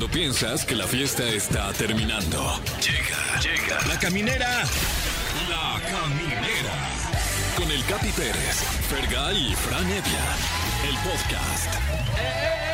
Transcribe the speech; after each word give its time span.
Cuando 0.00 0.18
piensas 0.18 0.64
que 0.64 0.74
la 0.74 0.86
fiesta 0.86 1.28
está 1.28 1.70
terminando. 1.74 2.58
Llega, 2.80 3.38
llega. 3.42 3.86
La 3.86 3.98
caminera. 3.98 4.62
La 5.46 5.78
caminera. 5.78 6.88
Con 7.54 7.70
el 7.70 7.84
Capi 7.84 8.08
Pérez, 8.12 8.64
Fergay 8.88 9.52
y 9.52 9.54
Fran 9.54 9.84
Evia. 9.84 10.24
El 10.88 10.96
podcast. 11.06 11.74
Ah, 12.16 12.69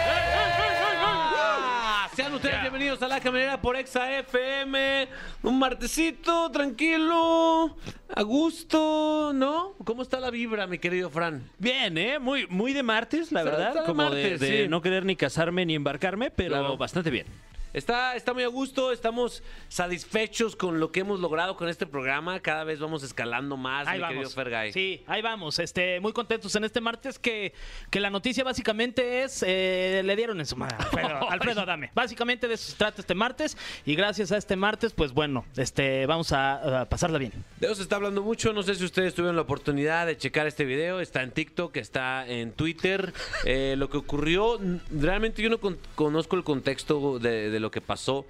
Sean 2.16 2.32
ustedes 2.32 2.62
bienvenidos 2.62 3.02
a 3.02 3.08
La 3.08 3.20
Caminera 3.20 3.60
por 3.60 3.76
Exa 3.76 4.10
FM. 4.20 5.06
Un 5.42 5.58
martesito, 5.58 6.50
tranquilo, 6.50 7.76
a 8.14 8.22
gusto, 8.22 9.32
¿no? 9.34 9.74
¿Cómo 9.84 10.00
está 10.00 10.18
la 10.18 10.30
vibra, 10.30 10.66
mi 10.66 10.78
querido 10.78 11.10
Fran? 11.10 11.42
Bien, 11.58 11.98
¿eh? 11.98 12.18
Muy, 12.18 12.46
muy 12.46 12.72
de 12.72 12.82
martes, 12.82 13.32
la 13.32 13.40
Está- 13.40 13.50
verdad. 13.50 13.68
está 13.68 13.80
de 13.82 13.86
como 13.86 14.02
martes, 14.04 14.40
de, 14.40 14.46
de 14.50 14.62
sí. 14.62 14.68
no 14.68 14.80
querer 14.80 15.04
ni 15.04 15.14
casarme 15.14 15.66
ni 15.66 15.74
embarcarme, 15.74 16.30
pero 16.30 16.50
Claro. 16.54 16.76
bastante 16.78 17.10
bien. 17.10 17.26
Está, 17.72 18.16
está 18.16 18.32
muy 18.32 18.42
a 18.42 18.48
gusto, 18.48 18.90
estamos 18.92 19.42
satisfechos 19.68 20.56
con 20.56 20.80
lo 20.80 20.90
que 20.92 21.00
hemos 21.00 21.20
logrado 21.20 21.56
con 21.56 21.68
este 21.68 21.86
programa. 21.86 22.40
Cada 22.40 22.64
vez 22.64 22.80
vamos 22.80 23.02
escalando 23.02 23.56
más, 23.56 23.86
Ahí 23.86 23.98
mi 23.98 24.04
querido 24.04 24.22
vamos. 24.22 24.34
Fergay. 24.34 24.72
Sí, 24.72 25.04
ahí 25.06 25.20
vamos. 25.22 25.58
Este, 25.58 26.00
muy 26.00 26.12
contentos 26.12 26.54
en 26.56 26.64
este 26.64 26.80
martes 26.80 27.18
que, 27.18 27.52
que 27.90 28.00
la 28.00 28.10
noticia 28.10 28.44
básicamente 28.44 29.22
es 29.22 29.44
eh, 29.46 30.02
le 30.04 30.16
dieron 30.16 30.40
en 30.40 30.46
su 30.46 30.56
madre 30.56 30.76
Alfredo, 30.78 31.30
Alfredo 31.30 31.60
Adame. 31.60 31.90
Básicamente 31.94 32.48
de 32.48 32.54
eso 32.54 32.70
se 32.70 32.76
trata 32.76 33.00
este 33.02 33.14
martes 33.14 33.56
y 33.84 33.94
gracias 33.94 34.32
a 34.32 34.38
este 34.38 34.56
martes, 34.56 34.92
pues 34.92 35.12
bueno, 35.12 35.44
este, 35.56 36.06
vamos 36.06 36.32
a, 36.32 36.80
a 36.82 36.84
pasarla 36.88 37.18
bien. 37.18 37.32
De 37.60 37.66
eso 37.66 37.76
se 37.76 37.82
está 37.82 37.96
hablando 37.96 38.22
mucho. 38.22 38.52
No 38.52 38.62
sé 38.62 38.74
si 38.74 38.84
ustedes 38.84 39.14
tuvieron 39.14 39.36
la 39.36 39.42
oportunidad 39.42 40.06
de 40.06 40.16
checar 40.16 40.46
este 40.46 40.64
video. 40.64 41.00
Está 41.00 41.22
en 41.22 41.30
TikTok, 41.32 41.76
está 41.76 42.26
en 42.26 42.52
Twitter. 42.52 43.12
Eh, 43.44 43.74
lo 43.76 43.90
que 43.90 43.98
ocurrió, 43.98 44.58
realmente 44.90 45.42
yo 45.42 45.50
no 45.50 45.58
con- 45.58 45.78
conozco 45.94 46.36
el 46.36 46.44
contexto 46.44 47.18
de, 47.18 47.50
de 47.50 47.60
lo 47.60 47.65
que 47.70 47.80
pasó 47.80 48.26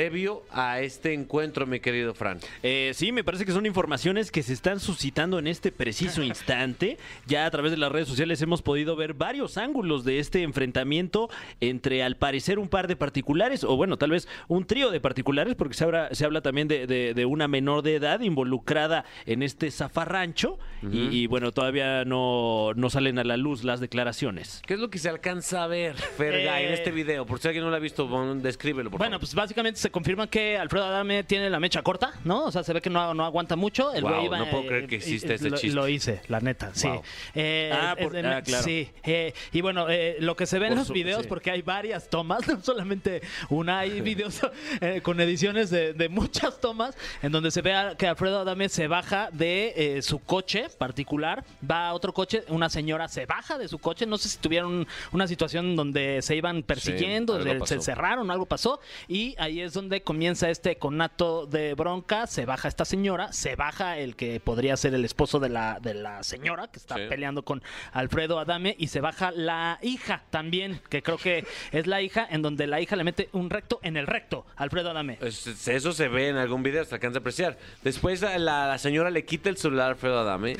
previo 0.00 0.42
a 0.52 0.80
este 0.80 1.12
encuentro, 1.12 1.66
mi 1.66 1.80
querido 1.80 2.14
Fran. 2.14 2.38
Eh, 2.62 2.92
sí, 2.94 3.10
me 3.10 3.24
parece 3.24 3.44
que 3.44 3.50
son 3.52 3.66
informaciones 3.66 4.30
que 4.30 4.42
se 4.44 4.52
están 4.52 4.78
suscitando 4.78 5.38
en 5.40 5.48
este 5.48 5.72
preciso 5.72 6.22
instante. 6.22 6.96
Ya 7.26 7.44
a 7.44 7.50
través 7.50 7.72
de 7.72 7.76
las 7.76 7.90
redes 7.90 8.06
sociales 8.06 8.40
hemos 8.40 8.62
podido 8.62 8.94
ver 8.94 9.14
varios 9.14 9.58
ángulos 9.58 10.04
de 10.04 10.20
este 10.20 10.42
enfrentamiento 10.42 11.28
entre, 11.60 12.04
al 12.04 12.16
parecer, 12.16 12.60
un 12.60 12.68
par 12.68 12.86
de 12.86 12.94
particulares, 12.94 13.64
o 13.64 13.76
bueno, 13.76 13.98
tal 13.98 14.10
vez 14.12 14.28
un 14.46 14.64
trío 14.64 14.90
de 14.92 15.00
particulares, 15.00 15.56
porque 15.56 15.74
se 15.74 15.82
habla, 15.84 16.08
se 16.14 16.24
habla 16.24 16.40
también 16.40 16.68
de, 16.68 16.86
de- 16.86 17.12
de 17.12 17.24
una 17.26 17.48
menor 17.48 17.82
de 17.82 17.96
edad 17.96 18.20
involucrada 18.20 19.04
en 19.26 19.42
este 19.42 19.70
zafarrancho. 19.72 20.56
y, 20.82 21.08
y, 21.14 21.26
bueno, 21.26 21.50
todavía 21.50 22.04
no, 22.04 22.72
no 22.74 22.90
salen 22.90 23.18
a 23.18 23.24
la 23.24 23.36
luz 23.36 23.64
las 23.64 23.80
declaraciones. 23.80 24.62
¿Qué 24.66 24.74
es 24.74 24.80
lo 24.80 24.88
que 24.88 24.98
se 24.98 25.08
alcanza 25.08 25.64
a 25.64 25.66
ver, 25.66 25.96
Fergay, 25.96 26.64
en 26.66 26.70
Eh, 26.70 26.74
este 26.74 26.92
video? 26.92 27.26
Por 27.26 27.40
si 27.40 27.48
alguien 27.48 27.64
no 27.64 27.70
lo 27.70 27.76
ha 27.76 27.80
visto, 27.80 28.06
descríbelo, 28.36 28.88
por 28.90 28.98
Bueno, 28.98 29.12
favor. 29.16 29.20
pues 29.20 29.34
básicamente 29.34 29.79
se 29.80 29.90
confirma 29.90 30.26
que 30.28 30.58
Alfredo 30.58 30.84
Adame 30.84 31.24
tiene 31.24 31.48
la 31.48 31.58
mecha 31.58 31.82
corta, 31.82 32.12
¿no? 32.24 32.44
O 32.44 32.52
sea, 32.52 32.62
se 32.62 32.72
ve 32.72 32.82
que 32.82 32.90
no, 32.90 33.14
no 33.14 33.24
aguanta 33.24 33.56
mucho. 33.56 33.92
El 33.94 34.02
Wow, 34.02 34.24
iba, 34.26 34.38
no 34.38 34.50
puedo 34.50 34.66
creer 34.66 34.86
que 34.86 34.96
eh, 34.96 34.98
exista 34.98 35.28
eh, 35.32 35.36
ese 35.36 35.48
lo, 35.50 35.56
chiste. 35.56 35.74
Lo 35.74 35.88
hice, 35.88 36.20
la 36.28 36.40
neta, 36.40 36.70
sí. 36.74 36.86
Wow. 36.88 37.02
Eh, 37.34 37.70
Ah, 37.72 37.96
por- 37.98 38.16
ah, 38.16 38.42
claro. 38.42 38.62
Sí. 38.64 38.90
eh, 39.04 39.32
y 39.52 39.60
bueno, 39.62 39.86
eh, 39.88 40.16
lo 40.20 40.36
que 40.36 40.44
se 40.46 40.58
ve 40.58 40.66
en 40.66 40.74
los 40.74 40.88
su- 40.88 40.92
videos, 40.92 41.22
sí. 41.22 41.28
porque 41.28 41.50
hay 41.50 41.62
varias 41.62 42.08
tomas, 42.10 42.46
no 42.48 42.62
solamente 42.62 43.22
una, 43.48 43.78
hay 43.80 44.00
videos 44.02 44.40
eh, 44.80 45.00
con 45.02 45.18
ediciones 45.20 45.70
de, 45.70 45.94
de 45.94 46.08
muchas 46.10 46.60
tomas, 46.60 46.94
en 47.22 47.32
donde 47.32 47.50
se 47.50 47.62
ve 47.62 47.72
a- 47.74 47.94
que 47.96 48.06
Alfredo 48.06 48.40
Adame 48.40 48.68
se 48.68 48.86
baja 48.86 49.30
de 49.32 49.72
eh, 49.76 50.02
su 50.02 50.18
coche 50.18 50.66
particular, 50.78 51.42
va 51.68 51.88
a 51.88 51.94
otro 51.94 52.12
coche, 52.12 52.44
una 52.48 52.68
señora 52.68 53.08
se 53.08 53.24
baja 53.24 53.56
de 53.56 53.66
su 53.68 53.78
coche, 53.78 54.04
no 54.04 54.18
sé 54.18 54.28
si 54.28 54.38
tuvieron 54.38 54.86
una 55.12 55.26
situación 55.26 55.74
donde 55.74 56.20
se 56.22 56.36
iban 56.36 56.62
persiguiendo, 56.62 57.42
se- 57.42 57.66
se 57.66 57.80
cerraron, 57.80 58.30
algo 58.30 58.46
pasó, 58.46 58.80
y 59.08 59.34
ahí 59.38 59.60
es 59.60 59.69
donde 59.72 60.02
comienza 60.02 60.50
este 60.50 60.76
conato 60.76 61.46
de 61.46 61.74
bronca, 61.74 62.26
se 62.26 62.44
baja 62.46 62.68
esta 62.68 62.84
señora, 62.84 63.32
se 63.32 63.56
baja 63.56 63.98
el 63.98 64.16
que 64.16 64.40
podría 64.40 64.76
ser 64.76 64.94
el 64.94 65.04
esposo 65.04 65.38
de 65.40 65.48
la, 65.48 65.78
de 65.80 65.94
la 65.94 66.22
señora 66.22 66.68
que 66.68 66.78
está 66.78 66.96
Sí. 66.96 67.02
peleando 67.08 67.42
con 67.44 67.62
Alfredo 67.92 68.38
Adame, 68.38 68.74
y 68.78 68.88
se 68.88 69.00
baja 69.00 69.30
la 69.30 69.78
hija 69.82 70.22
también, 70.30 70.80
que 70.88 71.02
creo 71.02 71.18
que 71.18 71.44
es 71.72 71.86
la 71.86 72.02
hija, 72.02 72.26
en 72.30 72.42
donde 72.42 72.66
la 72.66 72.80
hija 72.80 72.96
le 72.96 73.04
mete 73.04 73.28
un 73.32 73.50
recto 73.50 73.78
en 73.82 73.96
el 73.96 74.06
recto, 74.06 74.46
a 74.56 74.62
Alfredo 74.64 74.90
Adame. 74.90 75.18
Es- 75.20 75.46
Eso 75.68 75.92
se 75.92 76.08
ve 76.08 76.28
en 76.28 76.36
algún 76.36 76.62
video, 76.62 76.84
se 76.84 76.94
alcanza 76.94 77.18
a 77.18 77.20
apreciar. 77.20 77.58
Después 77.82 78.20
la, 78.22 78.38
la 78.38 78.78
señora 78.78 79.10
le 79.10 79.24
quita 79.24 79.48
el 79.48 79.56
celular 79.56 79.86
a 79.86 79.90
Alfredo 79.90 80.18
Adame. 80.20 80.56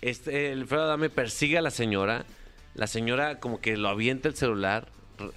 este, 0.00 0.52
el 0.52 0.60
Alfredo 0.62 0.84
Adame 0.84 1.10
persigue 1.10 1.58
a 1.58 1.62
la 1.62 1.70
señora. 1.70 2.24
La 2.74 2.86
señora 2.86 3.40
como 3.40 3.60
que 3.60 3.76
lo 3.76 3.88
avienta 3.88 4.28
el 4.28 4.36
celular. 4.36 4.86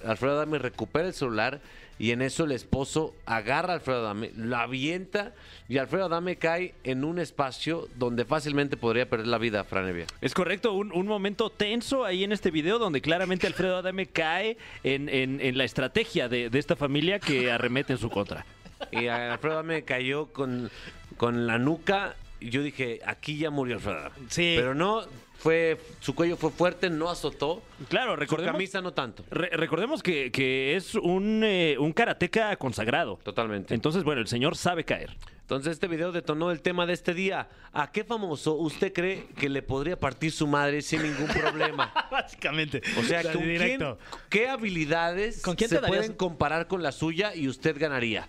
Alfredo 0.04 0.34
Adame 0.36 0.58
recupera 0.58 1.08
el 1.08 1.14
celular. 1.14 1.60
Y 2.02 2.10
en 2.10 2.20
eso 2.20 2.42
el 2.42 2.50
esposo 2.50 3.14
agarra 3.26 3.74
a 3.74 3.76
Alfredo 3.76 4.00
Adame, 4.00 4.32
lo 4.34 4.56
avienta 4.56 5.34
y 5.68 5.78
Alfredo 5.78 6.06
Adame 6.06 6.34
cae 6.34 6.74
en 6.82 7.04
un 7.04 7.20
espacio 7.20 7.88
donde 7.94 8.24
fácilmente 8.24 8.76
podría 8.76 9.08
perder 9.08 9.28
la 9.28 9.38
vida, 9.38 9.62
Fran 9.62 9.88
Evia. 9.88 10.06
Es 10.20 10.34
correcto, 10.34 10.72
un, 10.72 10.90
un 10.90 11.06
momento 11.06 11.48
tenso 11.50 12.04
ahí 12.04 12.24
en 12.24 12.32
este 12.32 12.50
video 12.50 12.80
donde 12.80 13.00
claramente 13.00 13.46
Alfredo 13.46 13.76
Adame 13.76 14.06
cae 14.06 14.56
en, 14.82 15.08
en- 15.08 15.40
en 15.40 15.56
la 15.56 15.62
estrategia 15.62 16.28
de, 16.28 16.50
de 16.50 16.58
esta 16.58 16.74
familia 16.74 17.20
que 17.20 17.52
arremete 17.52 17.92
en 17.92 18.00
su 18.00 18.10
contra. 18.10 18.44
Y 18.90 19.06
Alfredo 19.06 19.54
Adame 19.60 19.84
cayó 19.84 20.26
con, 20.32 20.72
con 21.16 21.46
la 21.46 21.58
nuca. 21.58 22.16
Yo 22.50 22.62
dije, 22.62 23.00
aquí 23.06 23.38
ya 23.38 23.50
murió 23.50 23.76
Alfredo 23.76 23.98
Adame. 23.98 24.14
Sí. 24.28 24.54
Pero 24.56 24.74
no, 24.74 25.02
fue, 25.38 25.78
su 26.00 26.14
cuello 26.14 26.36
fue 26.36 26.50
fuerte, 26.50 26.88
no 26.90 27.08
azotó. 27.10 27.62
Claro, 27.88 28.14
Su 28.14 28.20
recordemos, 28.20 28.52
camisa 28.52 28.80
no 28.80 28.92
tanto. 28.92 29.24
re- 29.30 29.50
recordemos 29.52 30.02
que, 30.02 30.30
que 30.30 30.76
es 30.76 30.94
un, 30.94 31.42
eh, 31.44 31.76
un 31.78 31.92
karateca 31.92 32.54
consagrado. 32.56 33.18
Totalmente. 33.22 33.74
Entonces, 33.74 34.04
bueno, 34.04 34.20
el 34.20 34.28
señor 34.28 34.56
sabe 34.56 34.84
caer. 34.84 35.16
Entonces 35.42 35.72
este 35.72 35.86
video 35.88 36.12
detonó 36.12 36.50
el 36.50 36.62
tema 36.62 36.86
de 36.86 36.94
este 36.94 37.12
día. 37.12 37.48
¿A 37.72 37.90
qué 37.92 38.04
famoso 38.04 38.54
usted 38.54 38.90
cree 38.92 39.26
que 39.38 39.50
le 39.50 39.60
podría 39.60 39.98
partir 39.98 40.32
su 40.32 40.46
madre 40.46 40.80
sin 40.80 41.02
ningún 41.02 41.26
problema? 41.26 41.92
Básicamente. 42.10 42.80
O 42.98 43.02
sea, 43.02 43.22
¿con 43.22 43.42
quién-. 43.42 43.96
¿qué 44.30 44.48
habilidades 44.48 45.42
¿Con 45.42 45.56
quién 45.56 45.68
se 45.68 45.76
darías- 45.80 45.88
pueden 45.88 46.12
comparar 46.14 46.68
con 46.68 46.82
la 46.82 46.90
suya 46.92 47.34
y 47.34 47.48
usted 47.48 47.76
ganaría? 47.78 48.28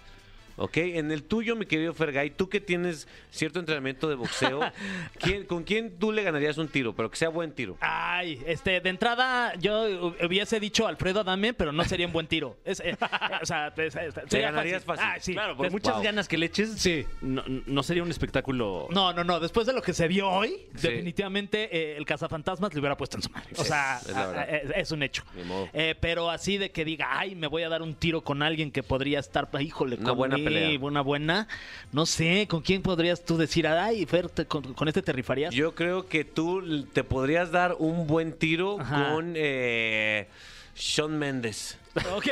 ¿Ok? 0.56 0.78
En 0.78 1.12
el 1.12 1.24
tuyo, 1.24 1.56
mi 1.56 1.66
querido 1.66 1.94
Fergay, 1.94 2.30
tú 2.32 2.48
que 2.50 2.60
tienes 2.62 3.08
cierto 3.32 3.60
entrenamiento 3.60 4.08
de 4.08 4.16
boxeo, 4.16 4.60
¿quién- 5.20 5.46
¿con 5.46 5.64
quién 5.64 5.98
tú 5.98 6.12
le 6.12 6.24
ganarías 6.24 6.58
un 6.58 6.68
tiro? 6.68 6.94
Pero 6.96 7.10
que 7.10 7.18
sea 7.18 7.30
buen 7.30 7.52
tiro. 7.54 7.78
Ay, 7.82 8.42
este, 8.46 8.80
de 8.80 8.90
entrada 8.90 9.54
yo 9.56 9.88
hu- 10.12 10.26
hubiese 10.26 10.60
dicho 10.60 10.88
Alfredo 10.88 11.22
Adame, 11.22 11.54
pero 11.54 11.72
no 11.72 11.84
sería 11.86 12.06
un 12.06 12.14
buen 12.14 12.28
tiro. 12.28 12.58
Es, 12.66 12.80
eh, 12.82 12.92
eh, 12.92 12.98
o 13.42 13.46
sea, 13.46 13.74
es- 13.76 13.96
es- 13.96 14.14
sería 14.28 14.52
ganarías 14.52 14.84
fácil. 14.86 15.06
Ah, 15.08 15.16
sí. 15.20 15.34
Claro, 15.34 15.58
por 15.58 15.72
muchas 15.72 15.96
wow. 15.96 16.04
ganas 16.04 16.28
que 16.28 16.38
le 16.38 16.46
eches, 16.46 16.74
Sí. 16.78 17.06
no, 17.22 17.44
no 17.48 17.84
sería 17.84 18.04
un 18.04 18.12
espectáculo. 18.12 18.88
No, 18.92 19.12
no, 19.14 19.24
no. 19.24 19.40
Después 19.40 19.66
de 19.66 19.74
lo 19.74 19.82
que 19.82 19.94
se 19.94 20.08
vio 20.08 20.30
hoy, 20.30 20.50
Sí. 20.76 20.88
definitivamente 20.88 21.70
eh, 21.76 21.98
el 21.98 22.06
cazafantasmas 22.06 22.74
le 22.74 22.80
hubiera 22.80 22.96
puesto 22.98 23.18
en 23.18 23.24
su 23.24 23.30
madre. 23.32 23.50
O 23.58 23.64
sea, 23.64 24.00
es 24.02 24.10
la 24.12 24.28
verdad. 24.28 24.38
a- 24.38 24.42
a- 24.42 24.58
es, 24.58 24.72
es 24.76 24.92
un 24.92 25.04
hecho. 25.04 25.24
Ni 25.36 25.44
modo. 25.44 25.68
Eh, 25.74 25.96
pero 26.00 26.30
así 26.30 26.58
de 26.58 26.72
que 26.72 26.86
diga, 26.86 27.08
ay, 27.18 27.36
me 27.36 27.48
voy 27.48 27.64
a 27.64 27.70
dar 27.70 27.82
un 27.82 27.96
tiro 27.96 28.22
con 28.22 28.42
alguien 28.44 28.72
que 28.72 28.84
podría 28.84 29.20
estar, 29.20 29.50
híjole, 29.60 29.96
Una 29.98 30.12
buena 30.12 30.36
conmigo, 30.36 30.43
pelea. 30.44 30.80
Una 30.80 31.02
buena. 31.02 31.48
No 31.92 32.06
sé, 32.06 32.48
¿con 32.50 32.62
quién 32.62 32.82
podrías 32.82 33.24
tú 33.24 33.38
decir, 33.38 33.68
ay, 33.68 34.06
Fer, 34.06 34.30
te- 34.30 34.46
con, 34.46 34.74
con 34.74 34.88
este 34.88 35.02
te 35.02 35.12
rifarías? 35.14 35.54
Yo 35.54 35.76
creo 35.76 36.08
que 36.08 36.24
tú 36.26 36.86
te 36.94 37.04
podrías 37.04 37.52
dar 37.52 37.76
un 37.80 38.08
buen 38.08 38.34
tiro 38.34 38.80
Ajá. 38.80 39.12
con 39.14 39.34
eh, 39.36 40.28
Sean 40.76 41.18
Méndez. 41.18 41.78
Ok. 42.16 42.26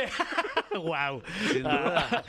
wow. 0.74 1.22
Sin 1.52 1.62
duda. 1.62 2.24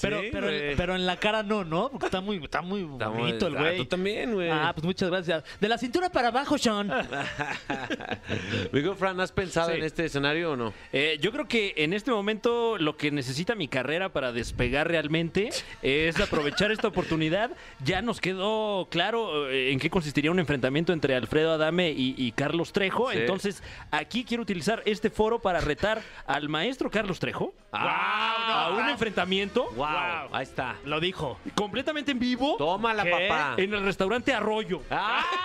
pero, 0.00 0.20
Sí, 0.22 0.28
pero, 0.32 0.46
güey. 0.48 0.76
pero 0.76 0.94
en 0.96 1.06
la 1.06 1.16
cara 1.18 1.42
no, 1.42 1.64
¿no? 1.64 1.88
Porque 1.90 2.06
está 2.06 2.20
muy, 2.20 2.36
está 2.42 2.62
muy 2.62 2.82
Está 2.82 3.08
muy- 3.10 3.18
bonito 3.20 3.46
el 3.46 3.56
ah, 3.56 3.60
güey. 3.60 3.76
tú 3.76 3.84
también, 3.84 4.34
güey. 4.34 4.50
Ah, 4.50 4.72
pues 4.74 4.84
muchas 4.84 5.08
gracias. 5.10 5.44
De 5.60 5.68
la 5.68 5.78
cintura 5.78 6.10
para 6.10 6.28
abajo, 6.28 6.58
Sean. 6.58 6.90
Amigo 8.72 8.94
Fran, 8.94 9.20
¿has 9.20 9.32
pensado 9.32 9.70
Sí. 9.70 9.76
en 9.78 9.84
este 9.84 10.04
escenario 10.04 10.52
o 10.52 10.56
no? 10.56 10.72
Eh, 10.92 11.18
yo 11.20 11.32
creo 11.32 11.46
que 11.46 11.74
en 11.76 11.92
este 11.92 12.10
momento 12.10 12.78
lo 12.78 12.96
que 12.96 13.10
necesita 13.10 13.54
mi 13.54 13.68
carrera 13.68 14.08
para 14.12 14.32
despegar 14.32 14.88
realmente 14.88 15.50
es 15.82 16.18
aprovechar 16.20 16.70
esta 16.72 16.88
oportunidad. 16.88 17.50
Ya 17.84 18.02
nos 18.02 18.20
quedó 18.20 18.88
claro 18.90 19.48
eh, 19.50 19.72
en 19.72 19.78
qué 19.78 19.90
consistiría 19.90 20.30
un 20.30 20.38
enfrentamiento 20.38 20.92
entre 20.92 21.14
Alfredo 21.14 21.52
Adame 21.52 21.90
y, 21.90 22.14
y 22.16 22.32
Carlos 22.32 22.72
Trejo. 22.72 23.10
Sí. 23.10 23.18
Entonces, 23.18 23.62
aquí 23.90 24.24
quiero 24.24 24.42
utilizar 24.42 24.82
este 24.86 25.10
foro 25.10 25.38
para 25.40 25.60
retar 25.60 26.02
al 26.26 26.47
maestro 26.48 26.90
Carlos 26.90 27.18
Trejo 27.20 27.54
a 27.72 28.70
un 28.76 28.88
enfrentamiento 28.88 29.68
Wow, 29.76 29.86
ahí 30.32 30.42
está. 30.42 30.76
Lo 30.84 31.00
dijo. 31.00 31.38
completamente 31.54 32.12
en 32.12 32.18
vivo 32.18 32.56
Tómala, 32.56 33.04
¿Qué? 33.04 33.10
papá. 33.28 33.54
en 33.56 33.74
el 33.74 33.82
restaurante 33.84 34.32
Arroyo. 34.34 34.82
Ah, 34.90 35.24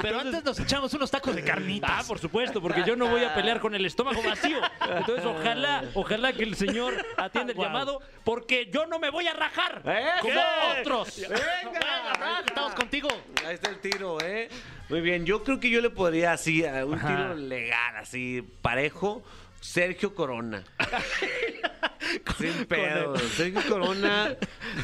Pero 0.00 0.20
antes 0.20 0.44
nos 0.44 0.58
echamos 0.60 0.92
unos 0.94 1.10
tacos 1.10 1.34
de 1.34 1.42
carnitas. 1.44 1.90
Ah, 1.92 2.02
por 2.06 2.18
supuesto, 2.18 2.60
porque 2.60 2.82
yo 2.84 2.96
no 2.96 3.08
voy 3.08 3.24
a 3.24 3.34
pelear 3.34 3.60
con 3.60 3.74
el 3.74 3.84
estómago 3.86 4.22
vacío. 4.22 4.58
Entonces, 4.88 5.24
ojalá, 5.24 5.84
ojalá 5.94 6.32
que 6.32 6.42
el 6.44 6.54
señor 6.56 6.94
atienda 7.16 7.52
el 7.52 7.56
Wow. 7.56 7.64
llamado, 7.66 8.00
porque 8.24 8.68
yo 8.72 8.86
no 8.86 8.98
me 8.98 9.10
voy 9.10 9.26
a 9.26 9.32
rajar 9.34 9.82
¿Eh? 9.84 10.06
como 10.20 10.34
¿Qué? 10.34 10.80
otros. 10.80 11.20
Venga, 11.20 12.14
Fran, 12.18 12.44
estamos 12.46 12.74
contigo. 12.74 13.08
ahí 13.46 13.54
está 13.54 13.70
el 13.70 13.80
tiro, 13.80 14.18
¿eh? 14.20 14.48
Muy 14.88 15.00
bien, 15.00 15.24
yo 15.26 15.42
creo 15.42 15.58
que 15.58 15.68
yo 15.70 15.80
le 15.80 15.90
podría 15.90 16.32
así, 16.32 16.64
a 16.64 16.84
un 16.84 16.94
Ajá. 16.94 17.08
tiro 17.08 17.34
legal, 17.34 17.96
así, 17.96 18.42
parejo. 18.62 19.22
Sergio 19.60 20.14
Corona. 20.14 20.62
Sin 22.38 22.64
pedo. 22.66 23.16
Sergio 23.18 23.60
Corona. 23.68 24.36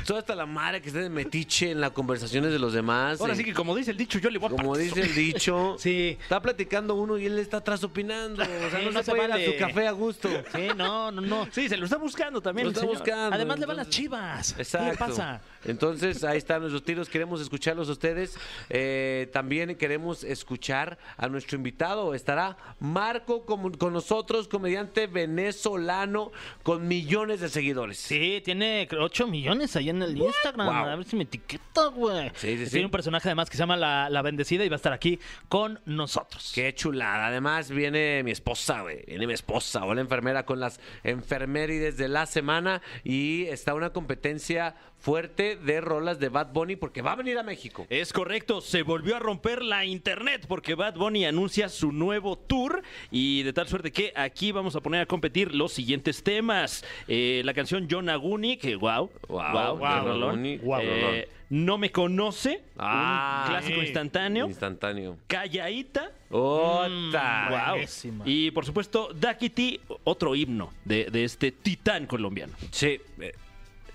Toda 0.06 0.20
hasta 0.20 0.34
la 0.34 0.46
madre 0.46 0.80
que 0.80 0.88
esté 0.88 1.00
de 1.00 1.10
metiche 1.10 1.70
en 1.70 1.80
las 1.80 1.90
conversaciones 1.92 2.52
de 2.52 2.58
los 2.58 2.72
demás. 2.72 3.20
Ahora 3.20 3.34
eh, 3.34 3.36
sí 3.36 3.44
que 3.44 3.52
como 3.54 3.74
dice 3.76 3.90
el 3.90 3.96
dicho, 3.96 4.18
yo 4.18 4.30
le 4.30 4.38
voy 4.38 4.48
a 4.48 4.50
Como 4.56 4.70
partir 4.72 4.92
dice 4.94 5.00
el 5.02 5.14
dicho. 5.14 5.76
Sí. 5.82 6.16
Está 6.20 6.40
platicando 6.40 6.94
uno 6.94 7.18
y 7.18 7.26
él 7.26 7.38
está 7.38 7.58
atrás 7.58 7.82
opinando. 7.84 8.42
O 8.42 8.46
sea, 8.46 8.80
Sí, 8.80 8.84
no, 8.86 8.90
no 8.92 9.02
se 9.02 9.10
puede 9.10 9.24
ir 9.24 9.30
vale. 9.30 9.46
a 9.48 9.52
su 9.52 9.58
café 9.58 9.86
a 9.86 9.92
gusto. 9.92 10.28
Sí, 10.54 10.68
no, 10.76 11.10
no, 11.12 11.20
no. 11.20 11.48
Sí, 11.52 11.68
se 11.68 11.76
lo 11.76 11.84
está 11.84 11.96
buscando 11.96 12.40
también 12.40 12.66
Lo 12.66 12.70
está 12.70 12.80
señor. 12.80 12.96
buscando. 12.96 13.34
Además 13.36 13.58
le 13.58 13.66
van 13.66 13.76
las 13.76 13.88
chivas. 13.88 14.54
Exacto. 14.58 14.86
¿Qué 14.86 14.92
le 14.92 14.98
pasa? 14.98 15.40
Entonces, 15.64 16.24
ahí 16.24 16.38
están 16.38 16.60
nuestros 16.60 16.82
tiros. 16.84 17.08
Queremos 17.08 17.40
escucharlos 17.40 17.88
a 17.88 17.92
ustedes. 17.92 18.36
Eh, 18.68 19.28
también 19.32 19.74
queremos 19.76 20.24
escuchar 20.24 20.98
a 21.16 21.28
nuestro 21.28 21.56
invitado. 21.56 22.14
Estará 22.14 22.56
Marco 22.80 23.44
con, 23.44 23.72
con 23.74 23.92
nosotros, 23.92 24.48
comediante 24.48 25.06
venezolano 25.06 26.32
con 26.62 26.86
millones 26.88 27.11
de 27.12 27.50
seguidores. 27.50 27.98
Sí, 27.98 28.40
tiene 28.42 28.88
8 28.90 29.26
millones 29.26 29.76
ahí 29.76 29.90
en 29.90 30.00
el 30.00 30.16
Instagram. 30.16 30.66
Wow. 30.66 30.92
A 30.92 30.96
ver 30.96 31.04
si 31.04 31.14
me 31.14 31.24
etiqueta, 31.24 31.88
güey. 31.88 32.30
Sí, 32.34 32.56
sí, 32.56 32.64
sí. 32.64 32.70
Tiene 32.70 32.86
un 32.86 32.90
personaje 32.90 33.28
además 33.28 33.50
que 33.50 33.58
se 33.58 33.62
llama 33.62 33.76
La, 33.76 34.08
La 34.08 34.22
Bendecida 34.22 34.64
y 34.64 34.70
va 34.70 34.76
a 34.76 34.78
estar 34.78 34.94
aquí 34.94 35.18
con 35.50 35.78
nosotros. 35.84 36.52
Qué 36.54 36.74
chulada. 36.74 37.26
Además, 37.26 37.70
viene 37.70 38.22
mi 38.22 38.30
esposa, 38.30 38.80
güey. 38.80 39.04
Viene 39.06 39.26
mi 39.26 39.34
esposa, 39.34 39.84
o 39.84 39.92
la 39.92 40.00
enfermera 40.00 40.46
con 40.46 40.58
las 40.58 40.80
enfermerides 41.04 41.98
de 41.98 42.08
la 42.08 42.24
semana. 42.24 42.80
Y 43.04 43.44
está 43.44 43.74
una 43.74 43.90
competencia 43.90 44.74
fuerte 45.02 45.56
de 45.56 45.80
rolas 45.80 46.20
de 46.20 46.28
Bad 46.28 46.52
Bunny 46.52 46.76
porque 46.76 47.02
va 47.02 47.12
a 47.12 47.16
venir 47.16 47.36
a 47.36 47.42
México. 47.42 47.86
Es 47.90 48.12
correcto, 48.12 48.60
se 48.60 48.82
volvió 48.82 49.16
a 49.16 49.18
romper 49.18 49.62
la 49.62 49.84
internet 49.84 50.46
porque 50.48 50.76
Bad 50.76 50.94
Bunny 50.94 51.24
anuncia 51.24 51.68
su 51.68 51.90
nuevo 51.90 52.38
tour 52.38 52.82
y 53.10 53.42
de 53.42 53.52
tal 53.52 53.66
suerte 53.66 53.90
que 53.90 54.12
aquí 54.14 54.52
vamos 54.52 54.76
a 54.76 54.80
poner 54.80 55.00
a 55.00 55.06
competir 55.06 55.56
los 55.56 55.72
siguientes 55.72 56.22
temas. 56.22 56.84
Eh, 57.08 57.42
la 57.44 57.54
canción 57.54 57.88
John 57.90 58.08
Aguni, 58.08 58.56
que 58.56 58.76
wow, 58.76 59.10
Wow, 59.28 59.76
wow, 59.76 59.78
qué 59.80 60.00
rolón. 60.00 60.28
Aguni, 60.30 60.50
Eh, 60.54 60.58
rolón. 60.62 61.24
no 61.50 61.78
me 61.78 61.90
conoce, 61.90 62.62
Ah, 62.78 63.44
un 63.46 63.52
clásico 63.52 63.80
sí. 63.80 63.86
instantáneo. 63.86 64.46
Instantáneo. 64.46 65.16
Calladita. 65.26 66.10
¡Ota! 66.30 67.46
Wow. 67.50 67.70
buenísima. 67.72 68.24
Y 68.26 68.50
por 68.52 68.64
supuesto, 68.64 69.10
Dakiti, 69.14 69.80
otro 70.04 70.34
himno 70.34 70.72
de, 70.84 71.06
de 71.10 71.24
este 71.24 71.52
titán 71.52 72.06
colombiano. 72.06 72.52
Sí, 72.70 72.98
eh, 73.20 73.32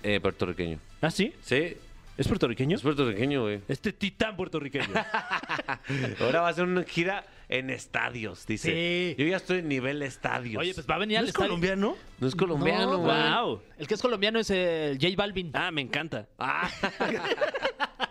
eh, 0.02 0.20
puertorriqueño. 0.20 0.78
¿Ah, 1.00 1.10
sí? 1.10 1.32
Sí, 1.42 1.76
¿Es 2.16 2.26
puertorriqueño? 2.26 2.76
es 2.76 2.82
puertorriqueño, 2.82 3.42
güey. 3.42 3.60
Este 3.68 3.92
titán 3.92 4.36
puertorriqueño. 4.36 4.86
Ahora 6.20 6.40
va 6.40 6.48
a 6.48 6.50
hacer 6.50 6.64
una 6.64 6.82
gira 6.84 7.24
en 7.48 7.70
estadios, 7.70 8.46
dice. 8.46 8.70
Sí. 8.70 9.22
Yo 9.22 9.26
ya 9.28 9.36
estoy 9.36 9.58
en 9.60 9.68
nivel 9.68 10.02
estadios. 10.02 10.60
Oye, 10.60 10.74
pues 10.74 10.86
va 10.88 10.96
a 10.96 10.98
venir 10.98 11.14
¿No 11.16 11.20
al 11.20 11.24
es 11.24 11.28
estadio. 11.30 11.48
colombiano? 11.48 11.96
no 12.20 12.26
es 12.28 12.34
colombiano, 12.34 12.90
No, 12.92 12.98
güey. 12.98 13.30
Wow. 13.30 13.62
El 13.78 13.86
que 13.86 13.94
es 13.94 14.02
colombiano 14.02 14.38
es 14.38 14.50
el 14.50 14.98
J 15.00 15.14
Balvin. 15.16 15.50
Ah, 15.54 15.70
me 15.70 15.80
encanta. 15.80 16.26
Ah, 16.38 16.68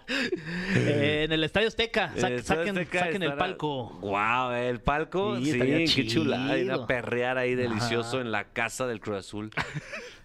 Eh, 0.10 1.24
en 1.26 1.32
el 1.34 1.44
Estadio 1.44 1.68
Azteca. 1.68 2.14
Sa- 2.16 2.30
eh, 2.30 2.42
saquen 2.42 2.78
Azteca 2.78 3.00
saquen 3.00 3.24
el 3.24 3.30
estará- 3.32 3.38
palco. 3.38 3.98
Guau, 4.02 4.54
el 4.54 4.80
palco. 4.80 5.38
Sí, 5.38 5.44
Sí, 5.46 5.52
estaría 5.52 5.78
qué 5.86 6.08
chulada. 6.08 6.58
Ir 6.58 6.72
a 6.72 6.88
perrear 6.88 7.38
ahí 7.38 7.56
delicioso 7.56 8.18
Ajá. 8.18 8.22
en 8.22 8.32
la 8.32 8.46
casa 8.46 8.88
del 8.88 9.00
Cruz 9.02 9.18
Azul. 9.20 9.52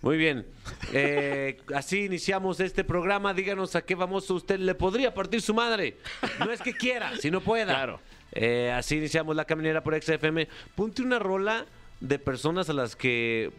Muy 0.00 0.16
bien. 0.16 0.46
Eh, 0.92 1.60
así 1.74 2.04
iniciamos 2.04 2.60
este 2.60 2.84
programa. 2.84 3.34
Díganos 3.34 3.74
a 3.76 3.82
qué 3.82 3.96
famoso 3.96 4.34
usted 4.34 4.58
le 4.60 4.74
podría 4.74 5.14
partir 5.14 5.42
su 5.42 5.52
madre. 5.54 5.96
No 6.38 6.50
es 6.52 6.60
que 6.60 6.74
quiera, 6.74 7.16
si 7.16 7.30
no 7.30 7.40
pueda. 7.40 7.66
Claro. 7.74 8.00
Eh, 8.32 8.72
así 8.72 8.96
iniciamos 8.96 9.36
la 9.36 9.44
caminera 9.44 9.82
por 9.82 10.00
XFM. 10.00 10.48
Ponte 10.74 11.02
una 11.02 11.18
rola 11.18 11.66
de 12.00 12.18
personas 12.18 12.68
a 12.68 12.72
las 12.72 12.96
que 12.96 13.50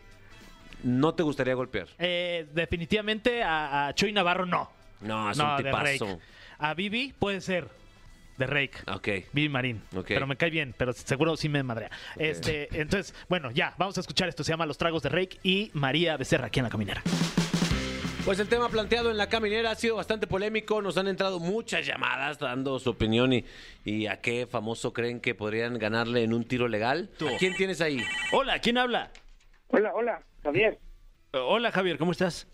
no 0.84 1.14
te 1.14 1.24
gustaría 1.24 1.54
golpear. 1.54 1.88
Eh, 2.00 2.48
definitivamente 2.54 3.44
a, 3.44 3.88
a 3.88 3.96
Chuy 3.96 4.12
Navarro 4.12 4.46
no. 4.46 4.70
No, 5.02 5.32
es 5.32 5.38
no, 5.38 5.52
un 5.52 5.64
tipazo. 5.64 6.20
A 6.58 6.74
Vivi 6.74 7.14
puede 7.18 7.42
ser 7.42 7.68
de 8.38 8.48
Rake. 8.48 8.78
Ok. 8.88 9.08
Vivi 9.34 9.50
Marín. 9.50 9.82
Ok. 9.96 10.08
Pero 10.08 10.28
me 10.28 10.36
cae 10.36 10.50
bien, 10.50 10.74
pero 10.78 10.94
seguro 10.94 11.38
sí 11.38 11.50
me 11.50 11.62
madrea. 11.64 11.92
Este, 12.18 12.70
entonces, 12.80 13.14
bueno, 13.30 13.52
ya, 13.52 13.74
vamos 13.78 13.98
a 13.98 14.02
escuchar 14.02 14.30
esto. 14.30 14.44
Se 14.44 14.52
llama 14.52 14.66
Los 14.66 14.78
Tragos 14.78 15.04
de 15.04 15.10
Rake 15.10 15.40
y 15.44 15.72
María 15.74 16.18
Becerra 16.18 16.48
aquí 16.48 16.60
en 16.60 16.64
la 16.66 16.70
caminera. 16.70 17.02
Pues 18.26 18.40
el 18.40 18.48
tema 18.48 18.70
planteado 18.70 19.12
en 19.12 19.18
la 19.18 19.28
caminera 19.28 19.72
ha 19.72 19.76
sido 19.76 19.98
bastante 19.98 20.28
polémico. 20.28 20.82
Nos 20.82 20.98
han 20.98 21.10
entrado 21.10 21.42
muchas 21.42 21.86
llamadas 21.86 22.40
dando 22.40 22.80
su 22.80 22.92
opinión 22.92 23.34
y, 23.34 23.44
y 23.84 24.08
a 24.08 24.22
qué 24.22 24.48
famoso 24.48 24.94
creen 24.94 25.20
que 25.20 25.36
podrían 25.36 25.78
ganarle 25.78 26.24
en 26.24 26.34
un 26.34 26.46
tiro 26.46 26.70
legal. 26.70 27.10
Tú. 27.20 27.28
¿A 27.28 27.38
quién 27.38 27.54
tienes 27.56 27.82
ahí? 27.82 28.00
Hola, 28.32 28.60
¿quién 28.60 28.78
habla? 28.78 29.12
Hola, 29.68 29.92
hola, 29.94 30.22
Javier. 30.42 30.80
Hola, 31.34 31.72
Javier, 31.72 31.98
¿cómo 31.98 32.14
estás? 32.14 32.48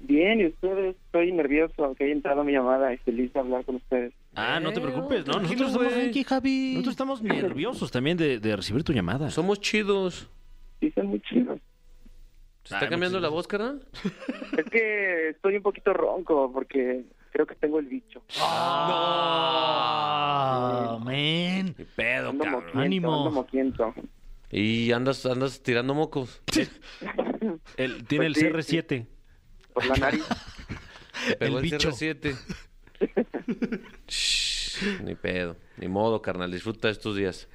Bien, 0.00 0.40
y 0.40 0.46
ustedes, 0.46 0.96
estoy 1.06 1.30
nervioso 1.30 1.94
que 1.94 2.04
haya 2.04 2.12
entrado 2.12 2.42
mi 2.42 2.52
llamada 2.52 2.92
y 2.92 2.96
feliz 2.98 3.32
de 3.32 3.38
hablar 3.38 3.64
con 3.64 3.76
ustedes. 3.76 4.12
Ah, 4.34 4.58
no 4.58 4.72
te 4.72 4.80
preocupes, 4.80 5.24
no, 5.28 5.38
nosotros 5.38 5.70
estamos. 5.70 5.92
Aquí, 6.08 6.24
Javi. 6.24 6.70
nosotros 6.72 6.92
estamos 6.92 7.22
nerviosos 7.22 7.92
también 7.92 8.16
de, 8.16 8.40
de 8.40 8.56
recibir 8.56 8.82
tu 8.82 8.92
llamada. 8.92 9.30
Somos 9.30 9.60
chidos. 9.60 10.28
Sí, 10.80 10.90
son 10.90 11.06
muy 11.06 11.20
chidos. 11.20 11.60
¿Se 12.64 12.74
está 12.74 12.86
Ay, 12.86 12.90
cambiando 12.90 13.20
la 13.20 13.28
voz, 13.28 13.46
carnal? 13.46 13.86
Es 14.56 14.64
que 14.70 15.28
estoy 15.30 15.56
un 15.56 15.62
poquito 15.62 15.92
ronco 15.92 16.50
porque 16.52 17.04
creo 17.30 17.46
que 17.46 17.54
tengo 17.56 17.78
el 17.78 17.86
bicho. 17.86 18.22
Ah, 19.66 20.98
man. 21.04 21.74
Ni 21.76 21.84
pedo, 21.96 22.30
Ando 22.30 22.44
cabrón. 22.44 22.62
moquiento, 22.64 22.80
Ánimo. 22.80 23.16
ando 23.18 23.30
moquiento. 23.30 23.94
Y 24.50 24.92
andas, 24.92 25.24
andas 25.26 25.62
tirando 25.62 25.94
mocos. 25.94 26.40
El- 27.76 28.04
tiene 28.06 28.26
Pues 28.26 28.38
sí, 28.38 28.46
el 28.46 28.86
CR7. 28.86 29.06
Por 29.72 29.86
la 29.86 29.96
nariz. 29.96 30.24
Pegó 31.38 31.58
El 31.58 31.64
el, 31.64 31.70
bicho. 31.70 31.90
CR7. 31.90 32.36
Shh, 34.08 35.02
ni 35.02 35.14
pedo. 35.14 35.56
Ni 35.76 35.88
modo, 35.88 36.22
carnal. 36.22 36.50
Disfruta 36.52 36.88
estos 36.88 37.16
días. 37.16 37.48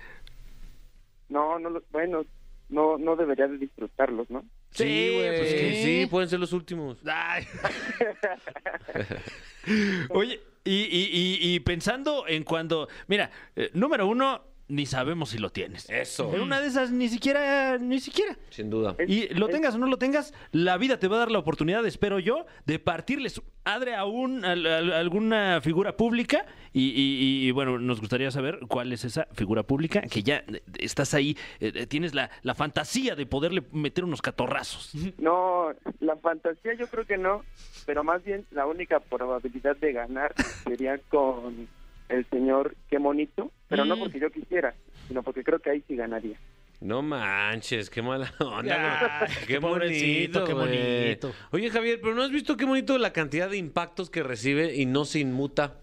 No, 1.29 1.57
no, 1.59 1.69
lo- 1.69 1.83
bueno, 1.91 2.23
no, 2.69 2.98
no 2.98 3.16
debería 3.16 3.48
de 3.48 3.57
disfrutarlos, 3.57 4.30
¿no? 4.30 4.44
Sí, 4.71 5.12
güey. 5.16 5.38
pues, 5.39 5.54
¿qué? 5.54 5.81
sí, 5.83 6.06
pueden 6.10 6.30
ser 6.30 6.39
los 6.39 6.54
últimos. 6.54 6.98
Ay. 7.06 7.45
Oye, 10.10 10.39
y, 10.63 10.74
y- 10.75 11.10
y- 11.12 11.56
y 11.56 11.60
pensando 11.62 12.25
en 12.27 12.44
cuando. 12.44 12.88
Mira, 13.07 13.30
eh, 13.56 13.69
número 13.74 14.07
uno, 14.07 14.42
ni 14.69 14.86
sabemos 14.86 15.30
si 15.31 15.38
lo 15.39 15.50
tienes. 15.50 15.89
Eso. 15.89 16.33
En 16.33 16.42
una 16.42 16.62
de 16.62 16.68
esas, 16.68 16.92
ni 16.92 17.10
siquiera, 17.10 17.77
ni 17.77 18.00
siquiera. 18.00 18.38
Sin 18.50 18.69
duda. 18.69 18.95
Y 19.07 19.27
lo 19.33 19.48
tengas 19.50 19.75
o 19.75 19.77
no 19.77 19.88
lo 19.88 19.98
tengas, 19.98 20.33
la 20.52 20.78
vida 20.78 20.97
te 20.99 21.07
va 21.07 21.18
a 21.18 21.19
dar 21.19 21.31
la 21.31 21.40
oportunidad, 21.40 21.85
espero 21.85 22.19
yo, 22.19 22.45
de 22.66 22.80
partirle 22.80 23.30
su 23.30 23.44
madre 23.66 23.95
a, 23.95 24.06
un, 24.06 24.45
a- 24.45 24.54
a- 24.54 24.95
a 24.95 24.99
alguna 24.99 25.59
figura 25.61 25.97
pública. 25.97 26.45
Y, 26.71 26.90
y- 26.90 27.47
y, 27.47 27.52
bueno, 27.52 27.80
nos 27.80 27.99
gustaría 27.99 28.30
saber 28.31 28.59
cuál 28.68 28.94
es 28.94 29.04
esa 29.04 29.28
figura 29.33 29.64
pública, 29.64 30.02
que 30.02 30.21
ya 30.21 30.44
eh, 30.47 30.61
estás 30.78 31.14
ahí, 31.16 31.35
eh, 31.59 31.71
eh, 31.73 31.88
tienes 31.88 32.14
la, 32.14 32.30
la 32.44 32.54
fantasía 32.54 33.16
de 33.16 33.26
poderle 33.26 33.64
meter 33.71 34.04
unos 34.06 34.21
catorrazos. 34.21 34.94
No, 35.18 35.73
la 35.99 36.16
fantasía 36.18 36.76
yo 36.76 36.88
creo 36.88 37.06
que 37.06 37.18
no, 37.18 37.44
pero 37.88 38.04
más 38.04 38.23
bien 38.23 38.45
la 38.52 38.68
única 38.68 38.99
probabilidad 38.99 39.76
de 39.78 39.94
ganar 39.94 40.33
sería 40.64 40.99
con 41.09 41.68
el 42.09 42.25
señor 42.30 42.75
Qué 42.89 42.99
Monito, 42.99 43.51
pero 43.68 43.85
no 43.85 43.95
Mm. 43.95 43.99
porque 43.99 44.19
yo 44.19 44.30
quisiera, 44.31 44.75
sino 45.07 45.23
porque 45.23 45.44
creo 45.44 45.59
que 45.59 45.69
ahí 45.69 45.83
sí 45.87 45.95
ganaría. 45.95 46.37
No 46.81 47.01
manches, 47.01 47.89
qué 47.89 48.01
mala 48.01 48.33
onda. 48.39 49.28
Qué 49.47 49.59
pobrecito, 49.59 50.45
qué 50.45 50.54
bonito. 50.54 51.33
Oye, 51.51 51.69
Javier, 51.69 51.99
pero 52.01 52.16
¿no 52.16 52.21
has 52.23 52.31
visto 52.31 52.56
qué 52.56 52.63
bonito 52.66 52.97
la 52.97 53.11
cantidad 53.11 53.49
de 53.49 53.57
impactos 53.57 54.09
que 54.09 54.23
recibe 54.23 54.75
y 54.75 54.85
no 54.85 55.04
se 55.06 55.19
inmuta? 55.19 55.75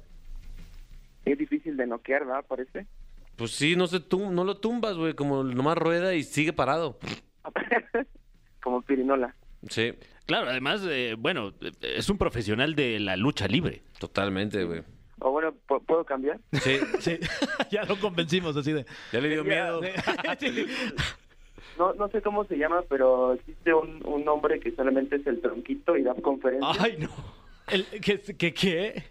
Es 1.26 1.36
difícil 1.36 1.76
de 1.76 1.86
noquear, 1.86 2.24
¿verdad? 2.24 2.44
Parece. 2.48 2.86
Pues 3.36 3.50
sí, 3.50 3.76
no 3.76 3.86
se 3.88 3.98
tum- 4.00 4.30
no 4.30 4.44
lo 4.44 4.56
tumbas, 4.56 4.96
güey, 4.96 5.12
como 5.12 5.44
nomás 5.44 5.76
rueda 5.76 6.14
y 6.14 6.22
sigue 6.22 6.52
parado. 6.54 6.98
Como 8.62 8.82
Pirinola. 8.82 9.34
Sí, 9.68 9.92
Claro, 10.26 10.48
además, 10.50 10.82
eh, 10.88 11.14
bueno, 11.16 11.52
es 11.82 12.08
un 12.10 12.18
profesional 12.18 12.74
de 12.74 12.98
la 12.98 13.16
lucha 13.16 13.46
libre. 13.46 13.82
totalmente, 14.00 14.64
güey. 14.64 14.82
O 15.20 15.30
bueno, 15.30 15.54
¿pu- 15.66 15.82
¿puedo 15.86 16.04
cambiar? 16.04 16.38
Sí, 16.52 16.78
Sí, 17.00 17.18
ya 17.70 17.84
lo 17.84 17.98
convencimos 17.98 18.56
así 18.56 18.72
de. 18.72 18.84
ya 19.12 19.20
le 19.20 19.28
dio 19.30 19.44
miedo. 19.44 19.80
No, 21.78 21.92
no 21.94 22.08
sé 22.08 22.22
cómo 22.22 22.44
se 22.46 22.56
llama, 22.56 22.82
pero 22.88 23.34
existe 23.34 23.74
un, 23.74 24.00
un 24.06 24.26
hombre 24.28 24.58
que 24.60 24.72
solamente 24.74 25.16
es 25.16 25.26
el 25.26 25.42
tronquito 25.42 25.94
y 25.96 26.02
da 26.02 26.14
conferencias. 26.14 26.76
Ay, 26.80 26.96
no. 26.98 27.08
El, 27.68 27.84
¿qué, 28.00 28.18
qué, 28.38 28.54
qué? 28.54 29.04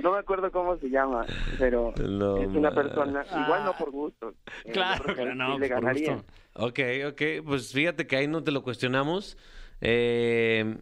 No 0.00 0.12
me 0.12 0.18
acuerdo 0.18 0.50
cómo 0.50 0.76
se 0.78 0.88
llama, 0.88 1.24
pero 1.58 1.92
No, 1.98 2.38
es 2.38 2.48
una 2.48 2.72
persona, 2.72 3.22
igual 3.44 3.64
no 3.64 3.72
por 3.74 3.90
gusto. 3.90 4.34
Eh, 4.64 4.72
Claro, 4.72 5.14
sí 5.14 5.22
no, 5.36 5.58
le 5.58 5.68
pues, 5.68 5.70
por 5.70 5.80
ganaría. 5.82 6.14
gusto. 6.14 6.32
Ok, 6.54 6.78
ok, 7.12 7.22
pues 7.46 7.72
fíjate 7.72 8.06
que 8.08 8.16
ahí 8.16 8.26
no 8.26 8.42
te 8.42 8.50
lo 8.50 8.62
cuestionamos. 8.62 9.36
Eh, 9.80 10.78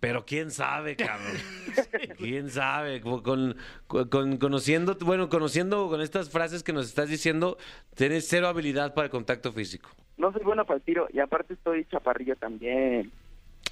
Pero 0.00 0.24
quién 0.24 0.50
sabe, 0.50 0.96
cabrón. 0.96 1.36
quién 2.18 2.48
sabe. 2.50 3.00
Como 3.02 3.22
Con, 3.22 3.56
con- 3.86 4.38
conociendo, 4.38 4.96
bueno, 5.02 5.28
conociendo 5.28 5.88
con 5.88 6.00
estas 6.00 6.30
frases 6.30 6.62
que 6.62 6.72
nos 6.72 6.86
estás 6.86 7.08
diciendo, 7.10 7.58
tienes 7.94 8.26
cero 8.26 8.48
habilidad 8.48 8.94
para 8.94 9.04
el 9.06 9.10
contacto 9.10 9.52
físico. 9.52 9.90
No 10.16 10.32
soy 10.32 10.42
bueno 10.42 10.64
para 10.64 10.78
el 10.78 10.82
tiro 10.82 11.06
y 11.12 11.20
aparte 11.20 11.54
estoy 11.54 11.84
chaparrillo 11.84 12.34
también. 12.36 13.10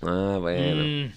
Ah, 0.02 0.36
bueno. 0.40 1.08
Mm, 1.08 1.12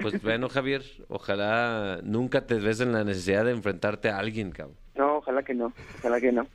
Pues 0.00 0.22
bueno, 0.22 0.48
Javier, 0.48 0.84
ojalá 1.08 1.98
nunca 2.04 2.46
te 2.46 2.54
ves 2.54 2.80
en 2.80 2.92
la 2.92 3.02
necesidad 3.04 3.44
de 3.44 3.50
enfrentarte 3.52 4.10
a 4.10 4.18
alguien, 4.18 4.52
cabrón. 4.52 4.76
No, 4.94 5.16
ojalá 5.16 5.42
que 5.42 5.54
no, 5.54 5.72
ojalá 5.98 6.20
que 6.20 6.30
no. 6.32 6.46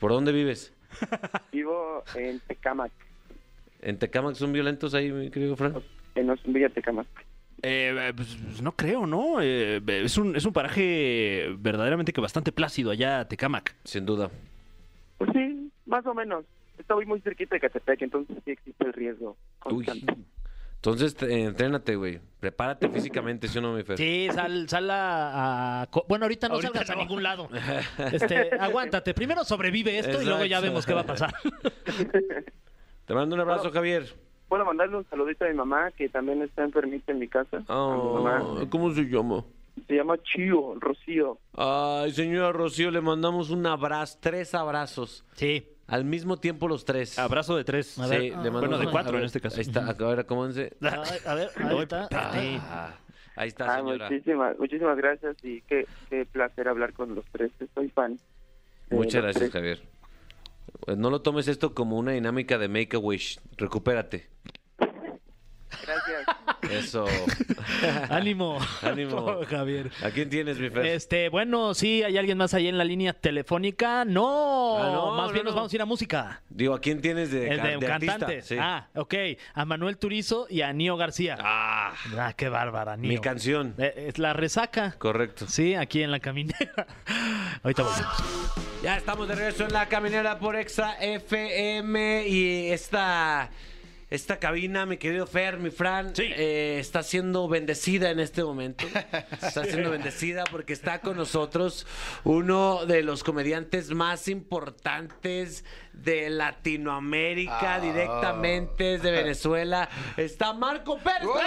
¿Por 0.00 0.10
dónde 0.12 0.32
vives? 0.32 0.72
Vivo 1.52 2.02
en 2.14 2.40
Tecamac, 2.40 2.90
¿En 3.80 3.98
Tecamac 3.98 4.34
son 4.34 4.52
violentos 4.52 4.92
ahí, 4.94 5.12
mi 5.12 5.30
querido 5.30 5.54
Fran? 5.56 5.74
En 6.20 6.52
Villa 6.52 6.68
Tecamac. 6.68 7.06
Eh, 7.62 8.12
pues, 8.14 8.36
pues, 8.44 8.62
no 8.62 8.72
creo, 8.72 9.06
¿no? 9.06 9.40
Eh, 9.40 9.80
es, 9.86 10.16
un, 10.16 10.36
es 10.36 10.44
un 10.44 10.52
paraje 10.52 11.48
verdaderamente 11.58 12.12
que 12.12 12.20
bastante 12.20 12.52
plácido 12.52 12.90
allá, 12.90 13.26
Tecamac. 13.26 13.74
Sin 13.84 14.06
duda. 14.06 14.30
Pues 15.18 15.30
sí, 15.32 15.70
más 15.86 16.06
o 16.06 16.14
menos. 16.14 16.44
Estoy 16.78 17.06
muy 17.06 17.20
cerquita 17.20 17.56
de 17.56 17.60
Catepec, 17.60 18.02
entonces 18.02 18.36
sí 18.44 18.52
existe 18.52 18.84
el 18.86 18.92
riesgo 18.92 19.36
Uy. 19.64 19.84
Entonces, 20.76 21.16
te- 21.16 21.42
entrénate, 21.42 21.96
güey. 21.96 22.20
Prepárate 22.38 22.88
físicamente, 22.88 23.48
si 23.48 23.60
no, 23.60 23.72
mi 23.72 23.82
Fer. 23.82 23.98
Sí, 23.98 24.28
sal, 24.32 24.68
sal 24.68 24.88
a, 24.92 25.88
Bueno, 26.08 26.26
ahorita 26.26 26.46
no 26.46 26.54
Ahorita 26.54 26.72
salgas 26.72 26.90
a 26.90 26.94
ningún 26.94 27.24
lado. 27.24 27.48
Este, 28.12 28.50
aguántate. 28.54 29.12
Primero 29.12 29.42
sobrevive 29.42 29.98
esto 29.98 30.22
y 30.22 30.24
luego 30.24 30.44
ya 30.44 30.60
vemos 30.60 30.86
qué 30.86 30.94
va 30.94 31.00
a 31.00 31.06
pasar. 31.06 31.34
Te 33.06 33.14
mando 33.14 33.34
un 33.34 33.40
abrazo, 33.40 33.72
Javier. 33.72 34.06
Puedo 34.48 34.64
mandarle 34.64 34.96
un 34.96 35.04
saludito 35.10 35.44
a 35.44 35.48
mi 35.48 35.54
mamá, 35.54 35.90
que 35.92 36.08
también 36.08 36.42
está 36.42 36.64
enfermita 36.64 37.12
en 37.12 37.18
mi 37.18 37.28
casa. 37.28 37.62
A 37.68 37.96
mi 37.96 38.14
mamá. 38.14 38.66
¿Cómo 38.70 38.90
se 38.92 39.02
llama? 39.02 39.44
Se 39.86 39.94
llama 39.94 40.16
Chío, 40.22 40.74
Rocío. 40.80 41.38
Ay, 41.54 42.10
señora 42.12 42.50
Rocío, 42.52 42.90
le 42.90 43.00
mandamos 43.00 43.50
un 43.50 43.64
abrazo, 43.66 44.18
tres 44.20 44.54
abrazos. 44.54 45.24
Sí. 45.34 45.66
Al 45.86 46.04
mismo 46.04 46.36
tiempo 46.36 46.68
los 46.68 46.84
tres. 46.84 47.18
Abrazo 47.18 47.56
de 47.56 47.64
tres. 47.64 47.98
A 47.98 48.04
Sí, 48.04 48.10
ver, 48.10 48.20
le 48.22 48.28
ah, 48.34 48.36
mandamos 48.36 48.60
bueno, 48.68 48.78
de 48.78 48.90
cuatro 48.90 49.12
ver, 49.12 49.20
en 49.22 49.26
este 49.26 49.40
caso. 49.40 49.56
Ahí 49.56 49.62
está, 49.62 49.88
a 49.88 49.92
ver, 49.94 50.18
acomódense. 50.18 50.76
Ay, 50.82 51.18
a 51.26 51.34
ver, 51.34 51.48
ahí 51.56 51.78
está. 51.78 52.08
Ah, 52.12 52.94
ahí 53.36 53.48
está, 53.48 53.74
Ah, 53.74 53.78
señora. 53.78 54.10
muchísimas, 54.10 54.58
muchísimas 54.58 54.96
gracias 54.98 55.36
y 55.42 55.62
qué, 55.62 55.86
qué 56.10 56.26
placer 56.26 56.68
hablar 56.68 56.92
con 56.92 57.14
los 57.14 57.24
tres. 57.32 57.52
Soy 57.74 57.88
fan. 57.88 58.18
Muchas 58.90 59.22
gracias, 59.22 59.50
tres. 59.50 59.52
Javier. 59.52 59.82
Pues 60.80 60.96
no 60.96 61.10
lo 61.10 61.22
tomes 61.22 61.48
esto 61.48 61.74
como 61.74 61.98
una 61.98 62.12
dinámica 62.12 62.58
de 62.58 62.68
Make 62.68 62.96
a 62.96 62.98
Wish. 62.98 63.40
Recupérate. 63.56 64.30
Gracias. 64.78 66.26
Eso. 66.70 67.06
Ánimo. 68.10 68.58
Ánimo. 68.82 69.40
Javier. 69.48 69.90
¿A 70.02 70.10
quién 70.10 70.28
tienes, 70.30 70.58
mi 70.58 70.70
Fer? 70.70 70.86
Este, 70.86 71.28
bueno, 71.28 71.74
sí, 71.74 72.02
hay 72.02 72.16
alguien 72.18 72.38
más 72.38 72.54
ahí 72.54 72.68
en 72.68 72.78
la 72.78 72.84
línea 72.84 73.12
telefónica. 73.12 74.04
No, 74.04 74.78
Ah, 74.78 74.90
no, 74.92 75.16
más 75.16 75.28
no, 75.28 75.32
bien 75.32 75.44
nos 75.44 75.54
no. 75.54 75.60
vamos 75.60 75.72
a 75.72 75.76
ir 75.76 75.82
a 75.82 75.86
música. 75.86 76.42
Digo, 76.48 76.74
¿a 76.74 76.80
quién 76.80 77.00
tienes 77.00 77.30
de, 77.30 77.48
El 77.48 77.62
de 77.62 77.76
de 77.78 77.86
artista? 77.92 78.12
cantante. 78.18 78.42
Sí. 78.42 78.56
Ah, 78.60 78.88
ok. 78.94 79.14
A 79.54 79.64
Manuel 79.64 79.96
Turizo 79.98 80.46
y 80.50 80.62
a 80.62 80.72
Nio 80.72 80.96
García. 80.96 81.36
Ah, 81.40 81.92
Ah, 82.16 82.32
qué 82.36 82.48
bárbara, 82.48 82.96
Nio. 82.96 83.08
mi 83.12 83.18
canción. 83.18 83.74
Eh, 83.78 84.06
Es 84.08 84.18
la 84.18 84.32
resaca. 84.32 84.94
Correcto. 84.98 85.46
Sí, 85.48 85.74
aquí 85.74 86.02
en 86.02 86.10
la 86.10 86.20
caminera. 86.20 86.86
Ahorita 87.62 87.82
volvemos. 87.82 88.06
Ya 88.82 88.96
estamos 88.96 89.26
de 89.26 89.34
regreso 89.34 89.64
en 89.64 89.72
la 89.72 89.86
caminera 89.88 90.38
por 90.38 90.54
Exa 90.54 90.94
FM 91.00 92.28
y 92.28 92.70
esta, 92.70 93.50
esta 94.10 94.38
cabina, 94.38 94.86
mi 94.86 94.96
querido 94.96 95.26
Fer, 95.26 95.58
mi 95.58 95.70
Fran, 95.70 96.14
Sí. 96.16 96.24
eh, 96.34 96.78
está 96.80 97.02
siendo 97.02 97.46
bendecida 97.48 98.10
en 98.10 98.20
este 98.20 98.42
momento. 98.42 98.86
Está 99.42 99.64
siendo 99.64 99.90
bendecida 99.90 100.44
porque 100.50 100.72
está 100.72 101.00
con 101.00 101.16
nosotros 101.16 101.86
uno 102.24 102.86
de 102.86 103.02
los 103.02 103.22
comediantes 103.22 103.90
más 103.90 104.28
importantes 104.28 105.64
de 105.92 106.30
Latinoamérica, 106.30 107.74
Ah. 107.74 107.80
directamente 107.80 108.84
desde 108.84 109.10
Venezuela. 109.10 109.88
Está 110.16 110.52
Marco 110.52 110.98
Pérez. 110.98 111.24
¡Oh! 111.24 111.38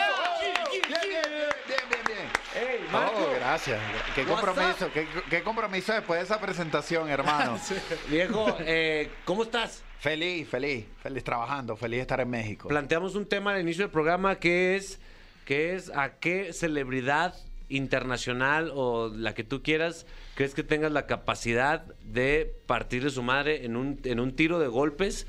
Bien, 2.53 2.67
bien, 2.67 2.77
bien, 2.77 2.79
bien, 2.79 2.81
bien. 2.81 2.81
¡Ey, 2.81 2.87
Marco! 2.91 3.27
Oh, 3.29 3.33
gracias. 3.35 3.79
Qué 4.15 4.25
compromiso, 4.25 4.91
qué, 4.93 5.07
qué 5.29 5.43
compromiso 5.43 5.93
después 5.93 6.19
de 6.19 6.25
esa 6.25 6.39
presentación, 6.39 7.09
hermano. 7.09 7.59
Viejo, 8.09 8.57
eh, 8.59 9.09
¿cómo 9.25 9.43
estás? 9.43 9.83
Feliz, 9.99 10.49
feliz, 10.49 10.85
feliz 11.01 11.23
trabajando, 11.23 11.75
feliz 11.75 11.97
de 11.97 12.01
estar 12.01 12.19
en 12.19 12.29
México. 12.29 12.67
planteamos 12.67 13.15
un 13.15 13.27
tema 13.27 13.53
al 13.53 13.61
inicio 13.61 13.83
del 13.83 13.91
programa 13.91 14.39
que 14.39 14.75
es, 14.75 14.99
que 15.45 15.75
es 15.75 15.91
a 15.95 16.13
qué 16.17 16.53
celebridad 16.53 17.35
internacional 17.69 18.71
o 18.73 19.09
la 19.15 19.33
que 19.33 19.43
tú 19.43 19.63
quieras 19.63 20.05
crees 20.35 20.53
que 20.53 20.63
tengas 20.63 20.91
la 20.91 21.05
capacidad 21.05 21.85
de 22.03 22.53
partirle 22.65 23.11
su 23.11 23.23
madre 23.23 23.63
en 23.63 23.77
un, 23.77 23.99
en 24.03 24.19
un 24.19 24.35
tiro 24.35 24.59
de 24.59 24.67
golpes 24.67 25.27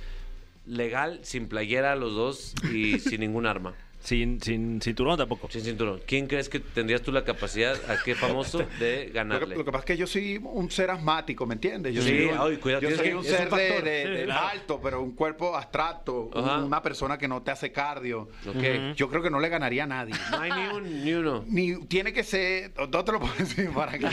legal, 0.67 1.21
sin 1.23 1.49
playera 1.49 1.95
los 1.95 2.15
dos 2.15 2.55
y 2.73 2.99
sin 2.99 3.21
ningún 3.21 3.47
arma. 3.47 3.75
Sin, 4.03 4.41
sin 4.43 4.81
cinturón 4.83 5.17
tampoco. 5.17 5.49
Sin 5.51 5.63
cinturón. 5.63 6.01
¿Quién 6.07 6.27
crees 6.27 6.49
que 6.49 6.59
tendrías 6.61 7.03
tú 7.03 7.13
la 7.13 7.25
capacidad, 7.25 7.77
a 7.89 8.03
qué 8.03 8.15
famoso, 8.17 8.59
de 8.59 8.65
Lo 8.65 9.07
que, 9.07 9.11
ganarle? 9.13 9.57
lo 9.57 9.65
que 9.65 9.71
pasa 9.71 9.81
es 9.83 9.85
que 9.87 9.97
yo 9.97 10.07
soy 10.09 10.41
un 10.43 10.71
ser 10.71 10.91
asmático, 10.91 11.47
¿me 11.47 11.55
entiendes? 11.55 11.95
Yo 11.95 12.03
Sí, 12.03 12.09
soy 12.09 12.25
un, 12.27 12.39
ay, 12.39 12.57
cuidado, 12.57 12.83
yo 12.83 12.91
soy 12.97 13.09
que- 13.11 13.15
un 13.15 13.23
ser 13.25 13.45
de, 13.45 13.47
factor. 13.47 13.85
de- 13.85 14.03
Sí, 14.05 14.11
de 14.11 14.25
claro. 14.25 14.47
alto, 14.49 14.81
pero 14.83 15.03
un 15.03 15.13
cuerpo 15.13 15.57
abstracto, 15.57 16.31
Ajá. 16.35 16.59
una 16.59 16.83
persona 16.83 17.17
que 17.17 17.29
no 17.29 17.43
te 17.43 17.53
hace 17.53 17.71
cardio. 17.71 18.29
Ok. 18.47 18.95
Yo 18.97 19.09
creo 19.09 19.23
que 19.23 19.31
no 19.31 19.39
le 19.39 19.49
ganaría 19.49 19.85
a 19.85 19.87
nadie. 19.87 20.15
No 20.33 20.41
hay 20.41 20.51
ni, 20.51 20.67
un, 20.77 21.05
ni 21.05 21.13
uno. 21.15 21.45
Ni 21.47 21.87
tiene 21.87 22.13
que 22.13 22.25
ser, 22.25 22.73
no 22.77 23.05
te 23.05 23.13
lo 23.13 23.21
puedo 23.21 23.35
decir 23.39 23.71
para 23.71 23.99
que 23.99 24.07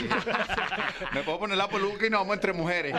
me 1.14 1.24
puedo 1.24 1.40
poner 1.40 1.58
la 1.58 1.68
peluca 1.68 2.06
y 2.06 2.10
nos 2.10 2.22
vamos 2.22 2.36
entre 2.36 2.54
mujeres. 2.54 2.96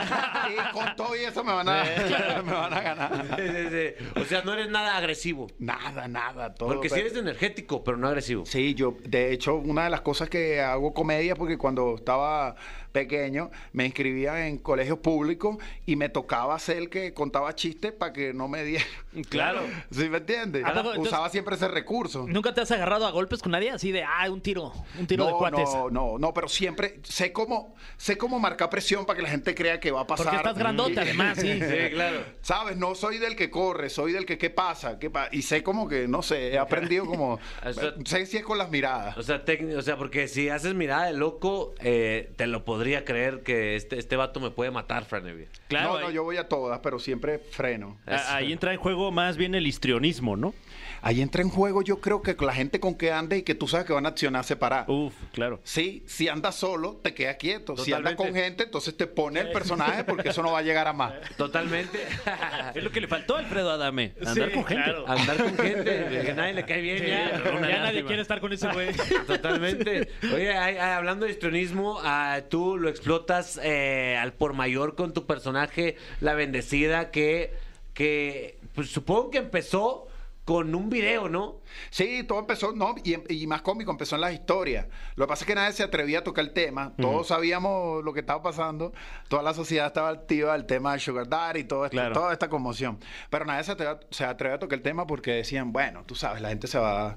Y 0.51 0.73
con 0.73 0.97
todo 0.97 1.15
y 1.17 1.21
eso 1.21 1.45
me 1.45 1.53
van 1.53 1.69
a, 1.69 1.85
me 2.45 2.53
van 2.53 2.73
a 2.75 2.81
ganar. 2.81 3.27
Sí, 3.37 3.43
sí, 3.47 3.69
sí. 3.71 4.21
O 4.21 4.25
sea, 4.25 4.43
no 4.43 4.53
eres 4.55 4.69
nada 4.71 4.97
agresivo. 4.97 5.47
Nada, 5.59 6.09
nada, 6.09 6.53
todo. 6.55 6.80
Si 6.89 6.95
pero- 6.95 7.07
eres 7.07 7.19
energético, 7.19 7.85
pero 7.85 7.97
no 7.97 8.09
agresivo. 8.09 8.47
Sí, 8.47 8.75
yo, 8.75 8.97
de 9.05 9.33
hecho, 9.33 9.55
una 9.57 9.85
de 9.85 9.91
las 9.91 10.01
cosas 10.01 10.29
que 10.29 10.61
hago 10.61 10.93
comedia, 10.95 11.35
porque 11.37 11.59
cuando 11.59 11.95
estaba 11.97 12.57
pequeño 12.93 13.51
me 13.73 13.85
inscribía 13.87 14.47
en 14.47 14.59
colegios 14.59 14.99
públicos 14.99 15.57
y 15.87 15.97
me 15.97 16.09
tocaba 16.09 16.59
ser 16.59 16.77
el 16.79 16.91
que 16.91 17.15
contaba 17.15 17.55
chistes 17.55 17.93
para 17.93 18.13
que 18.13 18.33
no 18.33 18.49
me 18.49 18.65
diera. 18.65 18.85
Claro. 19.29 19.63
¿Sí 19.91 20.09
me 20.09 20.19
entiendes? 20.19 20.65
¿A 20.65 20.69
poco? 20.69 20.91
Entonces- 20.91 21.13
Usaba 21.13 21.29
siempre 21.31 21.57
ese 21.57 21.67
recurso. 21.67 22.27
¿Nunca 22.29 22.55
te 22.55 22.61
has 22.61 22.71
agarrado 22.71 23.07
a 23.07 23.11
golpes 23.11 23.43
con 23.43 23.51
nadie? 23.53 23.71
Así 23.73 23.91
de, 23.91 24.05
ah, 24.05 24.31
un 24.31 24.41
tiro, 24.41 24.73
un 24.99 25.07
tiro 25.09 25.27
de 25.27 25.33
cuates. 25.33 25.69
no, 25.75 25.91
no, 25.91 26.19
no, 26.19 26.33
pero 26.33 26.47
siempre 26.49 27.01
sé 27.03 27.33
cómo, 27.33 27.75
sé 27.97 28.17
cómo 28.17 28.39
marcar 28.39 28.71
presión 28.71 29.05
para 29.07 29.17
que 29.17 29.23
la 29.25 29.29
gente 29.31 29.53
crea 29.57 29.81
que 29.81 29.91
va 29.91 30.03
a 30.03 30.07
pasar. 30.07 30.27
Porque 30.27 30.37
estás 30.37 30.57
grandote, 30.57 30.93
Y- 30.93 30.99
además, 30.99 31.39
sí. 31.41 31.55
Sí, 31.61 31.91
claro. 31.91 32.25
¿Sabes? 32.41 32.77
No 32.77 32.95
soy 32.95 33.19
del 33.19 33.35
que 33.35 33.51
corre, 33.51 33.91
soy 33.91 34.13
del 34.13 34.25
que 34.27 34.39
qué 34.39 34.49
pasa, 34.51 34.99
qué 35.01 35.11
pa- 35.11 35.29
y 35.33 35.43
sé 35.43 35.65
como 35.65 35.89
que, 35.89 36.07
no 36.07 36.23
sé, 36.23 36.53
he 36.53 36.59
aprendido 36.59 37.05
como, 37.07 37.41
O 37.67 37.73
sea- 37.73 37.95
sé 38.05 38.27
si 38.27 38.37
es 38.37 38.45
con 38.45 38.59
las 38.59 38.71
miradas. 38.71 39.17
O 39.19 39.25
sea, 39.25 39.45
técnico, 39.45 39.77
o 39.79 39.83
sea, 39.83 39.97
porque 39.97 40.29
si 40.29 40.49
haces 40.51 40.75
mirada 40.75 41.07
de 41.07 41.15
loco, 41.15 41.75
eh, 41.81 42.31
te 42.37 42.47
lo 42.47 42.65
podría 42.81 43.05
creer 43.05 43.43
que 43.43 43.77
este, 43.77 43.99
este 43.99 44.17
vato 44.17 44.41
me 44.41 44.51
puede 44.51 44.71
matar, 44.71 45.05
Fran 45.05 45.27
Evia. 45.27 45.49
Claro. 45.69 45.93
no, 45.93 46.01
no, 46.01 46.07
ahí- 46.07 46.15
yo 46.15 46.25
voy 46.25 46.39
a 46.39 46.49
todas, 46.49 46.79
pero 46.79 46.99
siempre 46.99 47.39
freno. 47.39 47.99
a- 48.07 48.37
ahí 48.37 48.53
entra 48.55 48.73
en 48.73 48.79
juego 48.79 49.11
más 49.13 49.37
bien 49.37 49.55
el 49.55 49.67
histrionismo, 49.67 50.35
¿no? 50.39 50.55
Ahí 51.03 51.21
entra 51.23 51.43
en 51.43 51.49
juego, 51.51 51.83
yo 51.83 52.01
creo 52.01 52.23
que 52.23 52.37
la 52.41 52.53
gente 52.53 52.79
con 52.81 52.95
que 52.95 53.13
ande 53.13 53.39
y 53.39 53.43
que 53.43 53.55
tú 53.55 53.67
sabes 53.69 53.87
que 53.87 53.93
van 53.93 54.07
a 54.07 54.11
accionar 54.11 54.45
separar. 54.45 54.85
Uf, 54.91 55.15
claro. 55.33 55.61
Sí, 55.65 56.03
si 56.07 56.29
andas 56.29 56.55
solo, 56.57 57.01
te 57.03 57.15
quedas 57.15 57.37
quieto. 57.37 57.77
Si 57.77 57.93
andas 57.93 58.15
con 58.15 58.35
gente, 58.35 58.65
entonces 58.65 58.97
te 58.97 59.07
pone 59.07 59.41
el 59.41 59.51
personaje 59.53 60.05
porque 60.05 60.29
eso 60.31 60.43
no 60.43 60.53
va 60.53 60.59
a 60.59 60.63
llegar 60.63 60.87
a 60.89 60.93
más. 60.93 61.15
Totalmente. 61.37 61.99
Es 62.75 62.85
lo 62.85 62.91
que 62.93 63.01
le 63.01 63.09
faltó 63.09 63.37
a 63.37 63.41
Alfredo 63.41 63.71
Adame. 63.71 64.13
Andar 64.25 64.49
Sí, 64.49 64.55
con 64.55 64.65
gente. 64.65 64.85
claro. 64.85 65.09
Andar 65.09 65.37
con 65.39 65.57
gente 65.57 66.23
que 66.27 66.33
nadie 66.37 66.55
le 66.55 66.65
cae 66.65 66.81
bien. 66.81 66.99
ya. 66.99 67.31
ya 67.33 67.53
nadie 67.53 67.79
lástima. 67.81 68.07
quiere 68.07 68.23
estar 68.23 68.41
con 68.41 68.53
ese 68.53 68.69
güey. 68.73 68.91
Totalmente. 69.27 70.09
Oye, 70.35 70.53
hablando 70.79 71.27
de 71.27 71.33
histrionismo, 71.33 71.99
ah, 72.03 72.41
tú 72.49 72.77
lo 72.77 72.89
explotas 72.89 73.59
eh, 73.63 74.17
al 74.21 74.33
por 74.35 74.53
mayor 74.53 74.95
con 74.95 75.13
tu 75.13 75.27
personaje, 75.27 75.97
la 76.21 76.35
bendecida, 76.35 77.11
que, 77.11 77.55
que 77.95 78.59
pues, 78.75 78.91
supongo 78.91 79.31
que 79.31 79.39
empezó 79.39 80.07
con 80.51 80.75
un 80.75 80.91
video, 80.91 81.29
¿no? 81.29 81.61
Sí, 81.91 82.25
todo 82.25 82.41
empezó, 82.41 82.73
no, 82.73 82.97
y, 83.05 83.15
y 83.33 83.47
más 83.47 83.63
cómico, 83.63 83.93
empezó 83.93 84.17
en 84.17 84.23
las 84.23 84.33
historias. 84.33 84.89
Lo 85.15 85.25
que 85.25 85.29
pasa 85.29 85.45
es 85.45 85.47
que 85.47 85.55
nadie 85.55 85.73
se 85.73 85.85
atrevía 85.85 86.19
a 86.19 86.25
tocar 86.25 86.45
el 86.45 86.51
tema. 86.53 86.93
Todos 86.97 87.29
sabíamos 87.29 88.03
lo 88.03 88.13
que 88.13 88.19
estaba 88.19 88.43
pasando. 88.43 88.93
Toda 89.29 89.45
la 89.45 89.55
sociedad 89.55 89.87
estaba 89.87 90.09
activa 90.09 90.53
al 90.53 90.67
tema 90.67 90.91
del 90.91 90.99
Sugar 91.01 91.29
Daddy 91.29 91.61
y 91.61 91.65
todo 91.65 91.85
esto, 91.85 91.95
Claro. 91.95 92.15
toda 92.15 92.33
esta 92.33 92.49
conmoción. 92.49 92.99
Pero 93.31 93.45
nadie 93.45 93.63
se 93.63 93.71
atrevía, 93.71 94.01
se 94.11 94.25
atrevía 94.25 94.57
a 94.57 94.59
tocar 94.59 94.77
el 94.77 94.83
tema 94.83 95.07
porque 95.07 95.31
decían, 95.35 95.73
bueno, 95.73 96.03
tú 96.05 96.17
sabes, 96.17 96.43
la 96.43 96.49
gente 96.49 96.67
se 96.67 96.81
va. 96.81 97.17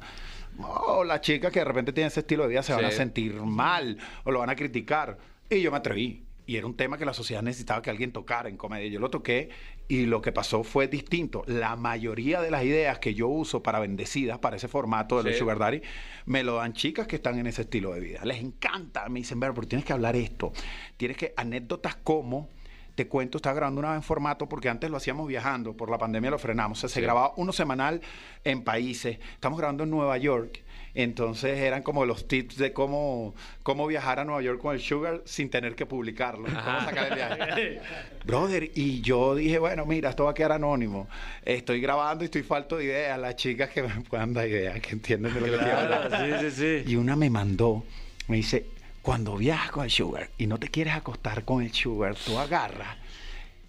O 0.60 1.04
la 1.04 1.20
chica 1.20 1.50
que 1.50 1.58
de 1.58 1.66
repente 1.66 1.92
tiene 1.92 2.10
ese 2.10 2.20
estilo 2.20 2.44
de 2.44 2.50
vida 2.50 2.62
se 2.62 2.74
van 2.76 2.86
a 2.86 2.92
sentir 2.92 3.34
mal 3.42 3.98
o 4.26 4.30
lo 4.32 4.42
van 4.42 4.52
a 4.52 4.56
criticar. 4.56 5.18
Y 5.50 5.60
yo 5.60 5.72
me 5.72 5.78
atreví. 5.78 6.24
Y 6.46 6.58
era 6.58 6.68
un 6.68 6.76
tema 6.76 6.98
que 6.98 7.06
la 7.06 7.14
sociedad 7.14 7.42
necesitaba 7.42 7.82
que 7.82 7.90
alguien 7.90 8.12
tocara 8.12 8.50
en 8.50 8.58
comedia. 8.58 8.90
Yo 8.90 9.00
lo 9.00 9.10
toqué 9.10 9.50
Y 9.88 10.06
lo 10.06 10.22
que 10.22 10.32
pasó 10.32 10.64
fue 10.64 10.88
distinto. 10.88 11.44
La 11.46 11.76
mayoría 11.76 12.42
de 12.42 12.50
las 12.50 12.64
ideas 12.64 13.00
que 13.00 13.14
yo 13.14 13.28
uso 13.28 13.62
para 13.62 13.80
bendecidas, 13.80 14.40
para 14.40 14.56
ese 14.56 14.68
formato 14.68 15.22
de 15.22 15.30
los. 15.30 15.38
Sugar 15.38 15.60
Daddy, 15.60 15.82
me 16.26 16.44
lo 16.44 16.56
dan 16.56 16.74
chicas 16.74 17.08
que 17.08 17.18
están 17.18 17.38
en 17.38 17.48
ese 17.48 17.64
estilo 17.64 17.94
de 17.94 18.00
vida. 18.00 18.24
Les 18.24 18.40
encanta. 18.40 19.08
Me 19.10 19.20
dicen, 19.20 19.40
pero 19.40 19.54
tienes 19.68 19.86
que 19.86 19.94
hablar 19.94 20.16
esto. 20.16 20.54
Tienes 20.98 21.18
que, 21.18 21.34
anécdotas 21.36 21.96
como, 21.96 22.50
te 22.96 23.08
cuento, 23.08 23.38
estaba 23.38 23.56
grabando 23.56 23.80
una 23.80 23.90
vez 23.90 23.98
en 23.98 24.04
formato 24.04 24.48
porque 24.48 24.70
antes 24.70 24.90
lo 24.90 24.98
hacíamos 24.98 25.28
viajando, 25.28 25.76
por 25.76 25.90
la 25.90 25.98
pandemia 25.98 26.30
lo 26.32 26.40
frenamos. 26.40 26.78
O 26.80 26.82
sea, 26.82 26.90
se 26.90 27.02
grababa 27.02 27.34
uno 27.38 27.52
semanal 27.52 28.02
en 28.44 28.64
países. 28.64 29.20
Estamos 29.34 29.58
grabando 29.60 29.84
en 29.84 29.90
Nueva 29.90 30.18
York. 30.18 30.64
Entonces 30.96 31.58
eran 31.58 31.82
como 31.82 32.06
los 32.06 32.28
tips 32.28 32.58
de 32.58 32.72
cómo, 32.72 33.34
cómo 33.64 33.88
viajar 33.88 34.20
a 34.20 34.26
Nueva 34.26 34.42
York 34.42 34.62
con 34.62 34.76
el 34.76 34.82
Sugar 34.82 35.22
sin 35.26 35.50
tener 35.50 35.76
que 35.76 35.86
publicarlo. 35.86 36.46
Cómo 36.46 36.80
sacar 36.82 37.08
el 37.08 37.16
viaje. 37.16 37.82
Brother, 38.26 38.72
y 38.76 39.02
yo 39.02 39.36
dije, 39.36 39.58
bueno, 39.58 39.86
mira, 39.86 40.12
esto 40.12 40.26
va 40.26 40.32
a 40.32 40.34
quedar 40.34 40.52
anónimo. 40.52 41.08
Estoy 41.44 41.82
grabando 41.82 42.24
y 42.24 42.26
estoy 42.26 42.44
falto 42.44 42.78
de 42.78 42.86
ideas. 42.86 43.20
Las 43.20 43.36
chicas 43.36 43.70
que 43.72 43.82
me 43.82 43.90
puedan 44.02 44.34
dar 44.34 44.48
ideas, 44.48 44.80
que 44.82 44.92
entienden 44.92 45.34
de 45.34 45.42
lo 45.42 45.48
que 45.48 45.56
estoy 45.56 45.72
hablando. 45.72 46.10
Claro, 46.10 46.42
sí, 46.42 46.52
sí, 46.52 46.84
sí. 46.84 46.92
Y 46.92 46.96
una 46.96 47.16
me 47.16 47.30
mandó, 47.30 47.84
me 48.28 48.38
dice, 48.38 48.68
cuando 49.02 49.36
viajas 49.36 49.72
con 49.72 49.84
el 49.84 49.92
sugar 49.92 50.30
y 50.38 50.48
no 50.48 50.60
te 50.60 50.70
quieres 50.70 50.94
acostar 50.94 51.44
con 51.44 51.64
el 51.64 51.74
sugar, 51.74 52.16
tú 52.16 52.38
agarras 52.38 53.03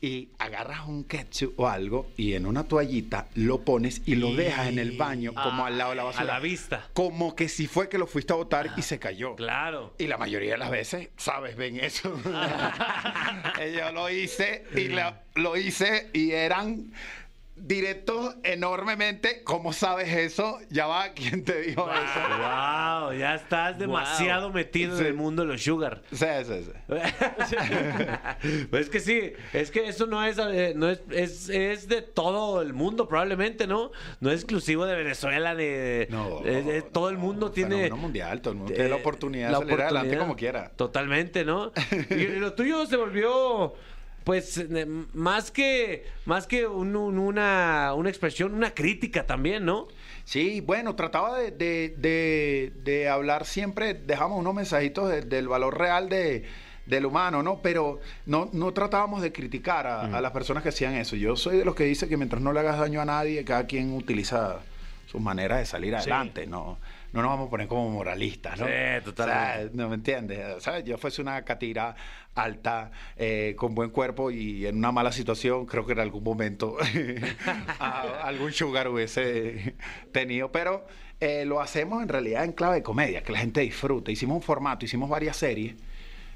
y 0.04 0.28
agarras 0.38 0.86
un 0.86 1.04
ketchup 1.04 1.58
o 1.58 1.66
algo 1.66 2.10
y 2.18 2.34
en 2.34 2.44
una 2.44 2.64
toallita 2.64 3.26
lo 3.36 3.62
pones 3.64 4.02
y 4.04 4.16
lo 4.16 4.34
dejas 4.34 4.68
en 4.68 4.78
el 4.78 4.98
baño 4.98 5.32
como 5.32 5.64
al 5.64 5.78
lado 5.78 5.90
de 5.90 5.96
la 5.96 6.04
basura. 6.04 6.24
A 6.24 6.26
la 6.26 6.40
vista. 6.40 6.88
Como 6.92 7.34
que 7.34 7.48
si 7.48 7.66
fue 7.66 7.88
que 7.88 7.96
lo 7.96 8.06
fuiste 8.06 8.34
a 8.34 8.36
botar 8.36 8.74
y 8.76 8.82
se 8.82 8.98
cayó. 8.98 9.34
Claro. 9.34 9.94
Y 9.96 10.06
la 10.06 10.18
mayoría 10.18 10.52
de 10.52 10.58
las 10.58 10.70
veces, 10.70 11.08
¿sabes? 11.16 11.56
Ven 11.56 11.80
eso. 11.80 12.20
Yo 13.76 13.92
lo 13.92 14.10
hice 14.10 14.64
y 14.76 14.88
la- 14.88 15.22
lo 15.36 15.56
hice 15.56 16.10
y 16.12 16.32
eran 16.32 16.92
directos 17.56 18.34
enormemente. 18.42 19.42
¿Cómo 19.44 19.72
sabes 19.72 20.12
eso? 20.12 20.58
Ya 20.70 20.86
va, 20.86 21.10
¿quién 21.12 21.44
te 21.44 21.60
dijo 21.62 21.88
eso? 21.90 22.20
Wow, 22.28 23.12
ya 23.12 23.34
estás 23.36 23.78
demasiado 23.78 24.50
metido 24.50 24.98
en 24.98 25.06
el 25.06 25.14
mundo 25.14 25.42
de 25.42 25.48
los 25.48 25.62
sugar. 25.62 26.02
Sí, 26.12 26.26
sí, 26.44 26.64
sí. 26.64 26.72
pues 28.70 28.82
es 28.82 28.90
que 28.90 29.00
sí, 29.00 29.32
es 29.52 29.70
que 29.70 29.88
eso 29.88 30.06
no 30.06 30.24
es, 30.24 30.36
eh, 30.38 30.72
no 30.74 30.90
es, 30.90 31.00
es, 31.10 31.48
es 31.48 31.88
de 31.88 32.02
todo 32.02 32.60
el 32.62 32.72
mundo 32.72 33.08
probablemente, 33.08 33.66
¿no? 33.66 33.92
No 34.20 34.30
es 34.30 34.40
exclusivo 34.40 34.84
de 34.86 34.96
Venezuela, 34.96 35.54
de, 35.54 36.08
No, 36.10 36.40
es- 36.44 36.66
es- 36.66 36.92
todo 36.92 37.08
el 37.08 37.18
mundo 37.18 37.50
tiene... 37.50 37.76
Fenómeno 37.76 37.96
mundial, 37.96 38.40
todo 38.40 38.52
el 38.52 38.58
mundo 38.58 38.72
tiene 38.74 38.88
la 38.90 38.96
eh, 38.96 39.00
oportunidad 39.00 39.50
la 39.50 39.60
de 39.60 39.64
salir 39.66 39.80
adelante 39.82 40.18
como 40.18 40.36
quiera. 40.36 40.70
Totalmente, 40.76 41.44
¿no? 41.44 41.72
Y 42.10 42.26
lo 42.38 42.52
tuyo 42.54 42.84
se 42.86 42.96
volvió, 42.96 43.74
pues, 44.24 44.64
más 45.12 45.50
que, 45.50 46.06
más 46.24 46.46
que 46.46 46.66
un- 46.66 46.96
un- 46.96 47.18
una, 47.18 47.92
una 47.94 48.08
expresión, 48.08 48.54
una 48.54 48.72
crítica 48.74 49.26
también, 49.26 49.64
¿no? 49.64 49.88
Sí, 50.24 50.60
bueno, 50.62 50.96
trataba 50.96 51.38
de, 51.38 51.50
de- 51.50 51.94
de- 51.98 52.72
de 52.82 53.08
hablar 53.08 53.44
siempre, 53.44 53.92
dejamos 53.94 54.38
unos 54.40 54.54
mensajitos 54.54 55.10
de- 55.10 55.20
del 55.22 55.46
valor 55.48 55.78
real 55.78 56.08
de, 56.08 56.44
del 56.86 57.04
humano, 57.06 57.42
¿no? 57.42 57.60
Pero 57.62 58.00
no, 58.26 58.48
no 58.52 58.72
tratábamos 58.72 59.20
de 59.22 59.32
criticar 59.32 59.86
a, 59.86 60.00
a 60.16 60.20
las 60.20 60.32
personas 60.32 60.62
que 60.62 60.70
hacían 60.70 60.94
eso. 60.94 61.16
Yo 61.16 61.36
soy 61.36 61.58
de 61.58 61.64
los 61.64 61.74
que 61.74 61.84
dice 61.84 62.08
que 62.08 62.16
mientras 62.16 62.40
no 62.42 62.52
le 62.52 62.60
hagas 62.60 62.78
daño 62.78 63.00
a 63.00 63.04
nadie, 63.04 63.44
cada 63.44 63.66
quien 63.66 63.92
utiliza 63.94 64.60
sus 65.06 65.20
maneras 65.20 65.58
de 65.58 65.66
salir 65.66 65.94
adelante, 65.94 66.46
¿no? 66.46 66.78
No 67.14 67.22
nos 67.22 67.30
vamos 67.30 67.46
a 67.46 67.50
poner 67.50 67.68
como 67.68 67.88
moralistas, 67.90 68.58
¿no? 68.58 68.66
Sí, 68.66 68.72
totalmente. 69.04 69.42
O 69.42 69.68
sea, 69.68 69.70
no 69.72 69.88
me 69.88 69.94
entiendes. 69.94 70.54
O 70.56 70.60
sea, 70.60 70.80
yo 70.80 70.98
fuese 70.98 71.22
una 71.22 71.42
catira 71.44 71.94
alta, 72.34 72.90
eh, 73.16 73.54
con 73.56 73.74
buen 73.74 73.90
cuerpo 73.90 74.30
y 74.32 74.66
en 74.66 74.76
una 74.78 74.90
mala 74.92 75.12
situación, 75.12 75.64
creo 75.64 75.86
que 75.86 75.92
en 75.92 76.00
algún 76.00 76.24
momento 76.24 76.76
a- 77.78 78.20
algún 78.24 78.52
sugar 78.52 78.88
hubiese 78.88 79.76
tenido. 80.12 80.50
Pero 80.52 80.86
eh, 81.20 81.44
lo 81.44 81.60
hacemos 81.60 82.02
en 82.02 82.08
realidad 82.08 82.44
en 82.44 82.52
clave 82.52 82.76
de 82.76 82.82
comedia, 82.82 83.22
que 83.22 83.32
la 83.32 83.38
gente 83.38 83.60
disfrute. 83.60 84.12
Hicimos 84.12 84.36
un 84.36 84.42
formato, 84.42 84.84
hicimos 84.84 85.08
varias 85.08 85.36
series. 85.36 85.74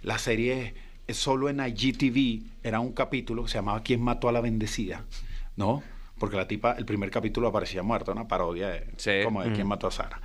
La 0.02 0.18
serie 0.18 0.75
eh, 1.08 1.12
solo 1.14 1.49
en 1.49 1.58
IGTV 1.61 2.44
era 2.62 2.80
un 2.80 2.92
capítulo 2.92 3.42
que 3.44 3.49
se 3.50 3.58
llamaba 3.58 3.82
¿Quién 3.82 4.00
mató 4.00 4.28
a 4.28 4.32
la 4.32 4.40
bendecida? 4.40 5.04
¿No? 5.56 5.82
Porque 6.18 6.37
la 6.37 6.47
tipa, 6.49 6.73
el 6.73 6.85
primer 6.85 7.11
capítulo 7.11 7.49
aparecía 7.49 7.82
muerta, 7.82 8.12
una 8.12 8.26
parodia 8.28 8.68
de, 8.68 8.87
Sí. 8.97 9.11
como 9.25 9.42
de 9.42 9.52
¿Quién 9.52 9.66
mató 9.66 9.87
a 9.88 9.90
Sara? 9.92 10.20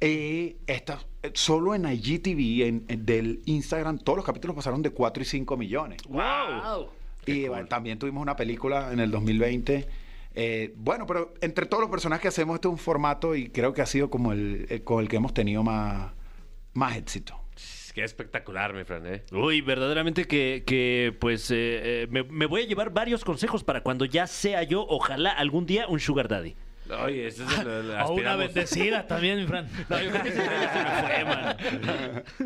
Eh, 0.00 0.56
esta, 0.66 1.00
eh, 1.22 1.30
solo 1.34 1.74
en 1.74 1.86
IGTV, 1.90 2.66
en, 2.66 2.84
en- 2.88 3.06
del 3.06 3.40
Instagram, 3.46 3.98
todos 3.98 4.16
los 4.18 4.26
capítulos 4.26 4.54
pasaron 4.54 4.82
de 4.82 4.90
4 4.90 5.22
y 5.22 5.26
5 5.26 5.56
millones. 5.56 5.98
¡Wow! 6.08 6.88
Y 7.26 7.48
bueno, 7.48 7.66
también 7.66 7.98
tuvimos 7.98 8.22
una 8.22 8.36
película 8.36 8.92
en 8.92 9.00
el 9.00 9.10
2020. 9.10 9.88
Eh, 10.38 10.74
bueno, 10.76 11.06
pero 11.06 11.32
entre 11.40 11.64
todos 11.66 11.80
los 11.80 11.90
personajes 11.90 12.22
que 12.22 12.28
hacemos, 12.28 12.56
este 12.56 12.68
es 12.68 12.72
un 12.72 12.78
formato 12.78 13.34
y 13.34 13.48
creo 13.48 13.72
que 13.72 13.80
ha 13.82 13.86
sido 13.86 14.10
como 14.10 14.32
el, 14.32 14.66
el 14.68 14.84
con 14.84 15.00
el 15.02 15.08
que 15.08 15.16
hemos 15.16 15.32
tenido 15.32 15.62
más, 15.62 16.12
más 16.74 16.96
éxito. 16.96 17.40
Qué 17.94 18.04
espectacular, 18.04 18.74
mi 18.74 18.84
Fran, 18.84 19.06
¿eh? 19.06 19.22
Uy, 19.32 19.62
verdaderamente 19.62 20.26
que, 20.26 20.64
que 20.66 21.16
pues 21.18 21.50
eh, 21.50 21.54
eh, 22.02 22.06
me, 22.10 22.22
me 22.24 22.44
voy 22.44 22.60
a 22.60 22.66
llevar 22.66 22.90
varios 22.90 23.24
consejos 23.24 23.64
para 23.64 23.82
cuando 23.82 24.04
ya 24.04 24.26
sea 24.26 24.62
yo, 24.64 24.86
ojalá 24.86 25.30
algún 25.30 25.64
día, 25.64 25.88
un 25.88 25.98
sugar 25.98 26.28
daddy. 26.28 26.54
Oye, 27.04 27.26
eso 27.26 27.44
es 27.44 27.64
lo, 27.64 27.82
lo 27.82 28.04
O 28.06 28.14
una 28.14 28.36
bendecida 28.36 29.06
también, 29.06 29.38
mi 29.38 29.46
Fran. 29.46 29.68
No, 29.88 30.00
yo 30.00 30.10
creo 30.10 30.22
que 30.22 30.32
se 30.32 30.38
me 30.38 30.44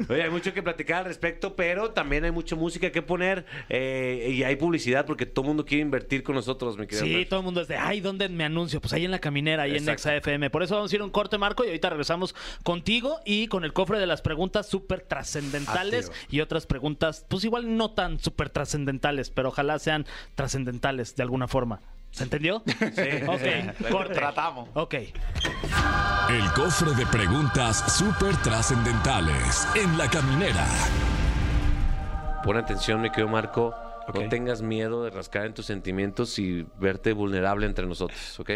fue. 0.07 0.15
Oye, 0.15 0.23
hay 0.25 0.31
mucho 0.31 0.55
que 0.55 0.63
platicar 0.63 0.99
al 0.99 1.05
respecto, 1.07 1.55
pero 1.55 1.91
también 1.91 2.25
hay 2.25 2.31
mucha 2.31 2.57
música 2.57 2.91
que 2.91 3.03
poner 3.03 3.45
eh, 3.69 4.31
y 4.33 4.43
hay 4.43 4.57
publicidad 4.57 5.05
porque 5.07 5.27
todo 5.27 5.45
el 5.45 5.49
mundo 5.49 5.65
quiere 5.65 5.83
invertir 5.83 6.23
con 6.23 6.35
nosotros, 6.35 6.79
mi 6.79 6.87
querido. 6.87 7.05
Sí, 7.05 7.27
todo 7.27 7.41
el 7.41 7.45
mundo 7.45 7.61
es 7.61 7.69
de, 7.69 7.77
ay, 7.77 8.01
¿dónde 8.01 8.29
me 8.29 8.45
anuncio? 8.45 8.81
Pues 8.81 8.93
ahí 8.93 9.05
en 9.05 9.11
la 9.11 9.19
caminera, 9.19 9.65
ahí 9.65 9.77
en. 9.77 9.85
Nexa 9.85 10.15
FM. 10.17 10.51
Por 10.51 10.63
eso 10.63 10.77
vamos 10.77 10.93
a 10.93 10.95
ir 10.95 11.01
a 11.01 11.05
un 11.05 11.11
corte, 11.11 11.39
Marco, 11.39 11.65
y 11.65 11.69
ahorita 11.69 11.91
regresamos 11.91 12.35
contigo 12.63 13.21
y 13.25 13.49
con 13.49 13.65
el 13.65 13.73
cofre 13.73 13.99
de 13.99 14.07
las 14.07 14.23
preguntas 14.23 14.69
súper 14.69 15.01
trascendentales 15.01 16.13
y 16.31 16.41
otras 16.41 16.67
preguntas, 16.67 17.27
pues 17.29 17.45
igual 17.45 17.77
no 17.77 17.91
tan 17.93 18.19
súper 18.19 18.51
trascendentales, 18.51 19.31
pero 19.31 19.49
ojalá 19.49 19.79
sean 19.79 20.07
trascendentales 20.35 21.17
de 21.17 21.23
alguna 21.23 21.49
forma. 21.49 21.81
¿Se 22.11 22.25
entendió? 22.25 22.63
Sí. 22.67 23.25
Ok, 23.27 23.89
corte. 23.91 24.15
Tratamos. 24.15 24.69
Ok. 24.75 24.95
El 26.29 26.53
cofre 26.55 26.93
de 26.95 27.07
preguntas 27.07 27.97
súper 27.97 28.37
trascendentales 28.39 29.67
en 29.75 29.97
la 29.97 30.09
caminera. 30.11 30.67
Pon 32.45 32.57
atención, 32.57 33.01
mi 33.01 33.11
querido 33.11 33.29
Marco. 33.29 33.75
No 34.13 34.29
tengas 34.29 34.61
miedo 34.61 35.05
de 35.05 35.11
rascar 35.11 35.47
en 35.47 35.55
tus 35.55 35.67
sentimientos 35.67 36.39
y 36.41 36.67
verte 36.79 37.13
vulnerable 37.13 37.67
entre 37.67 37.87
nosotros, 37.87 38.39
¿ok? 38.41 38.51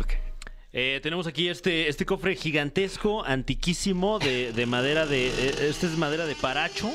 Ok. 0.00 0.14
Eh, 0.72 0.98
tenemos 1.00 1.28
aquí 1.28 1.48
este, 1.48 1.88
este 1.88 2.04
cofre 2.04 2.34
gigantesco, 2.34 3.24
antiquísimo, 3.24 4.18
de, 4.18 4.52
de 4.52 4.66
madera 4.66 5.06
de. 5.06 5.28
eh, 5.28 5.68
este 5.68 5.86
es 5.86 5.96
madera 5.96 6.26
de 6.26 6.34
paracho. 6.34 6.90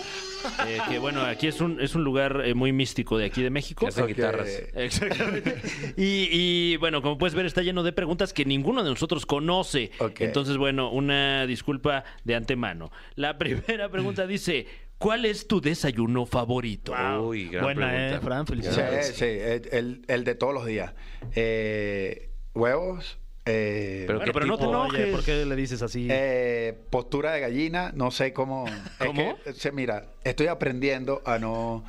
Eh, 0.68 0.80
que 0.90 1.00
bueno, 1.00 1.22
aquí 1.22 1.48
es 1.48 1.62
un, 1.62 1.80
es 1.82 1.96
un 1.96 2.04
lugar 2.04 2.42
eh, 2.46 2.54
muy 2.54 2.72
místico 2.72 3.18
de 3.18 3.26
aquí 3.26 3.42
de 3.42 3.50
México. 3.50 3.86
Que 3.86 3.90
hacen 3.90 4.04
Ok. 4.04 4.10
guitarras. 4.10 4.48
Exactamente. 4.74 5.56
Y, 5.98 6.28
y, 6.32 6.78
bueno, 6.78 7.02
como 7.02 7.18
puedes 7.18 7.34
ver, 7.36 7.46
está 7.46 7.62
lleno 7.62 7.84
de 7.84 7.92
preguntas 7.94 8.34
que 8.34 8.46
ninguno 8.46 8.84
de 8.84 8.90
nosotros 8.90 9.26
conoce. 9.26 9.92
Ok. 10.00 10.22
Entonces, 10.22 10.58
bueno, 10.58 10.92
una 10.92 11.46
disculpa 11.46 12.04
de 12.24 12.36
antemano. 12.36 12.92
La 13.16 13.38
primera 13.38 13.90
pregunta 13.90 14.26
dice: 14.28 14.68
¿Cuál 14.98 15.26
es 15.26 15.48
tu 15.48 15.62
desayuno 15.62 16.26
favorito? 16.26 16.94
Uy, 17.22 17.48
gran 17.50 17.64
Buena, 17.64 17.88
pregunta. 17.90 18.16
eh, 18.18 18.20
Fran, 18.22 18.48
felicidades. 18.48 19.08
sí, 19.16 19.26
el, 19.26 19.70
el- 19.72 20.02
el 20.08 20.24
de 20.24 20.36
todos 20.36 20.54
los 20.54 20.66
días. 20.66 20.94
Eh, 21.36 22.30
huevos, 22.54 23.20
eh, 23.46 24.04
Pero 24.08 24.20
Bueno, 24.20 24.26
¿qué 24.26 24.34
pero 24.34 24.46
no 24.46 24.58
te 24.58 24.66
enojes. 24.66 25.02
Oye, 25.02 25.12
¿por 25.12 25.24
qué 25.24 25.46
le 25.46 25.56
dices 25.56 25.82
así? 25.82 26.08
eh, 26.10 26.78
postura 26.90 27.32
de 27.34 27.40
gallina, 27.42 27.92
no 27.96 28.12
sé 28.12 28.34
cómo. 28.34 28.66
es 29.00 29.08
¿Cómo? 29.08 29.38
que, 29.44 29.54
se- 29.54 29.72
mira, 29.72 30.14
estoy 30.24 30.48
aprendiendo 30.48 31.22
a 31.26 31.40
no. 31.40 31.84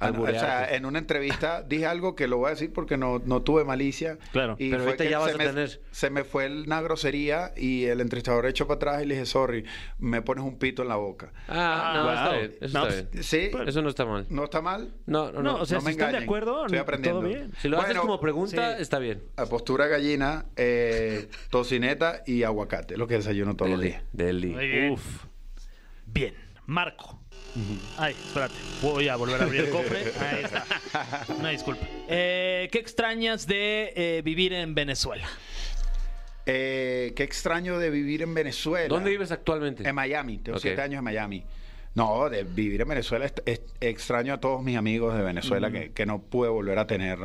A 0.00 0.10
no- 0.10 0.22
o 0.22 0.26
sea, 0.26 0.32
Alburearte. 0.32 0.76
en 0.76 0.86
una 0.86 0.98
entrevista 0.98 1.62
dije 1.68 1.86
algo 1.86 2.14
que 2.14 2.28
lo 2.28 2.36
voy 2.38 2.46
a 2.46 2.50
decir 2.50 2.72
porque 2.72 2.96
no, 2.96 3.20
no 3.24 3.42
tuve 3.42 3.64
malicia. 3.64 4.18
Claro. 4.32 4.54
Y 4.58 4.70
Pero 4.70 4.84
ahorita 4.84 5.04
ya 5.04 5.18
vas 5.18 5.30
se 5.30 5.34
a 5.34 5.38
me, 5.38 5.44
tener. 5.46 5.80
Se 5.90 6.10
me 6.10 6.24
fue 6.24 6.46
una 6.62 6.80
grosería 6.80 7.52
y 7.56 7.84
el 7.86 8.00
entrevistador 8.00 8.46
echó 8.46 8.66
para 8.66 8.76
atrás 8.76 9.02
y 9.02 9.06
le 9.06 9.14
dije, 9.14 9.26
sorry, 9.26 9.64
me 9.98 10.22
pones 10.22 10.44
un 10.44 10.58
pito 10.58 10.82
en 10.82 10.88
la 10.88 10.96
boca. 10.96 11.32
Ah, 11.48 11.92
no, 11.96 12.02
Wow. 12.04 12.12
está 12.12 12.32
bien. 12.38 12.54
Eso 12.60 12.78
No, 12.78 12.86
está 12.86 13.08
bien. 13.10 13.22
Sí, 13.24 13.50
Eso 13.66 13.82
no 13.82 13.88
está 13.88 14.04
mal. 14.04 14.26
no 14.30 14.44
está 14.44 14.60
mal. 14.60 14.94
No, 15.06 15.32
no, 15.32 15.42
No, 15.42 15.42
no. 15.42 15.56
o 15.62 15.66
sea, 15.66 15.76
no 15.76 15.80
si 15.80 15.86
me 15.86 15.90
están 15.92 16.12
de 16.12 16.18
acuerdo, 16.18 16.66
Estoy 16.66 16.78
aprendiendo. 16.78 17.20
todo 17.20 17.28
bien. 17.28 17.52
si 17.60 17.68
lo 17.68 17.80
haces 17.80 17.98
como 17.98 18.20
pregunta, 18.20 18.76
sí. 18.76 18.82
está 18.82 18.98
bien. 18.98 19.22
A 19.36 19.46
postura 19.46 19.86
gallina, 19.88 20.46
eh, 20.56 21.28
tocineta 21.50 22.22
y 22.26 22.44
aguacate, 22.44 22.96
lo 22.96 23.06
que 23.08 23.14
desayuno 23.14 23.56
todos 23.56 23.72
los 23.72 23.80
días. 23.80 24.02
deli. 24.12 24.54
Bien. 24.54 24.90
Uf. 24.92 25.24
Bien, 26.06 26.34
Marco. 26.66 27.20
Ay, 27.96 28.14
espérate. 28.14 28.54
Voy 28.82 29.08
a 29.08 29.16
volver 29.16 29.40
a 29.40 29.44
abrir 29.44 29.62
el 29.62 29.70
cofre. 29.70 29.98
Ahí 30.20 30.44
está. 30.44 30.64
Una 31.38 31.50
disculpa. 31.50 31.86
Eh, 32.08 32.68
¿Qué 32.72 32.78
extrañas 32.78 33.46
de 33.46 33.92
eh, 33.96 34.22
vivir 34.24 34.52
en 34.52 34.74
Venezuela? 34.74 35.26
Eh, 36.46 37.12
qué 37.14 37.24
extraño 37.24 37.78
de 37.78 37.90
vivir 37.90 38.22
en 38.22 38.32
Venezuela. 38.34 38.88
¿Dónde 38.88 39.10
vives 39.10 39.30
actualmente? 39.30 39.86
En 39.86 39.94
Miami, 39.94 40.38
tengo 40.38 40.56
Ok. 40.56 40.62
siete 40.62 40.80
años 40.80 40.98
en 40.98 41.04
Miami. 41.04 41.44
No, 41.94 42.28
de 42.30 42.44
vivir 42.44 42.80
en 42.80 42.88
Venezuela 42.88 43.26
es, 43.26 43.34
es- 43.44 43.60
extraño 43.80 44.34
a 44.34 44.40
todos 44.40 44.62
mis 44.62 44.76
amigos 44.76 45.16
de 45.16 45.22
Venezuela 45.22 45.70
que, 45.70 45.92
que 45.92 46.06
no 46.06 46.20
pude 46.22 46.48
volver 46.48 46.78
a 46.78 46.86
tener 46.86 47.18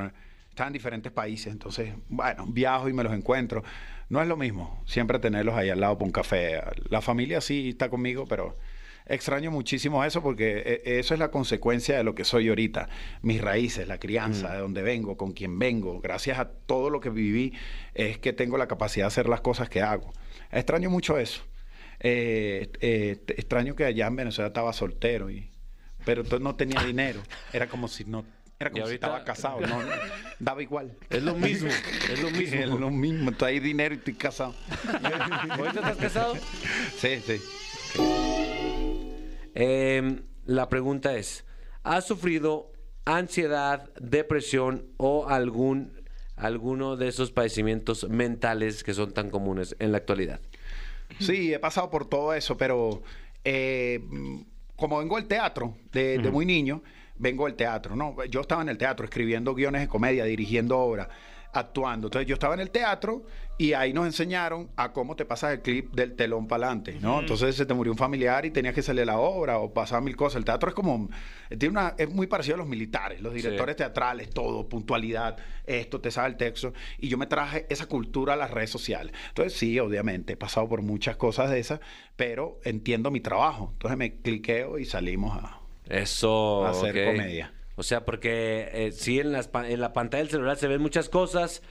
están 0.49 0.67
en 0.67 0.73
diferentes 0.73 1.11
países. 1.11 1.51
Entonces, 1.51 1.93
bueno, 2.09 2.45
viajo 2.47 2.89
y 2.89 2.93
me 2.93 3.03
los 3.03 3.13
encuentro. 3.13 3.63
No 4.09 4.21
es 4.21 4.27
lo 4.27 4.35
mismo 4.37 4.83
siempre 4.85 5.17
tenerlos 5.19 5.55
ahí 5.55 5.69
al 5.69 5.79
lado 5.79 5.97
por 5.97 6.05
un 6.05 6.11
café. 6.11 6.61
La 6.89 7.01
familia 7.01 7.39
sí 7.41 7.69
está 7.69 7.89
conmigo, 7.89 8.25
pero 8.27 8.57
extraño 9.05 9.51
muchísimo 9.51 10.03
eso 10.03 10.21
porque 10.21 10.63
eh, 10.65 10.99
eso 10.99 11.13
es 11.13 11.19
la 11.19 11.31
consecuencia 11.31 11.97
de 11.97 12.03
lo 12.03 12.15
que 12.15 12.23
soy 12.23 12.49
ahorita. 12.49 12.89
Mis 13.21 13.41
raíces, 13.41 13.87
la 13.87 13.99
crianza, 13.99 14.53
de 14.53 14.59
dónde 14.59 14.81
vengo, 14.81 15.17
con 15.17 15.31
quién 15.33 15.59
vengo. 15.59 15.99
Gracias 16.01 16.39
a 16.39 16.49
todo 16.49 16.89
lo 16.89 16.99
que 16.99 17.09
viví 17.09 17.53
es 17.93 18.17
que 18.17 18.33
tengo 18.33 18.57
la 18.57 18.67
capacidad 18.67 19.05
de 19.05 19.07
hacer 19.07 19.29
las 19.29 19.41
cosas 19.41 19.69
que 19.69 19.81
hago. 19.81 20.13
Extraño 20.51 20.89
mucho 20.89 21.17
eso. 21.17 21.43
Eh, 21.99 22.69
eh, 22.81 23.23
extraño 23.29 23.75
que 23.75 23.85
allá 23.85 24.07
en 24.07 24.15
Venezuela 24.15 24.47
estaba 24.47 24.73
soltero 24.73 25.29
y 25.29 25.49
pero 26.05 26.23
no 26.39 26.55
tenía 26.55 26.81
dinero. 26.85 27.21
Era 27.51 27.67
como 27.67 27.87
si 27.87 28.05
no 28.05 28.25
era 28.59 28.71
como 28.71 28.87
si 28.87 28.93
estaba 28.93 29.23
casado, 29.25 29.59
no, 29.61 29.81
no, 29.81 29.91
daba 30.39 30.61
igual. 30.63 30.95
Es 31.09 31.21
lo 31.21 31.35
mismo, 31.35 31.69
es 31.69 32.21
lo 32.21 32.29
mismo. 32.29 32.59
Es 32.61 32.69
lo 32.69 32.89
mismo, 32.91 33.31
tú 33.33 33.43
hay 33.43 33.59
dinero 33.59 33.93
y 33.93 33.97
estoy 33.97 34.13
casado. 34.13 34.55
¿Ahorita 35.49 35.79
estás 35.79 35.97
casado? 35.97 36.35
Sí, 36.97 37.21
sí. 37.25 38.52
Eh, 39.55 40.21
la 40.45 40.69
pregunta 40.69 41.15
es, 41.15 41.45
¿has 41.83 42.05
sufrido 42.05 42.71
ansiedad, 43.05 43.89
depresión 43.99 44.85
o 44.97 45.27
algún 45.27 46.03
alguno 46.35 46.97
de 46.97 47.07
esos 47.07 47.31
padecimientos 47.31 48.09
mentales 48.09 48.83
que 48.83 48.93
son 48.93 49.13
tan 49.13 49.29
comunes 49.29 49.75
en 49.79 49.91
la 49.91 49.97
actualidad? 49.97 50.39
Sí, 51.19 51.53
he 51.53 51.59
pasado 51.59 51.89
por 51.89 52.05
todo 52.09 52.33
eso, 52.33 52.57
pero 52.57 53.03
eh, 53.43 54.01
como 54.75 54.97
vengo 54.99 55.17
del 55.17 55.27
teatro 55.27 55.77
de, 55.91 56.17
de 56.17 56.31
muy 56.31 56.45
niño, 56.45 56.81
vengo 57.17 57.45
del 57.45 57.55
teatro, 57.55 57.95
¿no? 57.95 58.15
Yo 58.25 58.41
estaba 58.41 58.61
en 58.61 58.69
el 58.69 58.77
teatro 58.77 59.05
escribiendo 59.05 59.53
guiones 59.53 59.81
de 59.81 59.87
comedia, 59.87 60.25
dirigiendo 60.25 60.79
obras, 60.79 61.07
actuando. 61.53 62.07
Entonces 62.07 62.27
yo 62.27 62.33
estaba 62.33 62.55
en 62.55 62.59
el 62.59 62.71
teatro 62.71 63.23
y 63.57 63.73
ahí 63.73 63.93
nos 63.93 64.07
enseñaron 64.07 64.71
a 64.75 64.91
cómo 64.91 65.15
te 65.15 65.25
pasas 65.25 65.53
el 65.53 65.61
clip 65.61 65.93
del 65.93 66.15
telón 66.15 66.47
para 66.47 66.65
adelante, 66.65 66.97
¿no? 66.99 67.19
Entonces 67.19 67.55
se 67.55 67.65
te 67.65 67.73
murió 67.73 67.91
un 67.91 67.97
familiar 67.97 68.45
y 68.45 68.51
tenías 68.51 68.73
que 68.73 68.81
salir 68.81 69.05
la 69.05 69.19
obra 69.19 69.59
o 69.59 69.71
pasaban 69.71 70.03
mil 70.03 70.15
cosas. 70.15 70.37
El 70.37 70.45
teatro 70.45 70.69
es 70.69 70.75
como, 70.75 71.09
tiene 71.49 71.69
una, 71.69 71.93
es 71.97 72.09
muy 72.09 72.25
parecido 72.25 72.55
a 72.55 72.57
los 72.57 72.67
militares, 72.67 73.21
los 73.21 73.33
directores 73.33 73.75
teatrales, 73.75 74.31
todo, 74.31 74.67
puntualidad, 74.67 75.37
esto, 75.65 76.01
te 76.01 76.09
sabe 76.09 76.29
el 76.29 76.37
texto. 76.37 76.73
Y 76.97 77.09
yo 77.09 77.17
me 77.17 77.27
traje 77.27 77.67
esa 77.69 77.85
cultura 77.85 78.33
a 78.33 78.35
las 78.35 78.49
redes 78.49 78.71
sociales. 78.71 79.13
Entonces 79.29 79.53
sí, 79.53 79.79
obviamente, 79.79 80.33
he 80.33 80.37
pasado 80.37 80.67
por 80.67 80.81
muchas 80.81 81.15
cosas 81.15 81.51
de 81.51 81.59
esas, 81.59 81.79
pero 82.15 82.59
entiendo 82.63 83.11
mi 83.11 83.19
trabajo. 83.19 83.69
Entonces 83.73 83.97
me 83.97 84.15
cliqueo 84.15 84.79
y 84.79 84.85
salimos 84.85 85.37
a... 85.37 85.59
Eso. 85.89 86.65
Hacer 86.65 87.05
comedia. 87.05 87.52
O 87.75 87.83
sea, 87.83 88.05
porque 88.05 88.69
eh, 88.71 88.91
sí, 88.91 89.19
en, 89.19 89.31
las 89.31 89.47
pa- 89.47 89.67
en 89.67 89.79
la 89.81 89.93
pantalla 89.93 90.23
del 90.23 90.31
celular 90.31 90.57
se 90.57 90.67
ven 90.67 90.81
muchas 90.81 91.09
cosas, 91.09 91.61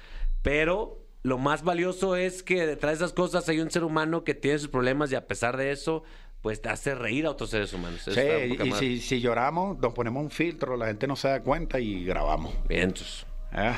pero 0.42 0.98
lo 1.22 1.38
más 1.38 1.62
valioso 1.62 2.16
es 2.16 2.42
que 2.42 2.66
detrás 2.66 2.98
de 2.98 3.04
esas 3.04 3.12
cosas 3.14 3.48
hay 3.48 3.60
un 3.60 3.70
ser 3.70 3.84
humano 3.84 4.24
que 4.24 4.34
tiene 4.34 4.58
sus 4.58 4.68
problemas 4.68 5.12
y 5.12 5.14
a 5.14 5.26
pesar 5.28 5.56
de 5.56 5.70
eso, 5.70 6.02
pues 6.40 6.60
te 6.60 6.68
hace 6.70 6.96
reír 6.96 7.26
a 7.26 7.30
otros 7.30 7.50
seres 7.50 7.72
humanos. 7.72 8.00
Eso 8.08 8.20
Sí, 8.20 8.58
y, 8.68 8.72
si, 8.72 9.00
si 9.00 9.20
lloramos, 9.20 9.78
nos 9.78 9.92
ponemos 9.94 10.24
un 10.24 10.30
filtro, 10.32 10.76
la 10.76 10.86
gente 10.86 11.06
no 11.06 11.14
se 11.14 11.28
da 11.28 11.40
cuenta 11.40 11.78
y 11.78 12.04
grabamos. 12.04 12.52
Bien, 12.68 12.82
entonces, 12.82 13.24
¿eh? 13.52 13.72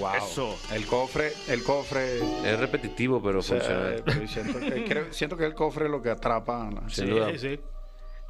Wow. 0.00 0.14
Eso. 0.16 0.56
El 0.72 0.86
cofre, 0.86 1.32
el 1.48 1.62
cofre. 1.64 2.18
Es 2.44 2.58
repetitivo, 2.58 3.20
pero 3.22 3.40
o 3.40 3.42
sea, 3.42 3.58
funciona. 3.58 3.90
eh, 3.94 4.28
siento, 4.28 4.60
que, 4.60 4.84
creo- 4.84 5.12
siento 5.12 5.36
que 5.36 5.44
el 5.44 5.54
cofre 5.54 5.86
es 5.86 5.90
lo 5.90 6.00
que 6.02 6.10
atrapa. 6.10 6.70
¿no? 6.70 6.88
Sin 6.88 7.10
duda. 7.10 7.30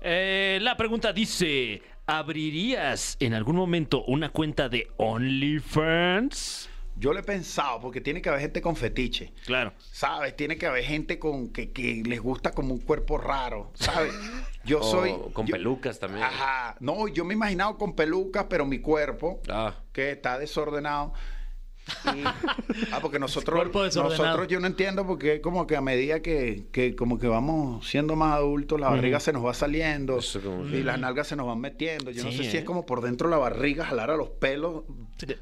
Eh, 0.00 0.58
la 0.62 0.76
pregunta 0.78 1.12
dice: 1.12 1.82
¿abrirías 2.08 3.16
en 3.20 3.34
algún 3.34 3.54
momento 3.54 4.02
una 4.06 4.30
cuenta 4.30 4.68
de 4.70 4.88
OnlyFans? 4.96 6.70
Yo 6.96 7.12
lo 7.12 7.20
he 7.20 7.22
pensado, 7.22 7.78
porque 7.80 8.00
tiene 8.00 8.20
que 8.20 8.28
haber 8.28 8.40
gente 8.40 8.60
con 8.60 8.74
fetiche. 8.74 9.32
Claro. 9.46 9.72
¿Sabes? 9.92 10.34
Tiene 10.34 10.56
que 10.58 10.66
haber 10.66 10.82
gente 10.82 11.20
con 11.20 11.50
que, 11.50 11.70
que 11.70 12.02
les 12.04 12.20
gusta 12.20 12.50
como 12.50 12.74
un 12.74 12.80
cuerpo 12.80 13.18
raro, 13.18 13.70
¿sabes? 13.74 14.12
Yo 14.64 14.80
O 14.80 14.82
soy... 14.82 15.14
con 15.32 15.46
yo- 15.46 15.52
pelucas 15.52 16.00
también. 16.00 16.24
Ajá. 16.24 16.76
No, 16.80 17.06
yo 17.08 17.24
me 17.24 17.34
he 17.34 17.36
imaginado 17.36 17.78
con 17.78 17.94
pelucas, 17.94 18.46
pero 18.50 18.66
mi 18.66 18.80
cuerpo, 18.80 19.40
Ah. 19.48 19.74
que 19.92 20.10
está 20.10 20.38
desordenado. 20.38 21.12
Y- 22.14 22.24
ah, 22.92 22.98
porque 23.00 23.18
nosotros, 23.18 23.66
nosotros 23.72 24.48
yo 24.48 24.60
no 24.60 24.66
entiendo 24.66 25.06
porque 25.06 25.40
como 25.40 25.66
que 25.66 25.76
a 25.76 25.80
medida 25.80 26.20
que, 26.20 26.66
que 26.72 26.94
como 26.96 27.18
que 27.18 27.28
vamos 27.28 27.88
siendo 27.88 28.16
más 28.16 28.34
adultos, 28.34 28.80
la 28.80 28.88
barriga 28.90 29.20
se 29.20 29.32
nos 29.32 29.44
va 29.44 29.54
saliendo 29.54 30.18
Eso 30.18 30.40
y 30.72 30.82
las 30.82 30.98
nalgas 30.98 31.26
se 31.28 31.36
nos 31.36 31.46
van 31.46 31.60
metiendo. 31.60 32.10
Yo 32.10 32.24
no 32.24 32.30
sé 32.32 32.44
si 32.44 32.56
¿eh? 32.56 32.60
es 32.60 32.64
como 32.64 32.86
por 32.86 33.00
dentro 33.02 33.28
la 33.28 33.38
barriga 33.38 33.84
jalar 33.86 34.10
a 34.10 34.16
los 34.16 34.30
pelos, 34.30 34.84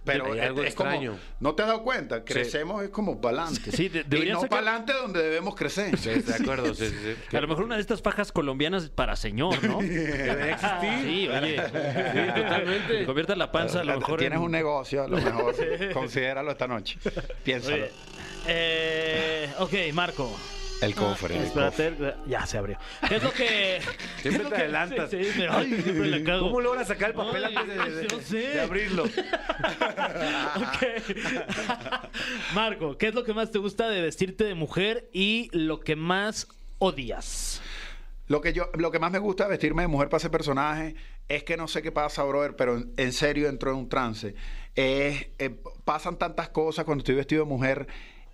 pero 0.05 0.33
hay 0.33 0.39
es, 0.41 0.45
algo 0.47 0.63
es 0.63 0.75
como- 0.75 0.91
extraño. 0.91 1.19
¿No 1.41 1.55
te 1.55 1.63
has 1.63 1.69
dado 1.69 1.83
cuenta? 1.83 2.25
Crecemos 2.25 2.83
es 2.83 2.91
como 2.91 3.21
para 3.21 3.43
adelante. 3.43 3.73
Sí, 3.73 3.89
de- 3.89 4.01
y 4.19 4.31
no 4.31 4.41
sacar- 4.41 4.49
para 4.49 4.63
adelante 4.63 4.93
donde 5.01 5.23
debemos 5.23 5.55
crecer. 5.55 5.97
Sí, 5.99 6.11
de 6.11 6.35
acuerdo, 6.35 6.75
sí, 6.75 6.87
sí, 6.89 6.95
sí. 7.31 7.37
A 7.37 7.41
lo 7.41 7.49
mejor 7.49 7.65
una 7.65 7.75
de 7.77 7.81
estas 7.81 8.01
fajas 8.03 8.33
colombianas 8.33 8.89
para 8.91 9.17
señor, 9.17 9.63
¿no? 9.65 9.79
Debería 9.81 10.53
existir. 10.53 10.91
Sí, 11.03 11.29
oye. 11.29 11.57
Sí, 11.57 12.41
totalmente. 12.41 13.05
Convierta 13.07 13.37
la 13.37 13.53
panza 13.53 13.81
a 13.81 13.85
lo 13.85 13.99
mejor. 13.99 14.19
Tienes 14.19 14.39
en- 14.39 14.45
un 14.45 14.51
negocio, 14.53 15.05
a 15.05 15.09
lo 15.09 15.17
mejor. 15.19 15.55
Considéralo 16.37 16.51
esta 16.53 16.67
noche. 16.67 16.99
Piénsalo. 17.45 17.77
Oye, 17.77 17.91
eh, 18.47 19.51
ok, 19.59 19.73
Marco. 19.95 20.39
el 20.83 20.95
cofre. 20.95 21.35
el 21.39 21.45
Espérate, 21.45 21.95
ya 22.27 22.45
se 22.47 22.59
abrió. 22.59 22.79
¿Qué 23.09 23.17
es 23.17 23.23
lo 23.23 23.33
que. 23.33 23.81
Siempre 24.23 24.43
lo 24.45 24.51
te 24.51 24.57
que- 24.57 24.63
adelantas. 24.63 25.11
Sí, 25.11 25.25
sí, 25.25 25.43
ay, 25.49 25.81
siempre 25.83 26.07
la 26.11 26.23
cago. 26.25 26.47
¿Cómo 26.49 26.61
logras 26.61 26.89
sacar 26.89 27.11
el 27.11 27.17
papel 27.17 27.43
Ay, 27.47 27.55
antes 27.57 27.79
de, 27.79 27.91
de- 28.03 28.09
no 28.15 28.21
sé. 28.23 28.37
de 28.37 28.61
abrirlo? 28.61 29.05
Ok. 30.57 31.17
Marco, 32.55 32.99
¿qué 32.99 33.09
es 33.09 33.15
lo 33.15 33.25
que 33.25 33.33
más 33.35 33.51
te 33.51 33.59
gusta 33.59 33.89
de 33.89 34.03
vestirte 34.03 34.45
de 34.45 34.55
mujer 34.55 35.09
y 35.13 35.49
lo 35.53 35.81
que 35.81 35.97
más 35.97 36.49
odias? 36.79 37.61
Lo 38.29 38.41
que 38.41 38.53
yo, 38.53 38.69
lo 38.75 38.91
que 38.91 38.99
más 38.99 39.11
me 39.11 39.19
gusta 39.19 39.45
de 39.45 39.51
vestirme 39.51 39.83
de 39.83 39.89
mujer 39.89 40.09
para 40.09 40.19
ese 40.19 40.31
personaje 40.31 40.95
es 41.29 41.45
que 41.45 41.57
no 41.57 41.69
sé 41.69 41.81
qué 41.83 41.93
pasa, 41.93 42.23
brother, 42.25 42.57
pero 42.57 42.77
en, 42.77 42.93
en 42.97 43.13
serio 43.13 43.49
entro 43.49 43.71
en 43.71 43.77
un 43.79 43.89
trance. 43.89 44.35
Eh, 44.77 45.31
pasan 45.85 46.17
tantas 46.19 46.51
cosas 46.51 46.85
cuando 46.85 47.01
estoy 47.01 47.15
vestido 47.15 47.45
de 47.45 47.49
mujer 47.49 47.87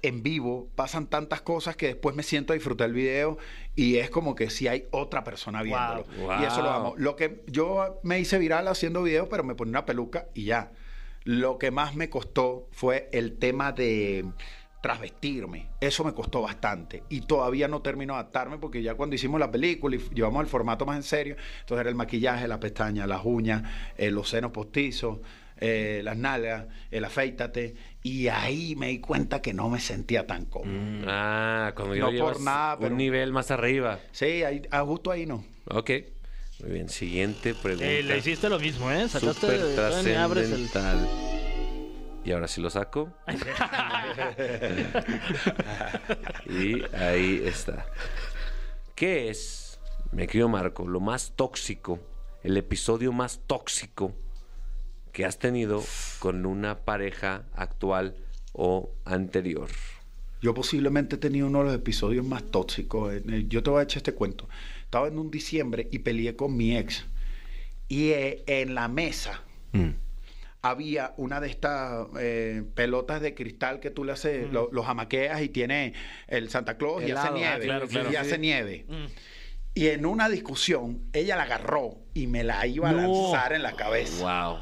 en 0.03 0.25
vivo, 0.25 0.69
pasan 0.75 1.07
tantas 1.07 1.43
cosas 1.43 1.77
que 1.77 1.87
después 1.87 2.17
me 2.17 2.25
siento 2.25 2.53
a 2.53 2.55
disfrutar 2.55 2.89
el 2.89 2.95
video 2.95 3.39
y 3.77 3.99
es 3.99 4.11
como 4.11 4.35
que 4.35 4.51
si 4.51 4.67
hay 4.67 4.87
otra 4.91 5.23
persona 5.23 5.63
viéndolo. 5.63 6.05
Wow. 6.19 6.41
Y 6.41 6.45
eso 6.45 6.57
lo 6.61 6.71
Wow. 6.71 6.73
amo. 6.73 6.95
Lo 6.97 7.15
que 7.15 7.45
yo 7.47 8.01
me 8.03 8.19
hice 8.19 8.39
viral 8.39 8.67
haciendo 8.67 9.05
videos, 9.05 9.29
pero 9.31 9.45
me 9.45 9.55
ponía 9.55 9.71
una 9.71 9.87
peluca 9.87 10.27
y 10.35 10.45
ya. 10.47 10.73
Lo 11.25 11.57
que 11.59 11.71
más 11.71 11.95
me 11.95 12.11
costó 12.11 12.67
fue 12.73 13.09
el 13.13 13.39
tema 13.39 13.71
de 13.71 14.25
trasvestirme. 14.83 15.69
Eso 15.81 16.03
me 16.03 16.13
costó 16.13 16.43
bastante. 16.43 17.05
Y 17.09 17.21
todavía 17.21 17.69
no 17.69 17.81
termino 17.83 18.15
de 18.15 18.21
adaptarme 18.21 18.59
porque 18.59 18.83
ya 18.83 18.97
cuando 18.97 19.15
hicimos 19.15 19.39
la 19.39 19.53
película 19.53 19.95
y 19.95 20.01
llevamos 20.13 20.41
el 20.43 20.49
formato 20.49 20.85
más 20.85 20.97
en 20.97 21.05
serio, 21.05 21.37
entonces 21.61 21.81
era 21.83 21.89
el 21.91 21.95
maquillaje, 21.95 22.49
la 22.49 22.59
pestaña, 22.59 23.07
las 23.07 23.21
uñas, 23.25 23.63
eh, 23.97 24.11
los 24.11 24.29
senos 24.29 24.51
postizos, 24.51 25.21
eh, 25.65 26.01
las 26.03 26.17
nalgas, 26.17 26.67
el 26.91 27.05
afeítate. 27.05 27.77
Y 28.03 28.27
ahí 28.27 28.75
me 28.75 28.89
di 28.89 28.99
cuenta 28.99 29.41
que 29.41 29.55
no 29.55 29.69
me 29.69 29.79
sentía 29.79 30.27
tan 30.27 30.47
cómodo. 30.47 31.05
Ah, 31.07 31.73
cuando 31.77 31.95
yo 31.95 32.11
No 32.11 32.19
por 32.19 32.41
nada, 32.41 32.77
pero- 32.79 32.91
un 32.91 32.97
nivel 32.99 33.33
más 33.33 33.53
arriba. 33.53 34.01
Sí, 34.11 34.43
ahí, 34.43 34.63
ah, 34.73 34.83
justo 34.85 35.13
ahí 35.13 35.25
no. 35.25 35.45
Ok. 35.67 35.91
Muy 36.61 36.73
bien, 36.73 36.89
siguiente 36.89 37.55
pregunta. 37.55 37.87
Eh, 37.87 38.03
le 38.03 38.19
hiciste 38.19 38.49
lo 38.49 38.59
mismo, 38.59 38.91
¿eh? 38.91 39.09
Sacaste. 39.09 39.47
Ni 40.05 40.13
abres 40.15 40.51
el. 40.51 40.69
Y 42.25 42.33
ahora 42.33 42.49
sí 42.49 42.61
lo 42.61 42.71
saco. 42.71 43.13
y 46.47 46.83
ahí 46.95 47.43
está. 47.45 47.87
¿Qué 48.97 49.31
es, 49.31 49.79
me 50.11 50.27
querido 50.27 50.49
Marco, 50.49 50.87
lo 50.87 50.99
más 51.01 51.33
tóxico, 51.37 52.01
el 52.43 52.57
episodio 52.57 53.13
más 53.13 53.41
tóxico 53.47 54.13
que 55.13 55.25
has 55.25 55.39
tenido 55.39 55.83
con 56.19 56.47
una 56.47 56.79
pareja 56.81 57.45
actual 57.55 58.17
o 58.53 58.91
anterior? 59.05 59.69
Yo 60.41 60.55
posiblemente 60.55 61.17
he 61.17 61.19
tenido 61.19 61.47
uno 61.47 61.61
de 61.61 61.65
los 61.67 61.75
episodios 61.75 62.25
más 62.27 62.43
tóxicos. 62.45 63.15
Yo 63.49 63.63
te 63.63 63.71
voy 63.71 63.81
a 63.81 63.83
echar 63.85 63.99
este 63.99 64.13
cuento. 64.15 64.49
Estaba 64.85 65.07
en 65.09 65.19
un 65.19 65.31
diciembre 65.31 65.89
y 65.93 66.01
peleé 66.01 66.35
con 66.35 66.57
mi 66.57 66.77
ex. 66.77 67.05
Y 67.89 68.11
eh, 68.11 68.43
en 68.47 68.75
la 68.75 68.89
mesa 68.89 69.43
había 70.63 71.13
una 71.17 71.41
de 71.41 71.49
estas 71.49 72.07
eh, 72.19 72.63
pelotas 72.75 73.21
de 73.21 73.35
cristal 73.35 73.81
que 73.81 73.91
tú 73.91 74.05
le 74.05 74.13
haces, 74.13 74.51
lo- 74.53 74.69
los 74.73 74.87
amaqueas 74.87 75.43
y 75.43 75.49
tiene 75.49 75.93
el 76.29 76.51
Santa 76.51 76.77
Claus 76.77 77.03
y 77.03 77.07
Helado, 77.11 77.27
hace 77.29 77.35
nieve. 77.39 77.55
ah, 77.55 77.61
claro, 77.61 77.89
claro, 77.89 78.09
y 78.09 78.13
sí. 78.13 78.17
hace 78.17 78.39
nieve. 78.39 78.87
Y 79.75 79.89
en 79.89 80.07
una 80.07 80.29
discusión, 80.29 81.03
ella 81.13 81.37
la 81.37 81.45
agarró 81.45 81.97
y 82.15 82.27
me 82.27 82.45
la 82.45 82.67
iba 82.67 82.91
a 82.91 82.93
No. 82.93 83.01
lanzar 83.33 83.53
en 83.55 83.63
la 83.63 83.73
cabeza. 83.73 84.23
Wow. 84.49 84.59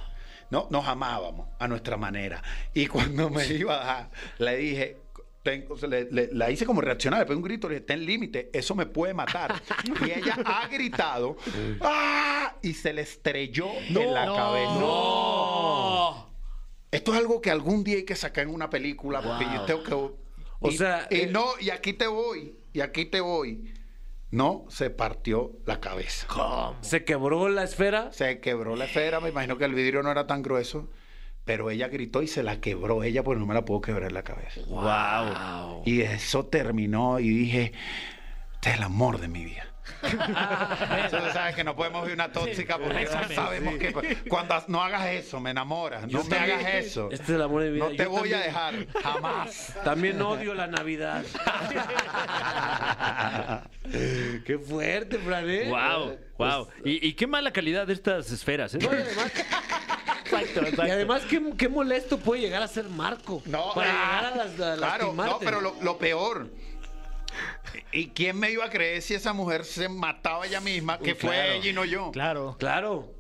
No, 0.51 0.67
nos 0.71 0.87
amábamos 0.87 1.49
a 1.59 1.69
nuestra 1.69 1.97
manera. 1.97 2.43
Y 2.75 2.87
cuando 2.87 3.31
me 3.31 3.47
iba 3.47 3.77
a 3.77 3.79
dejar, 3.81 4.11
le 4.39 4.57
dije, 4.57 4.97
tengo- 5.43 5.77
le- 5.87 6.11
le- 6.11 6.29
la 6.33 6.51
hice 6.51 6.67
como 6.67 6.81
reaccionar, 6.81 7.21
le 7.21 7.27
pegué 7.27 7.37
un 7.37 7.43
grito, 7.43 7.69
le 7.69 7.77
dije, 7.77 7.87
ten 7.87 8.05
límite, 8.05 8.51
eso 8.53 8.75
me 8.75 8.87
puede 8.87 9.15
matar. 9.15 9.55
y 10.05 10.11
ella 10.11 10.37
ha 10.45 10.67
gritado, 10.69 11.37
¡ah! 11.81 12.55
Y 12.63 12.75
se 12.75 12.93
le 12.93 13.03
estrelló 13.03 13.69
en 13.89 14.13
la 14.13 14.27
cabeza. 14.27 14.75
¡No! 14.81 16.31
Esto 16.91 17.13
es 17.15 17.19
algo 17.21 17.41
que 17.41 17.51
algún 17.51 17.85
día 17.85 17.97
hay 17.97 18.05
que 18.05 18.17
sacar 18.17 18.45
en 18.45 18.53
una 18.55 18.69
película, 18.69 19.23
porque 19.23 19.45
yo 19.55 19.63
tengo 19.65 19.83
que... 19.85 19.95
O 19.95 20.69
y- 20.71 20.77
sea, 20.77 21.07
Y 21.11 21.21
eh, 21.21 21.27
no, 21.29 21.45
y 21.61 21.71
aquí 21.71 21.93
te 21.93 22.07
voy, 22.07 22.55
y 22.73 22.81
aquí 22.81 23.07
te 23.07 23.21
voy. 23.21 23.73
No, 24.31 24.65
se 24.69 24.91
partió 24.91 25.59
la 25.67 25.81
cabeza. 25.81 26.27
¿Se 26.83 27.05
quebró 27.05 27.49
la 27.49 27.65
esfera? 27.65 28.13
Se 28.13 28.41
quebró 28.41 28.77
la 28.77 28.85
esfera, 28.85 29.21
me 29.21 29.31
imagino 29.31 29.59
que 29.59 29.65
el 29.65 29.75
vidrio 29.75 30.03
no 30.03 30.11
era 30.11 30.27
tan 30.27 30.43
grueso, 30.43 30.89
pero 31.45 31.71
ella 31.71 31.89
gritó 31.89 32.23
y 32.23 32.29
se 32.29 32.45
la 32.45 32.61
quebró 32.61 33.03
ella, 33.03 33.25
pues 33.25 33.39
no 33.39 33.47
me 33.47 33.55
la 33.55 33.65
puedo 33.65 33.81
quebrar 33.81 34.13
la 34.13 34.23
cabeza. 34.23 34.61
Wow. 34.69 35.83
Y 35.85 36.03
eso 36.03 36.47
terminó 36.47 37.19
y 37.19 37.29
dije, 37.29 37.73
este 38.55 38.71
es 38.71 38.77
el 38.77 38.83
amor 38.85 39.21
de 39.21 39.29
mi 39.29 39.45
vida. 39.45 39.70
Entonces, 40.03 41.33
sabes 41.33 41.55
que 41.55 41.65
no 41.65 41.75
podemos 41.75 42.03
vivir 42.03 42.15
una 42.15 42.33
tóxica 42.33 42.79
porque 42.79 43.07
sabemos 43.07 43.77
que 43.77 43.93
cuando 44.29 44.63
no 44.69 44.83
hagas 44.83 45.07
eso, 45.09 45.41
me 45.41 45.51
enamoras. 45.51 46.07
No 46.09 46.25
me 46.25 46.37
hagas 46.37 46.75
eso. 46.75 47.09
Este 47.11 47.25
es 47.25 47.31
el 47.31 47.43
amor 47.43 47.63
de 47.63 47.71
mi 47.71 47.75
vida. 47.77 47.89
No 47.89 47.97
te 47.97 48.05
Yo 48.05 48.11
voy 48.11 48.33
a 48.33 48.43
también- 48.43 48.43
dejar, 48.43 48.87
jamás. 49.03 49.75
También 49.85 50.23
odio 50.23 50.55
la 50.55 50.67
Navidad. 50.67 51.25
Qué 54.45 54.59
fuerte, 54.59 55.19
Fran, 55.19 55.49
¿eh? 55.49 55.69
Wow, 55.69 56.19
wow. 56.39 56.69
Y, 56.85 57.09
y 57.09 57.15
qué 57.15 57.27
mala 57.27 57.53
calidad 57.53 57.87
de 57.87 57.95
estas 57.95 58.31
esferas, 58.31 58.75
¿eh? 58.75 58.79
No, 58.81 58.93
y 58.93 58.97
además, 58.97 59.33
y 60.87 60.91
además 60.91 61.23
qué, 61.29 61.43
qué 61.59 61.69
molesto 61.69 62.19
puede 62.19 62.43
llegar 62.43 62.63
a 62.63 62.69
ser 62.69 62.89
Marco. 62.89 63.43
No, 63.47 63.75
para 63.75 63.91
ah, 63.91 64.21
llegar 64.21 64.33
a, 64.33 64.37
las, 64.37 64.61
a 64.61 64.77
Claro, 64.77 65.13
no, 65.13 65.39
pero 65.41 65.61
lo, 65.61 65.75
lo 65.83 65.99
peor. 65.99 66.49
¿Y 67.93 68.09
quién 68.09 68.39
me 68.39 68.51
iba 68.51 68.65
a 68.65 68.71
creer 68.71 69.03
si 69.03 69.15
esa 69.15 69.33
mujer 69.33 69.65
se 69.65 69.89
mataba 69.89 70.47
ella 70.47 70.61
misma, 70.61 70.99
que 70.99 71.15
fue 71.15 71.57
ella 71.57 71.71
y 71.71 71.73
no 71.73 71.85
yo? 71.85 72.11
Claro. 72.13 72.57
Claro, 72.59 73.13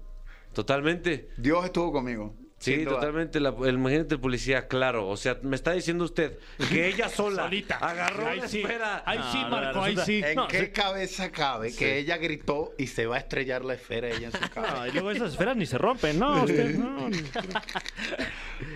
totalmente. 0.52 1.30
Dios 1.36 1.64
estuvo 1.64 1.92
conmigo. 1.92 2.34
Sí, 2.60 2.84
totalmente. 2.84 3.40
La, 3.40 3.54
el, 3.64 3.74
imagínate 3.76 4.14
el 4.16 4.20
policía, 4.20 4.68
claro. 4.68 5.08
O 5.08 5.16
sea, 5.16 5.38
me 5.42 5.56
está 5.56 5.72
diciendo 5.72 6.04
usted 6.04 6.38
que 6.68 6.88
ella 6.94 7.08
sola 7.08 7.44
Solita. 7.44 7.76
agarró 7.78 8.26
Ahí 8.28 8.40
la 8.40 8.48
sí. 8.48 8.60
esfera. 8.60 9.02
Ahí 9.06 9.18
sí, 9.32 9.38
No, 9.38 9.48
no, 9.48 9.50
Marco, 9.50 9.82
ahí 9.82 9.96
sí. 10.04 10.20
¿En 10.22 10.34
No, 10.36 10.46
qué 10.46 10.66
sí. 10.66 10.70
cabeza 10.70 11.32
cabe 11.32 11.74
que 11.74 11.96
ella 11.96 12.18
gritó 12.18 12.74
y 12.76 12.88
se 12.88 13.06
va 13.06 13.16
a 13.16 13.18
estrellar 13.20 13.64
la 13.64 13.72
esfera 13.74 14.08
ella 14.08 14.26
en 14.26 14.32
su 14.32 14.50
cabeza? 14.54 14.74
No, 14.76 14.86
y 14.86 14.90
luego 14.92 15.10
esas 15.10 15.32
esferas 15.32 15.56
ni 15.56 15.64
se 15.64 15.78
rompen, 15.78 16.18
¿no? 16.18 16.42
Usted, 16.44 16.74
no. 16.76 17.08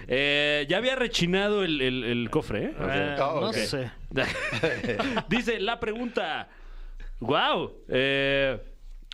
Eh, 0.08 0.66
ya 0.68 0.78
había 0.78 0.96
rechinado 0.96 1.62
el, 1.64 1.80
el- 1.80 2.04
el 2.04 2.30
cofre, 2.30 2.64
¿eh? 2.66 2.74
Ah, 2.78 3.16
no 3.18 3.48
ok. 3.48 3.54
sé. 3.54 3.90
Dice 5.28 5.60
la 5.60 5.80
pregunta. 5.80 6.48
Wow. 7.20 7.84
eh, 7.88 8.58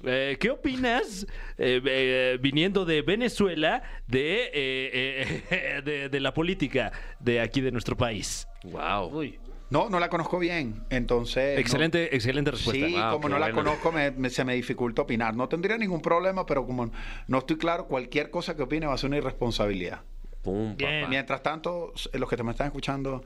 eh, 0.05 0.37
¿Qué 0.41 0.51
opinas, 0.51 1.27
eh, 1.59 1.81
eh, 1.85 2.39
viniendo 2.41 2.85
de 2.85 3.03
Venezuela, 3.03 3.83
de, 4.07 4.45
eh, 4.53 5.43
eh, 5.51 5.83
de, 5.85 6.09
de 6.09 6.21
la 6.21 6.33
política 6.35 6.93
de 7.19 7.41
aquí 7.41 7.61
de 7.61 7.71
nuestro 7.73 7.97
país? 7.97 8.47
Wow. 8.65 9.07
Uy. 9.17 9.39
No, 9.71 9.89
no 9.89 10.01
la 10.01 10.09
conozco 10.09 10.39
bien. 10.41 10.83
Entonces. 10.91 11.55
no- 11.55 11.61
Excelente, 11.61 12.15
excelente 12.17 12.51
respuesta. 12.51 12.87
Sí, 12.89 12.93
Wow, 12.93 13.13
como 13.13 13.29
no 13.29 13.39
la 13.39 13.47
bueno. 13.53 13.63
conozco, 13.63 13.93
me- 13.93 14.11
me- 14.11 14.29
se 14.31 14.45
me 14.45 14.55
dificulta 14.55 15.03
opinar. 15.03 15.37
No 15.37 15.49
tendría 15.49 15.79
ningún 15.79 16.03
problema, 16.03 16.45
pero 16.45 16.67
como 16.67 16.91
no 17.29 17.39
estoy 17.39 17.57
claro, 17.57 17.87
cualquier 17.87 18.31
cosa 18.31 18.57
que 18.57 18.63
opine 18.63 18.87
va 18.87 18.95
a 18.95 18.99
ser 18.99 19.09
una 19.09 19.19
irresponsabilidad. 19.19 20.01
Pum. 20.43 20.75
Mientras 21.09 21.43
tanto, 21.43 21.93
los 22.15 22.29
que 22.29 22.37
te 22.37 22.43
me 22.43 22.51
están 22.51 22.67
escuchando, 22.67 23.23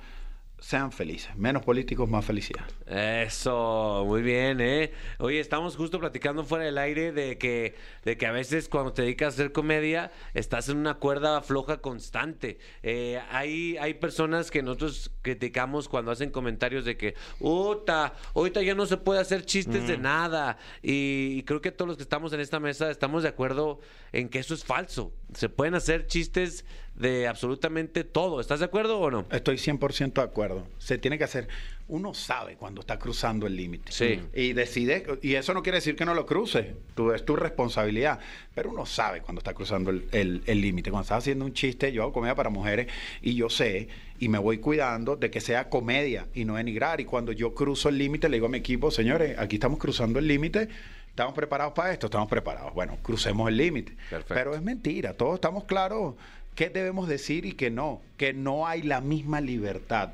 sean 0.65 0.93
felices. 0.93 1.37
Menos 1.37 1.63
políticos, 1.63 2.09
más 2.09 2.25
felicidad. 2.25 2.65
Eso, 2.87 4.05
muy 4.07 4.23
bien, 4.23 4.63
¿eh? 4.63 4.93
Oye, 5.19 5.39
estamos 5.39 5.77
justo 5.77 6.01
platicando 6.01 6.43
fuera 6.43 6.65
del 6.65 6.79
aire 6.79 7.13
de 7.13 7.37
que, 7.37 7.75
de 8.03 8.17
que 8.17 8.25
a 8.25 8.33
veces 8.33 8.71
cuando 8.71 8.95
te 8.95 9.03
dedicas 9.03 9.27
a 9.27 9.29
hacer 9.35 9.53
comedia 9.53 10.11
estás 10.33 10.71
en 10.71 10.79
una 10.79 10.95
cuerda 10.95 11.43
floja 11.43 11.83
constante. 11.83 12.57
Eh, 12.83 13.21
hay, 13.31 13.77
hay 13.77 13.93
personas 13.93 14.51
que 14.51 14.63
nosotros 14.63 15.11
criticamos 15.21 15.87
cuando 15.87 16.11
hacen 16.11 16.31
comentarios 16.31 16.87
de 16.87 16.97
que, 16.97 17.15
¡Uta! 17.41 18.15
Ahorita 18.35 18.63
ya 18.63 18.75
no 18.75 18.87
se 18.87 18.97
puede 18.97 19.21
hacer 19.21 19.45
chistes 19.45 19.87
de 19.87 19.99
nada. 19.99 20.57
Y, 20.83 21.35
y 21.37 21.43
creo 21.43 21.61
que 21.61 21.73
todos 21.73 21.89
los 21.89 21.99
que 21.99 22.05
estamos 22.05 22.33
en 22.33 22.41
esta 22.41 22.59
mesa 22.59 22.91
estamos 22.91 23.23
de 23.23 23.29
acuerdo 23.29 23.81
en 24.13 24.31
que 24.31 24.39
eso 24.39 24.55
es 24.55 24.65
falso. 24.65 25.13
Se 25.35 25.51
pueden 25.51 25.75
hacer 25.75 26.07
chistes 26.07 26.65
de 26.97 27.27
absolutamente 27.27 28.05
todo. 28.05 28.41
¿Estás 28.41 28.61
de 28.61 28.67
acuerdo 28.67 28.99
o 29.01 29.11
no? 29.11 29.27
Estoy 29.31 29.57
100% 29.57 30.15
de 30.15 30.23
acuerdo. 30.23 30.67
Se 30.79 30.99
tiene 30.99 31.19
que 31.19 31.25
hacer. 31.25 31.49
Uno 31.89 32.15
sabe 32.15 32.57
cuando 32.57 32.81
está 32.81 32.99
cruzando 32.99 33.47
el 33.47 33.57
límite. 33.57 33.93
Sí. 33.93 34.21
Y 34.33 34.53
decide, 34.53 35.05
y 35.23 35.35
eso 35.35 35.53
no 35.55 35.63
quiere 35.63 35.79
decir 35.79 35.97
que 35.97 36.05
no 36.05 36.15
lo 36.15 36.25
cruce. 36.25 36.77
Tú, 36.95 37.13
es 37.13 37.25
tu 37.25 37.37
responsabilidad. 37.37 38.21
Pero 38.55 38.71
uno 38.71 38.87
sabe 38.87 39.21
cuando 39.21 39.41
está 39.41 39.55
cruzando 39.55 39.91
el 39.91 40.43
límite. 40.47 40.91
Cuando 40.91 41.03
estás 41.03 41.19
haciendo 41.19 41.45
un 41.45 41.53
chiste, 41.53 41.93
yo 41.93 42.03
hago 42.03 42.13
comedia 42.13 42.35
para 42.35 42.51
mujeres 42.51 42.87
y 43.21 43.35
yo 43.35 43.51
sé 43.51 43.89
y 44.19 44.29
me 44.29 44.39
voy 44.39 44.59
cuidando 44.59 45.17
de 45.17 45.31
que 45.31 45.41
sea 45.41 45.69
comedia 45.69 46.29
y 46.35 46.45
no 46.45 46.55
denigrar. 46.55 47.01
Y 47.01 47.05
cuando 47.05 47.33
yo 47.33 47.55
cruzo 47.55 47.89
el 47.89 47.99
límite, 47.99 48.29
le 48.29 48.37
digo 48.37 48.47
a 48.47 48.51
mi 48.51 48.59
equipo, 48.59 48.91
señores, 48.91 49.39
aquí 49.39 49.57
estamos 49.57 49.79
cruzando 49.79 50.19
el 50.19 50.29
límite. 50.29 50.69
¿Estamos 51.09 51.35
preparados 51.35 51.75
para 51.75 51.93
esto? 51.93 52.07
Estamos 52.07 52.29
preparados. 52.29 52.75
Bueno, 52.75 52.99
crucemos 53.03 53.49
el 53.49 53.57
límite. 53.57 53.97
Pero 54.29 54.55
es 54.55 54.63
mentira. 54.63 55.15
Todos 55.15 55.37
estamos 55.37 55.65
claros 55.65 56.15
qué 56.55 56.71
debemos 56.71 57.09
decir 57.09 57.45
y 57.47 57.53
qué 57.53 57.71
no. 57.71 58.01
Que 58.17 58.33
no 58.33 58.67
hay 58.67 58.83
la 58.83 59.01
misma 59.01 59.41
libertad 59.41 60.11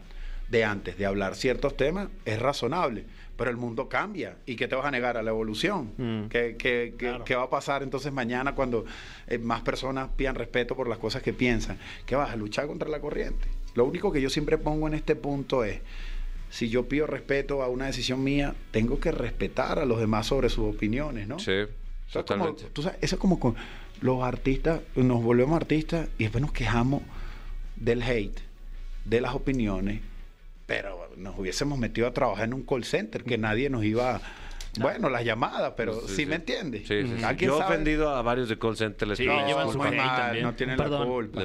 de 0.49 0.65
antes 0.65 0.99
de 0.99 1.07
hablar 1.07 1.35
ciertos 1.37 1.77
temas. 1.77 2.09
Es 2.25 2.39
razonable. 2.41 3.05
Pero 3.37 3.51
el 3.51 3.57
mundo 3.57 3.89
cambia. 3.89 4.37
¿Y 4.45 4.57
qué 4.57 4.69
te 4.69 4.75
vas 4.75 4.85
a 4.85 4.91
negar 4.91 5.17
a 5.17 5.23
la 5.23 5.31
evolución? 5.31 5.93
Mm. 5.97 6.25
¿Qué, 6.29 6.57
qué- 6.59 6.95
qué- 6.99 7.07
Claro. 7.09 7.25
qué 7.25 7.35
va 7.35 7.45
a 7.45 7.51
pasar 7.51 7.83
entonces 7.83 8.13
mañana 8.13 8.55
cuando 8.55 8.85
eh, 9.29 9.39
más 9.39 9.63
personas 9.63 10.11
pidan 10.15 10.35
respeto 10.35 10.77
por 10.77 10.89
las 10.89 10.99
cosas 10.99 11.23
que 11.23 11.33
piensan? 11.33 11.79
¿Qué 12.05 12.17
vas 12.17 12.31
a 12.31 12.37
luchar 12.37 12.67
contra 12.67 12.89
la 12.91 13.01
corriente? 13.01 13.49
Lo 13.75 13.85
único 13.87 14.13
que 14.13 14.21
yo 14.21 14.29
siempre 14.29 14.59
pongo 14.59 14.89
en 14.89 14.95
este 14.95 15.17
punto 15.17 15.65
es 15.65 15.81
si 16.51 16.69
yo 16.69 16.87
pido 16.89 17.07
respeto 17.07 17.63
a 17.63 17.69
una 17.69 17.87
decisión 17.87 18.23
mía, 18.25 18.55
tengo 18.73 18.99
que 19.01 19.13
respetar 19.13 19.79
a 19.79 19.85
los 19.87 20.01
demás 20.01 20.27
sobre 20.27 20.51
sus 20.51 20.75
opiniones, 20.75 21.29
¿no? 21.29 21.39
Sí, 21.39 21.53
Eso 21.53 21.65
es 21.65 22.13
como, 22.13 22.25
totalmente. 22.25 22.65
tú 22.73 22.83
sabes, 22.83 22.99
eso 23.01 23.15
es 23.17 23.21
como 23.21 23.39
con 23.39 23.55
los 24.01 24.23
artistas, 24.23 24.81
nos 24.97 25.23
volvemos 25.23 25.57
artistas 25.57 26.09
y 26.19 26.25
después 26.25 26.43
nos 26.43 26.53
quejamos 26.53 27.03
del 27.77 28.03
hate, 28.03 28.41
de 29.05 29.21
las 29.21 29.35
opiniones, 29.35 30.01
pero 30.67 31.11
nos 31.17 31.39
hubiésemos 31.39 31.79
metido 31.79 32.07
a 32.07 32.13
trabajar 32.13 32.47
en 32.47 32.55
un 32.55 32.63
call 32.63 32.85
center 32.85 33.25
que 33.25 33.39
nadie 33.39 33.71
nos 33.71 33.85
iba. 33.85 34.21
Bueno, 34.79 35.11
las 35.11 35.25
llamadas, 35.25 35.73
pero 35.77 35.95
Sí, 36.03 36.09
sí, 36.09 36.15
sí. 36.17 36.27
me 36.27 36.37
entiendes. 36.37 36.87
Sí, 36.87 37.03
sí, 37.03 37.15
sí. 37.19 37.25
¿Alguien 37.25 37.51
Yo 37.51 37.61
he 37.61 37.65
ofendido 37.65 38.11
a 38.15 38.23
varios 38.23 38.49
de 38.49 38.59
call 38.59 38.77
center. 38.77 39.09
les 39.09 39.19
Sí, 39.19 39.27
No, 39.27 39.45
llevan 39.47 39.71
su 39.73 39.79
muy 39.79 39.91
mal, 39.97 40.43
no 40.43 40.55
tienen 40.55 40.79
la 40.79 40.89
culpa. 40.89 41.45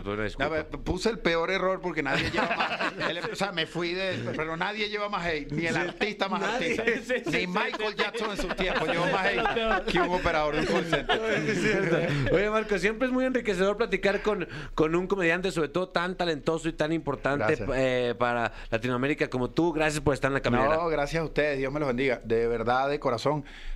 Ver, 0.49 0.67
puse 0.67 1.09
el 1.09 1.19
peor 1.19 1.49
error 1.51 1.81
porque 1.81 2.03
nadie 2.03 2.29
lleva 2.31 2.55
más. 2.55 3.09
el- 3.09 3.17
o 3.31 3.35
sea, 3.35 3.51
me 3.51 3.65
fui 3.65 3.93
de. 3.93 4.13
Pero 4.35 4.55
nadie 4.57 4.89
lleva 4.89 5.09
más 5.09 5.25
hate. 5.25 5.51
Ni 5.51 5.65
el 5.65 5.75
artista 5.75 6.29
más 6.29 6.41
Nadie. 6.41 6.79
artista. 6.79 6.83
Sí, 6.85 7.01
sí, 7.23 7.23
ni 7.25 7.31
sí, 7.41 7.47
Michael 7.47 7.95
Jackson 7.95 8.31
en 8.31 8.37
su 8.37 8.47
tiempo 8.49 8.85
llevó 8.85 9.05
más 9.07 9.25
hate 9.25 9.85
que 9.91 9.99
un 10.01 10.09
operador 10.13 10.55
de 10.55 10.61
un 10.61 10.67
call 10.67 10.85
center. 10.85 12.09
Oye, 12.31 12.49
Marco, 12.49 12.77
siempre 12.77 13.07
es 13.07 13.13
muy 13.13 13.25
enriquecedor 13.25 13.77
platicar 13.77 14.21
con, 14.21 14.47
con 14.75 14.95
un 14.95 15.07
comediante, 15.07 15.51
sobre 15.51 15.69
todo 15.69 15.89
tan 15.89 16.15
talentoso 16.15 16.69
y 16.69 16.73
tan 16.73 16.91
importante 16.91 17.57
eh, 17.75 18.13
para 18.17 18.51
Latinoamérica 18.69 19.29
como 19.29 19.49
tú. 19.49 19.73
Gracias 19.73 20.01
por 20.01 20.13
estar 20.13 20.29
en 20.29 20.33
la 20.35 20.41
caminera. 20.41 20.75
No, 20.75 20.87
gracias 20.87 21.21
a 21.21 21.25
ustedes, 21.25 21.57
Dios 21.57 21.71
me 21.73 21.79
los 21.79 21.87
bendiga. 21.87 22.21
De 22.23 22.47
verdad, 22.47 22.89
de 22.89 22.99
corazón, 22.99 23.14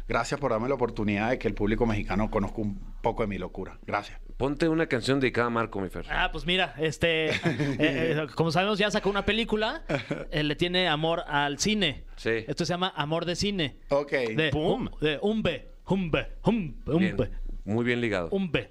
gracias 0.07 0.39
por 0.39 0.51
darme 0.51 0.67
la 0.69 0.75
oportunidad 0.75 1.29
de 1.29 1.39
que 1.39 1.47
el 1.47 1.53
público 1.53 1.85
mexicano 1.85 2.29
conozca 2.29 2.61
un 2.61 2.79
poco 3.01 3.23
de 3.23 3.27
mi 3.27 3.37
locura. 3.37 3.79
Gracias. 3.85 4.19
Ponte 4.37 4.69
una 4.69 4.87
canción 4.87 5.19
dedicada 5.19 5.47
a 5.47 5.49
Marco, 5.49 5.81
mi 5.81 5.89
Fer. 5.89 6.05
Ah, 6.09 6.29
pues 6.31 6.45
mira, 6.45 6.73
este, 6.77 7.29
eh, 7.35 7.35
eh, 7.79 8.27
como 8.35 8.51
sabemos 8.51 8.79
ya 8.79 8.89
sacó 8.89 9.09
una 9.09 9.25
película, 9.25 9.83
eh, 10.31 10.43
le 10.43 10.55
tiene 10.55 10.87
amor 10.87 11.23
al 11.27 11.59
cine. 11.59 12.03
Sí. 12.15 12.45
Esto 12.47 12.65
se 12.65 12.73
llama 12.73 12.93
Amor 12.95 13.25
de 13.25 13.35
Cine. 13.35 13.77
Ok. 13.89 14.11
De, 14.11 14.49
Pum. 14.51 14.87
um- 14.87 14.99
de 14.99 15.19
Umbe, 15.21 15.67
Umbe, 15.85 16.27
Umbe, 16.43 16.75
Bien, 16.97 17.13
Umbe, 17.13 17.29
muy 17.69 17.85
bien 17.85 18.01
ligado. 18.01 18.29
Umbe. 18.31 18.69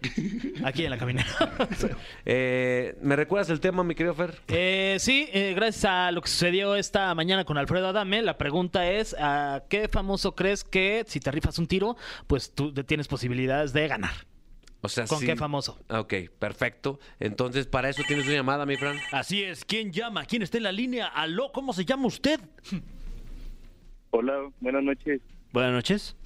Aquí 0.64 0.84
en 0.84 0.90
la 0.90 0.98
caminera. 0.98 1.28
Eh, 2.24 2.96
¿Me 3.00 3.16
recuerdas 3.16 3.48
el 3.50 3.60
tema, 3.60 3.82
mi 3.84 3.94
querido 3.94 4.14
Fer? 4.14 4.34
Eh, 4.48 4.96
sí, 4.98 5.28
eh, 5.32 5.52
gracias 5.54 5.84
a 5.86 6.10
lo 6.12 6.20
que 6.20 6.28
sucedió 6.28 6.74
esta 6.74 7.14
mañana 7.14 7.44
con 7.44 7.56
Alfredo 7.56 7.88
Adame, 7.88 8.20
la 8.22 8.36
pregunta 8.36 8.90
es, 8.90 9.14
¿a 9.18 9.62
qué 9.70 9.88
famoso 9.88 10.34
crees 10.34 10.64
que 10.64 11.04
si 11.06 11.20
te 11.20 11.30
rifas 11.30 11.58
un 11.58 11.66
tiro, 11.66 11.96
pues 12.26 12.54
tú 12.54 12.72
tienes 12.74 13.08
posibilidades 13.08 13.72
de 13.72 13.88
ganar? 13.88 14.10
O 14.80 14.88
sea, 14.88 15.06
¿Con 15.06 15.18
sí. 15.20 15.26
qué 15.26 15.36
famoso? 15.36 15.78
Ah, 15.88 16.00
Ok, 16.00 16.14
perfecto. 16.38 16.98
Entonces, 17.18 17.66
para 17.66 17.88
eso 17.88 18.02
tienes 18.06 18.26
una 18.26 18.34
llamada, 18.36 18.66
mi 18.66 18.76
Fran. 18.76 18.96
Así 19.12 19.42
es. 19.42 19.64
¿Quién 19.64 19.92
llama? 19.92 20.24
¿Quién 20.24 20.42
está 20.42 20.56
en 20.58 20.64
la 20.64 20.72
línea? 20.72 21.06
¿Aló? 21.06 21.50
¿Cómo 21.52 21.72
se 21.72 21.84
llama 21.84 22.06
usted? 22.06 22.40
Hola, 24.10 24.50
buenas 24.60 24.82
noches. 24.82 25.20
Buenas 25.52 25.72
noches. 25.72 26.16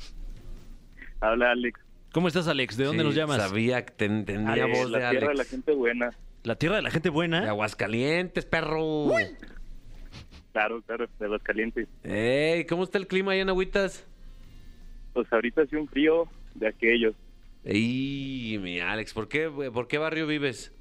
Habla 1.21 1.53
Alex. 1.53 1.79
¿Cómo 2.13 2.29
estás, 2.29 2.47
Alex? 2.49 2.77
¿De 2.77 2.85
dónde 2.85 3.03
Sí, 3.03 3.07
nos 3.07 3.15
llamas? 3.15 3.39
Sabía 3.39 3.85
que 3.87 3.93
ten- 3.93 4.25
tenía 4.25 4.53
de 4.55 4.65
voz 4.65 4.91
la 4.91 4.99
de 4.99 5.11
tierra 5.11 5.27
de 5.29 5.33
Alex. 5.33 5.39
la 5.39 5.45
gente 5.45 5.73
buena. 5.73 6.11
La 6.45 6.57
tierra 6.57 6.77
de 6.77 6.83
la 6.83 6.91
gente 6.91 7.09
De 7.09 7.13
buena. 7.13 7.49
Aguascalientes, 7.49 8.45
perro. 8.45 9.09
Claro, 10.53 10.83
claro, 10.83 11.07
de 11.19 11.29
los 11.29 11.43
calientes. 11.43 11.89
Ey, 12.05 12.67
¿cómo 12.67 12.85
está 12.85 12.99
el 12.99 13.07
clima 13.07 13.33
ahí 13.33 13.41
en 13.41 13.49
Agüitas? 13.49 14.05
Pues 15.15 15.33
ahorita 15.33 15.63
hace 15.63 15.77
un 15.77 15.89
frío 15.89 16.29
de 16.55 16.69
aquellos. 16.69 17.15
Ey, 17.65 18.59
mi 18.61 18.81
Alex, 18.81 19.15
¿por 19.15 19.29
qué? 19.29 19.49
¿por 19.73 19.89
qué 19.89 19.99
barrio 19.99 20.27
vives? 20.27 20.73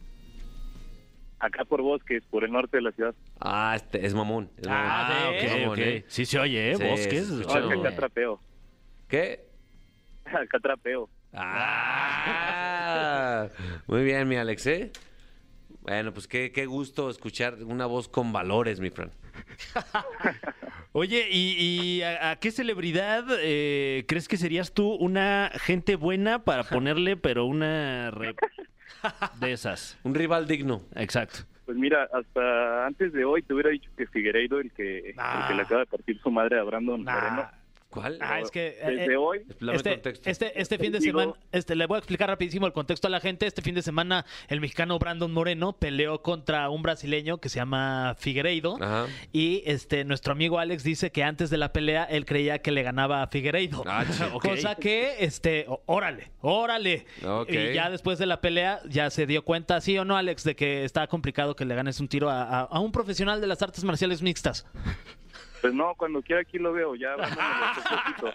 acá 1.43 1.65
por 1.65 1.81
Bosques, 1.81 2.23
por 2.29 2.43
el 2.43 2.51
norte 2.51 2.77
de 2.77 2.83
la 2.83 2.91
ciudad. 2.91 3.15
Ah, 3.39 3.73
este, 3.75 4.05
es 4.05 4.13
mamón. 4.13 4.51
es 4.57 4.67
Ah, 4.69 5.07
mamón. 5.09 5.33
ok, 5.35 5.41
Es 5.43 5.51
mamón, 5.53 5.69
ok. 5.69 5.77
¿eh? 5.79 6.05
Sí 6.07 6.25
se 6.27 6.37
oye, 6.37 6.71
¿eh? 6.71 6.75
Sí, 6.75 6.83
Bosques. 6.83 7.29
es 7.31 7.47
acá 7.47 7.95
trapeo. 7.95 8.39
¿Qué? 9.07 9.39
Acá 10.25 10.59
trapeo. 10.61 11.09
Ah, 12.13 13.47
muy 13.87 14.03
bien, 14.03 14.27
mi 14.27 14.35
Alex, 14.37 14.67
¿eh? 14.67 14.91
Bueno, 15.81 16.13
pues 16.13 16.27
qué, 16.27 16.51
qué 16.51 16.65
gusto 16.67 17.09
escuchar 17.09 17.55
una 17.63 17.85
voz 17.85 18.07
con 18.07 18.31
valores, 18.33 18.79
mi 18.79 18.89
Fran. 18.91 19.11
Oye, 20.93 21.27
¿y, 21.31 21.55
y 21.97 22.01
a, 22.03 22.31
a 22.31 22.35
qué 22.35 22.51
celebridad 22.51 23.25
eh, 23.41 24.03
crees 24.07 24.27
que 24.27 24.37
serías 24.37 24.73
tú 24.73 24.91
una 24.93 25.49
gente 25.55 25.95
buena 25.95 26.43
para 26.43 26.63
ponerle, 26.69 27.17
pero 27.17 27.45
una 27.45 28.11
re- 28.11 28.35
de 29.39 29.51
esas? 29.53 29.97
Un 30.03 30.13
rival 30.13 30.47
digno. 30.47 30.81
Exacto. 30.95 31.39
Pues 31.65 31.77
mira, 31.77 32.07
hasta 32.13 32.85
antes 32.85 33.13
de 33.13 33.23
hoy 33.23 33.41
te 33.43 33.53
hubiera 33.53 33.69
dicho 33.69 33.89
que 33.97 34.05
Figueiredo, 34.07 34.59
el 34.59 34.71
que, 34.73 34.97
el 35.11 35.15
que 35.15 35.53
le 35.55 35.61
acaba 35.61 35.79
de 35.81 35.85
partir 35.87 36.19
su 36.21 36.29
madre 36.29 36.59
a 36.59 36.63
Brandon 36.63 37.03
Nah. 37.03 37.13
Moreno, 37.13 37.49
¿Cuál? 37.91 38.17
Ah, 38.21 38.39
es 38.39 38.49
que... 38.49 38.69
eh, 38.81 38.91
desde 38.95 39.13
eh, 39.13 39.17
hoy, 39.17 39.41
Este, 39.73 39.91
contexto. 39.91 40.29
este, 40.29 40.59
este 40.61 40.77
fin 40.77 40.91
de 40.93 40.99
Digo- 40.99 41.19
semana, 41.19 41.37
este, 41.51 41.75
le 41.75 41.85
voy 41.85 41.97
a 41.97 41.99
explicar 41.99 42.29
rapidísimo 42.29 42.65
el 42.65 42.73
contexto 42.73 43.07
a 43.07 43.09
la 43.11 43.19
gente. 43.19 43.45
Este 43.45 43.61
fin 43.61 43.75
de 43.75 43.81
semana 43.81 44.25
el 44.47 44.61
mexicano 44.61 44.97
Brandon 44.97 45.31
Moreno 45.31 45.73
peleó 45.73 46.21
contra 46.21 46.69
un 46.69 46.81
brasileño 46.81 47.39
que 47.39 47.49
se 47.49 47.57
llama 47.59 48.15
Figueiredo. 48.17 48.77
Ajá. 48.81 49.07
Y 49.33 49.61
este 49.65 50.05
nuestro 50.05 50.31
amigo 50.31 50.57
Alex 50.59 50.83
dice 50.83 51.11
que 51.11 51.23
antes 51.23 51.49
de 51.49 51.57
la 51.57 51.73
pelea 51.73 52.05
él 52.05 52.25
creía 52.25 52.59
que 52.59 52.71
le 52.71 52.81
ganaba 52.81 53.21
a 53.23 53.27
Figueiredo. 53.27 53.83
Ah. 53.85 54.05
Cosa 54.41 54.75
que, 54.75 55.15
este, 55.19 55.65
órale, 55.85 56.31
órale. 56.39 57.05
Y 57.49 57.73
ya 57.73 57.89
después 57.89 58.17
de 58.19 58.25
la 58.25 58.39
pelea 58.39 58.79
ya 58.87 59.09
se 59.09 59.25
dio 59.25 59.43
cuenta, 59.43 59.81
sí 59.81 59.97
o 59.97 60.05
no, 60.05 60.15
Alex, 60.15 60.45
de 60.45 60.55
que 60.55 60.85
está 60.85 61.07
complicado 61.07 61.55
que 61.57 61.65
le 61.65 61.75
ganes 61.75 61.99
un 61.99 62.07
tiro 62.07 62.29
a, 62.29 62.43
a- 62.43 62.61
a 62.63 62.79
un 62.79 62.93
profesional 62.93 63.41
de 63.41 63.47
las 63.47 63.61
artes 63.61 63.83
marciales 63.83 64.21
mixtas. 64.21 64.65
Pues 65.61 65.73
no, 65.73 65.93
cuando 65.95 66.21
quiera 66.21 66.41
aquí 66.41 66.57
lo 66.57 66.73
veo, 66.73 66.95
ya 66.95 67.15
poquito. 68.15 68.33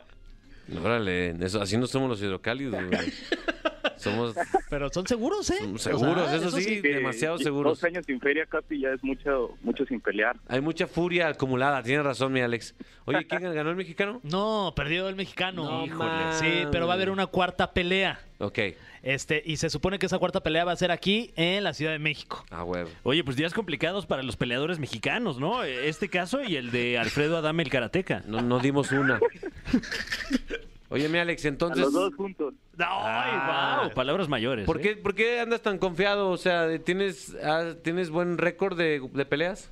Órale, 0.82 1.30
eso, 1.44 1.60
así 1.60 1.76
no 1.76 1.86
somos 1.86 2.08
los 2.08 2.22
hidrocálidos, 2.22 2.74
güey. 2.86 3.12
Somos 3.96 4.34
Pero 4.68 4.90
son 4.92 5.06
seguros, 5.06 5.48
¿eh? 5.50 5.54
seguros, 5.76 6.24
O 6.24 6.28
sea, 6.28 6.36
eso, 6.36 6.50
sí, 6.50 6.82
Que 6.82 6.94
demasiado 6.96 7.36
Dos 7.36 7.42
seguros. 7.42 7.84
años 7.84 8.04
sin 8.04 8.20
feria, 8.20 8.44
Capi, 8.44 8.80
ya 8.80 8.90
es 8.90 9.02
mucho, 9.02 9.56
mucho 9.62 9.86
sin 9.86 10.00
pelear. 10.00 10.36
Hay 10.48 10.60
mucha 10.60 10.86
furia 10.86 11.28
acumulada, 11.28 11.82
tienes 11.82 12.04
razón, 12.04 12.32
mi 12.32 12.40
Alex. 12.40 12.74
Oye, 13.06 13.26
¿quién 13.26 13.42
ganó 13.54 13.70
el 13.70 13.76
mexicano? 13.76 14.20
No, 14.22 14.72
perdió 14.76 15.08
el 15.08 15.16
mexicano. 15.16 15.64
No 15.64 15.86
Híjole. 15.86 16.32
Sí, 16.34 16.66
pero 16.70 16.86
va 16.86 16.92
a 16.92 16.96
haber 16.96 17.10
una 17.10 17.26
cuarta 17.26 17.72
pelea. 17.72 18.20
Ok, 18.38 18.58
Este, 19.06 19.40
y 19.46 19.58
se 19.58 19.70
supone 19.70 20.00
que 20.00 20.06
esa 20.06 20.18
cuarta 20.18 20.42
pelea 20.42 20.64
va 20.64 20.72
a 20.72 20.76
ser 20.76 20.90
aquí 20.90 21.30
en 21.36 21.62
la 21.62 21.74
Ciudad 21.74 21.92
de 21.92 22.00
México. 22.00 22.44
a 22.50 22.64
huevo. 22.64 22.90
Oye, 23.04 23.22
pues 23.22 23.36
días 23.36 23.54
complicados 23.54 24.04
para 24.04 24.24
los 24.24 24.36
peleadores 24.36 24.80
mexicanos, 24.80 25.38
¿no? 25.38 25.62
Este 25.62 26.08
caso 26.08 26.42
y 26.42 26.56
el 26.56 26.72
de 26.72 26.98
Alfredo 26.98 27.36
Adame 27.36 27.62
el 27.62 27.70
karateca. 27.70 28.24
No, 28.26 28.42
no 28.42 28.58
dimos 28.58 28.90
una. 28.90 29.20
Oye, 30.88 31.08
mi 31.08 31.18
Alex, 31.18 31.44
A 31.44 31.48
entonces, 31.48 31.84
los 31.84 31.92
dos 31.92 32.16
juntos. 32.16 32.54
¡Ay, 32.78 33.84
wow! 33.84 33.94
Palabras 33.94 34.28
mayores. 34.28 34.66
¿por 34.66 34.78
¿eh? 34.78 34.80
qué, 34.80 34.96
¿por 34.96 35.14
qué 35.14 35.38
andas 35.38 35.62
tan 35.62 35.78
confiado? 35.78 36.30
O 36.30 36.36
sea, 36.36 36.76
¿tienes, 36.80 37.36
ah, 37.44 37.74
¿tienes 37.84 38.10
buen 38.10 38.38
récord 38.38 38.76
de, 38.76 39.08
de 39.12 39.24
peleas? 39.24 39.70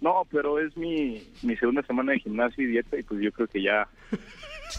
No, 0.00 0.26
pero 0.32 0.58
es 0.58 0.76
mi, 0.76 1.22
mi 1.42 1.56
segunda 1.56 1.82
semana 1.82 2.10
de 2.10 2.18
gimnasio 2.18 2.64
y 2.64 2.72
dieta 2.72 2.98
y 2.98 3.04
pues 3.04 3.20
yo 3.20 3.30
creo 3.30 3.46
que 3.46 3.62
ya, 3.62 3.88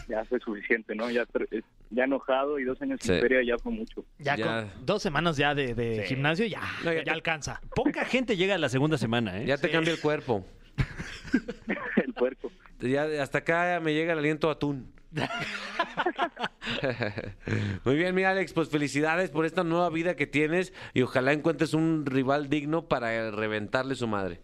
ya 0.09 0.25
fue 0.25 0.41
suficiente, 0.41 0.95
¿no? 0.95 1.09
Ya, 1.09 1.25
eh, 1.51 1.61
ya 1.91 2.03
enojado 2.03 2.59
y 2.59 2.63
dos 2.63 2.81
años 2.81 2.99
sin 3.01 3.15
Sí. 3.15 3.21
feria 3.21 3.39
ya 3.43 3.57
fue 3.57 3.71
mucho. 3.71 4.05
Ya, 4.19 4.35
Ya. 4.35 4.45
con 4.73 4.85
dos 4.85 5.01
semanas 5.01 5.37
ya 5.37 5.55
de, 5.55 5.73
de 5.73 6.03
gimnasio, 6.05 6.45
ya, 6.45 6.61
No, 6.83 6.93
ya, 6.93 7.03
ya- 7.03 7.13
alcanza. 7.13 7.61
Poca 7.75 8.05
gente 8.05 8.37
llega 8.37 8.55
a 8.55 8.57
la 8.57 8.69
segunda 8.69 8.97
semana, 8.97 9.41
¿eh? 9.41 9.45
Ya 9.45 9.57
te 9.57 9.69
cambia 9.71 9.91
el 9.93 9.99
cuerpo. 9.99 10.45
El 12.05 12.13
puerco. 12.13 12.51
Ya 12.79 13.03
hasta 13.21 13.39
acá 13.39 13.79
me 13.83 13.93
llega 13.93 14.13
el 14.13 14.19
aliento 14.19 14.49
atún. 14.49 14.91
Muy 17.85 17.95
bien, 17.95 18.15
mi 18.15 18.23
Alex, 18.23 18.53
pues 18.53 18.69
felicidades 18.69 19.29
por 19.31 19.45
esta 19.45 19.63
nueva 19.63 19.89
vida 19.89 20.15
que 20.15 20.27
tienes 20.27 20.73
y 20.93 21.01
ojalá 21.01 21.33
encuentres 21.33 21.73
un 21.73 22.05
rival 22.05 22.49
digno 22.49 22.87
para 22.87 23.31
reventarle 23.31 23.95
su 23.95 24.07
madre. 24.07 24.39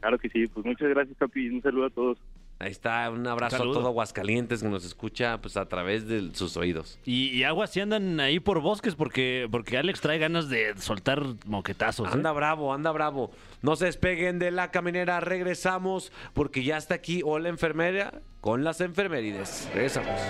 Claro 0.00 0.18
que 0.18 0.28
sí, 0.30 0.46
pues 0.46 0.64
muchas 0.64 0.88
gracias, 0.90 1.16
Capi. 1.18 1.48
Un 1.48 1.62
saludo 1.62 1.86
a 1.86 1.90
todos. 1.90 2.18
Ahí 2.60 2.70
está, 2.72 3.08
un 3.08 3.26
abrazo 3.26 3.56
Saludo. 3.56 3.78
a 3.78 3.80
todo 3.80 3.88
Aguascalientes 3.88 4.62
que 4.62 4.68
nos 4.68 4.84
escucha 4.84 5.40
pues 5.40 5.56
a 5.56 5.66
través 5.66 6.06
de 6.06 6.28
sus 6.34 6.58
oídos. 6.58 6.98
Y, 7.06 7.30
y 7.30 7.44
aguas 7.44 7.70
si 7.70 7.80
andan 7.80 8.20
ahí 8.20 8.38
por 8.38 8.60
bosques 8.60 8.94
porque, 8.94 9.48
porque 9.50 9.78
Alex 9.78 10.02
trae 10.02 10.18
ganas 10.18 10.50
de 10.50 10.76
soltar 10.76 11.24
moquetazos. 11.46 12.06
¿eh? 12.06 12.10
Anda 12.12 12.32
bravo, 12.32 12.74
anda 12.74 12.92
bravo. 12.92 13.30
No 13.62 13.76
se 13.76 13.86
despeguen 13.86 14.38
de 14.38 14.50
la 14.50 14.70
caminera, 14.70 15.20
regresamos 15.20 16.12
porque 16.34 16.62
ya 16.62 16.76
está 16.76 16.96
aquí 16.96 17.22
Hola 17.24 17.48
Enfermera 17.48 18.20
con 18.42 18.62
las 18.62 18.82
enfermerides. 18.82 19.66
Regresamos. 19.72 20.20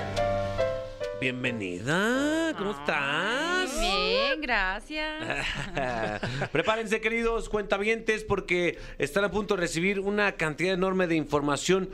Bienvenida, 1.21 2.55
¿cómo 2.57 2.71
estás? 2.71 3.79
Bien, 3.79 4.40
gracias. 4.40 5.47
Prepárense, 6.53 7.03
queridos 7.03 7.51
cuentavientes, 7.51 8.25
porque 8.25 8.79
están 8.99 9.25
a 9.25 9.31
punto 9.31 9.55
de 9.55 9.61
recibir 9.61 10.01
una 10.01 10.33
cantidad 10.33 10.73
enorme 10.73 11.09
de 11.09 11.16
información 11.16 11.90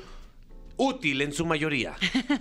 útil 0.77 1.23
en 1.23 1.33
su 1.33 1.47
mayoría. 1.47 1.95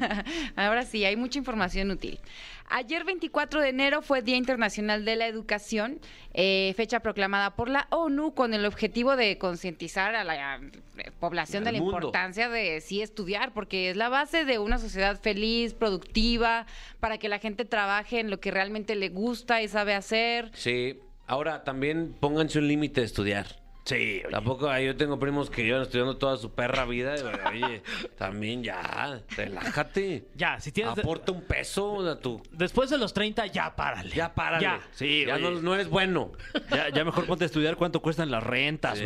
Ahora 0.56 0.86
sí, 0.86 1.06
hay 1.06 1.16
mucha 1.16 1.40
información 1.40 1.92
útil. 1.92 2.20
Ayer 2.68 3.04
24 3.04 3.62
de 3.62 3.70
enero 3.70 4.02
fue 4.02 4.24
Día 4.24 4.38
Internacional 4.38 5.06
de 5.06 5.16
la 5.16 5.28
Educación, 5.28 6.00
eh, 6.34 6.74
fecha 6.76 7.00
proclamada 7.00 7.56
por 7.56 7.70
la 7.70 7.88
ONU 7.92 8.34
con 8.34 8.56
el 8.56 8.66
objetivo 8.66 9.16
de 9.16 9.38
concientizar 9.38 10.16
a 10.16 10.24
la 10.24 10.56
eh, 10.98 11.12
población 11.20 11.64
de 11.64 11.74
la 11.74 11.80
mundo. 11.80 11.98
importancia 11.98 12.50
de 12.50 12.82
sí 12.82 13.02
estudiar, 13.02 13.54
porque 13.54 13.92
es 13.92 13.98
la 13.98 14.10
base 14.10 14.46
de 14.46 14.58
una 14.58 14.80
sociedad 14.80 15.20
feliz, 15.22 15.74
productiva, 15.74 16.66
para 17.00 17.20
que 17.20 17.30
la 17.30 17.38
gente 17.38 17.66
trabaje 17.66 18.20
en 18.20 18.32
lo 18.32 18.40
que 18.40 18.50
realmente 18.50 18.96
le 18.96 19.10
gusta 19.10 19.62
y 19.62 19.68
sabe 19.68 19.94
hacer. 19.94 20.50
Sí, 20.56 21.00
ahora 21.28 21.64
también 21.64 22.16
pónganse 22.20 22.58
un 22.58 22.68
límite 22.68 23.02
de 23.02 23.06
estudiar. 23.06 23.65
Sí, 23.86 24.22
oye. 24.26 24.32
Tampoco, 24.32 24.68
ah, 24.68 24.82
yo 24.82 24.96
tengo 24.98 25.20
primos 25.20 25.50
que 25.52 25.64
llevan 25.64 25.84
estudiando 25.84 26.18
toda 26.18 26.38
su 26.38 26.52
perra 26.54 26.86
vida. 26.86 27.16
y, 27.54 27.64
Oye, 27.64 27.84
también 28.18 28.64
ya, 28.64 29.22
relájate. 29.38 30.26
Ya, 30.34 30.60
si 30.60 30.72
tienes... 30.72 30.98
Aporta 30.98 31.32
un 31.32 31.44
peso 31.44 32.10
a 32.10 32.20
tu... 32.20 32.42
Después 32.52 32.90
de 32.90 32.98
los 32.98 33.14
30, 33.14 33.46
ya 33.48 33.76
párale. 33.76 34.10
Ya 34.10 34.34
párale. 34.34 34.64
Ya. 34.64 34.80
Sí, 34.92 35.24
ya 35.28 35.38
no, 35.38 35.52
no 35.52 35.76
eres 35.76 35.88
bueno. 35.88 36.32
Ya, 36.72 36.90
ya 36.90 37.06
mejor 37.06 37.28
ponte 37.28 37.44
a 37.44 37.48
estudiar 37.48 37.76
cuánto 37.76 38.02
cuestan 38.02 38.32
las 38.32 38.44
rentas. 38.44 38.98
Sí, 38.98 39.06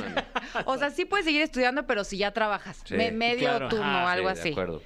man. 0.00 0.14
man. 0.14 0.24
O 0.66 0.78
sea, 0.78 0.90
sí 0.90 1.04
puedes 1.04 1.26
seguir 1.26 1.42
estudiando, 1.42 1.86
pero 1.86 2.04
si 2.04 2.18
ya 2.18 2.32
trabajas, 2.32 2.80
Sí, 2.84 2.94
me- 2.94 3.10
medio 3.12 3.48
claro. 3.48 3.68
turno, 3.68 3.84
Ah, 3.84 4.12
algo 4.12 4.28
sí, 4.30 4.34
de 4.34 4.40
así. 4.40 4.50
acuerdo. 4.52 4.82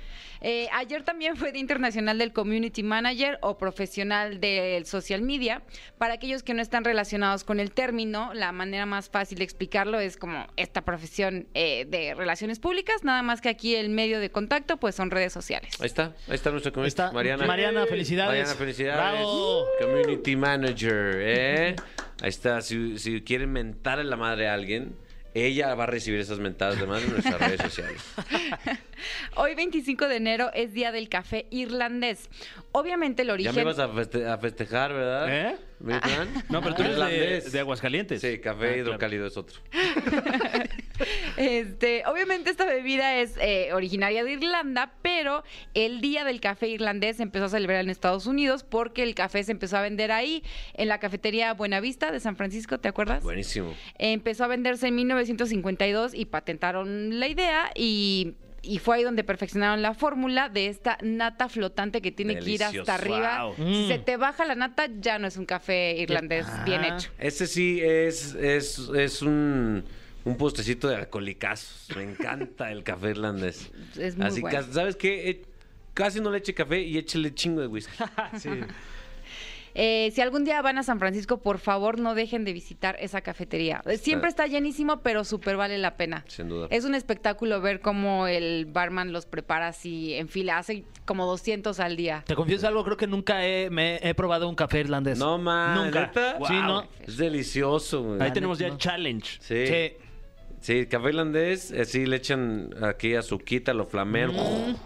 Eh, 0.46 0.68
ayer 0.74 1.02
también 1.04 1.36
fue 1.38 1.52
Día 1.52 1.62
Internacional 1.62 2.18
del 2.18 2.34
Community 2.34 2.82
Manager 2.82 3.38
o 3.40 3.56
profesional 3.56 4.40
del 4.40 4.84
social 4.84 5.22
media. 5.22 5.62
Para 5.96 6.12
aquellos 6.14 6.42
que 6.42 6.52
no 6.52 6.60
están 6.60 6.84
relacionados 6.84 7.44
con 7.44 7.60
el 7.60 7.70
término, 7.70 8.34
la 8.34 8.52
manera 8.52 8.84
más 8.84 9.08
fácil 9.08 9.38
de 9.38 9.44
explicarlo 9.44 9.98
es 10.00 10.18
como 10.18 10.46
esta 10.58 10.82
profesión 10.82 11.48
eh, 11.54 11.86
de 11.88 12.12
relaciones 12.12 12.58
públicas, 12.58 13.04
nada 13.04 13.22
más 13.22 13.40
que 13.40 13.48
aquí 13.48 13.74
el 13.74 13.88
medio 13.88 14.20
de 14.20 14.30
contacto 14.30 14.76
pues 14.76 14.94
son 14.94 15.10
redes 15.10 15.32
sociales. 15.32 15.80
Ahí 15.80 15.86
está, 15.86 16.14
ahí 16.28 16.34
está 16.34 16.50
nuestra 16.50 16.68
Ahí 16.68 16.74
community. 16.74 16.88
está. 16.88 17.10
Mariana. 17.10 17.46
Mariana, 17.46 17.86
felicidades. 17.86 18.28
Mariana, 18.28 18.54
felicidades. 18.54 18.96
Bravo. 18.98 19.64
Community 19.80 20.36
Manager, 20.36 21.14
¿eh? 21.22 21.76
Ahí 22.20 22.28
está. 22.28 22.60
Si, 22.60 22.98
si 22.98 23.22
quieren 23.22 23.50
mentar 23.50 23.98
en 23.98 24.10
la 24.10 24.16
madre 24.16 24.48
a 24.48 24.52
alguien, 24.52 24.94
ella 25.32 25.74
va 25.74 25.84
a 25.84 25.86
recibir 25.86 26.20
esas 26.20 26.38
mentadas 26.38 26.78
de 26.78 26.86
madre 26.86 27.06
en 27.06 27.12
nuestras 27.12 27.40
redes 27.40 27.62
sociales. 27.62 28.02
Hoy 29.36 29.54
25 29.54 30.08
de 30.08 30.16
enero 30.16 30.50
es 30.54 30.72
Día 30.72 30.92
del 30.92 31.08
Café 31.08 31.46
Irlandés. 31.50 32.28
Obviamente 32.72 33.22
el 33.22 33.28
Ya 33.28 33.34
origen... 33.34 33.54
me 33.54 33.62
ibas 33.62 33.78
a, 33.78 33.88
feste- 33.88 34.26
a 34.26 34.38
festejar, 34.38 34.92
¿verdad? 34.92 35.28
¿Eh? 35.52 35.56
¿Mi 35.80 35.98
plan? 35.98 36.28
No, 36.50 36.62
pero 36.62 36.74
tú 36.74 36.82
eres 36.82 36.96
de, 36.96 37.02
Irlandés. 37.16 37.52
de 37.52 37.60
Aguascalientes. 37.60 38.20
Sí, 38.20 38.38
café 38.38 38.54
Ah, 38.54 38.56
claro. 38.68 38.76
hidrocálido 38.76 39.26
es 39.26 39.36
otro. 39.36 39.60
Este, 41.36 42.04
obviamente 42.06 42.50
esta 42.50 42.64
bebida 42.66 43.16
es 43.18 43.36
eh, 43.40 43.70
originaria 43.72 44.22
de 44.22 44.32
Irlanda, 44.34 44.92
pero 45.02 45.42
el 45.74 46.00
Día 46.00 46.22
del 46.24 46.40
Café 46.40 46.68
Irlandés 46.68 47.16
se 47.16 47.24
empezó 47.24 47.46
a 47.46 47.48
celebrar 47.48 47.80
en 47.80 47.90
Estados 47.90 48.26
Unidos 48.26 48.62
porque 48.62 49.02
el 49.02 49.16
café 49.16 49.42
se 49.42 49.50
empezó 49.50 49.76
a 49.76 49.82
vender 49.82 50.12
ahí, 50.12 50.44
en 50.74 50.86
la 50.88 51.00
cafetería 51.00 51.52
Buenavista 51.54 52.12
de 52.12 52.20
San 52.20 52.36
Francisco, 52.36 52.78
¿te 52.78 52.88
acuerdas? 52.88 53.24
Buenísimo. 53.24 53.74
Empezó 53.98 54.44
a 54.44 54.46
venderse 54.46 54.86
en 54.86 54.94
1952 54.94 56.14
y 56.14 56.26
patentaron 56.26 57.18
la 57.18 57.26
idea 57.26 57.72
y... 57.74 58.34
y 58.66 58.78
fue 58.78 58.96
ahí 58.96 59.02
donde 59.04 59.24
perfeccionaron 59.24 59.82
la 59.82 59.94
fórmula 59.94 60.48
de 60.48 60.68
esta 60.68 60.98
nata 61.02 61.48
flotante 61.48 62.00
que 62.02 62.10
tiene 62.12 62.38
que 62.38 62.50
ir 62.50 62.64
hasta 62.64 62.94
arriba. 62.94 63.44
Wow. 63.44 63.54
Si 63.56 63.62
Mm. 63.62 63.88
se 63.88 63.98
te 63.98 64.16
baja 64.16 64.44
la 64.44 64.54
nata, 64.54 64.88
ya 65.00 65.18
no 65.18 65.26
es 65.26 65.36
un 65.36 65.46
café 65.46 65.96
irlandés 65.98 66.46
bien 66.64 66.80
Ah. 66.82 66.96
hecho. 66.96 67.10
Ese 67.18 67.46
sí 67.46 67.80
es, 67.82 68.34
es, 68.34 68.78
es 68.94 69.22
un, 69.22 69.84
un 70.24 70.36
postecito 70.36 70.88
de 70.88 70.96
alcoholicazos. 70.96 71.88
Me 71.96 72.02
encanta 72.02 72.70
el 72.72 72.82
café 72.82 73.10
irlandés. 73.10 73.70
Es 73.98 74.16
muy 74.16 74.26
Así 74.26 74.40
bueno. 74.40 74.58
que, 74.66 74.72
¿sabes 74.72 74.96
qué? 74.96 75.30
Eh, 75.30 75.42
Casi 75.94 76.20
no 76.20 76.28
le 76.32 76.38
eche 76.38 76.52
café 76.54 76.80
y 76.80 76.98
échele 76.98 77.32
chingo 77.34 77.60
de 77.60 77.68
whisky. 77.68 77.92
Sí. 78.40 78.48
Eh, 79.74 80.12
si 80.14 80.20
algún 80.20 80.44
día 80.44 80.62
van 80.62 80.78
a 80.78 80.82
San 80.82 80.98
Francisco, 80.98 81.38
por 81.42 81.58
favor 81.58 81.98
no 81.98 82.14
dejen 82.14 82.44
de 82.44 82.52
visitar 82.52 82.96
esa 83.00 83.20
cafetería. 83.22 83.82
Eh, 83.86 83.98
Siempre 83.98 84.28
está 84.28 84.46
llenísimo, 84.46 85.00
pero 85.00 85.24
súper 85.24 85.56
vale 85.56 85.78
la 85.78 85.96
pena. 85.96 86.24
Sin 86.28 86.48
duda. 86.48 86.68
Es 86.70 86.84
un 86.84 86.94
espectáculo 86.94 87.60
ver 87.60 87.80
cómo 87.80 88.26
el 88.28 88.66
barman 88.66 89.12
los 89.12 89.26
prepara 89.26 89.68
así 89.68 90.14
en 90.14 90.28
fila. 90.28 90.58
Hace 90.58 90.84
como 91.04 91.26
200 91.26 91.80
al 91.80 91.96
día. 91.96 92.22
Te 92.26 92.34
confieso 92.36 92.68
algo, 92.68 92.84
creo 92.84 92.96
que 92.96 93.06
nunca 93.06 93.44
he, 93.44 93.68
me 93.70 93.96
he 94.02 94.14
probado 94.14 94.48
un 94.48 94.54
café 94.54 94.80
irlandés. 94.80 95.18
No, 95.18 95.38
man. 95.38 95.84
Nunca. 95.84 96.12
Sí, 96.46 96.54
no. 96.54 96.86
Es 97.04 97.16
delicioso. 97.16 98.16
Ahí 98.20 98.32
tenemos 98.32 98.58
ya 98.58 98.68
el 98.68 98.78
challenge. 98.78 99.38
Sí. 99.40 99.66
Sí. 99.66 99.92
Sí, 100.60 100.86
café 100.86 101.10
irlandés, 101.10 101.72
así 101.72 102.06
le 102.06 102.16
echan 102.16 102.70
aquí 102.82 103.14
azuquita, 103.14 103.74
lo 103.74 103.84
flamean. 103.84 104.32
Mm. 104.32 104.76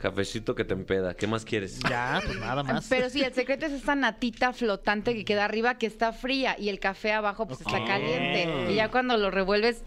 Cafecito 0.00 0.54
que 0.54 0.64
te 0.64 0.72
empeda. 0.72 1.14
¿Qué 1.14 1.26
más 1.26 1.44
quieres? 1.44 1.78
Ya, 1.80 2.22
pues 2.24 2.38
nada 2.38 2.62
más. 2.62 2.86
Pero 2.88 3.10
sí, 3.10 3.22
el 3.22 3.34
secreto 3.34 3.66
es 3.66 3.72
esta 3.72 3.94
natita 3.94 4.54
flotante 4.54 5.14
que 5.14 5.26
queda 5.26 5.44
arriba, 5.44 5.76
que 5.76 5.86
está 5.86 6.12
fría, 6.12 6.56
y 6.58 6.70
el 6.70 6.80
café 6.80 7.12
abajo 7.12 7.46
pues 7.46 7.60
está 7.60 7.84
caliente. 7.84 8.70
Y 8.70 8.76
ya 8.76 8.90
cuando 8.90 9.18
lo 9.18 9.30
revuelves, 9.30 9.82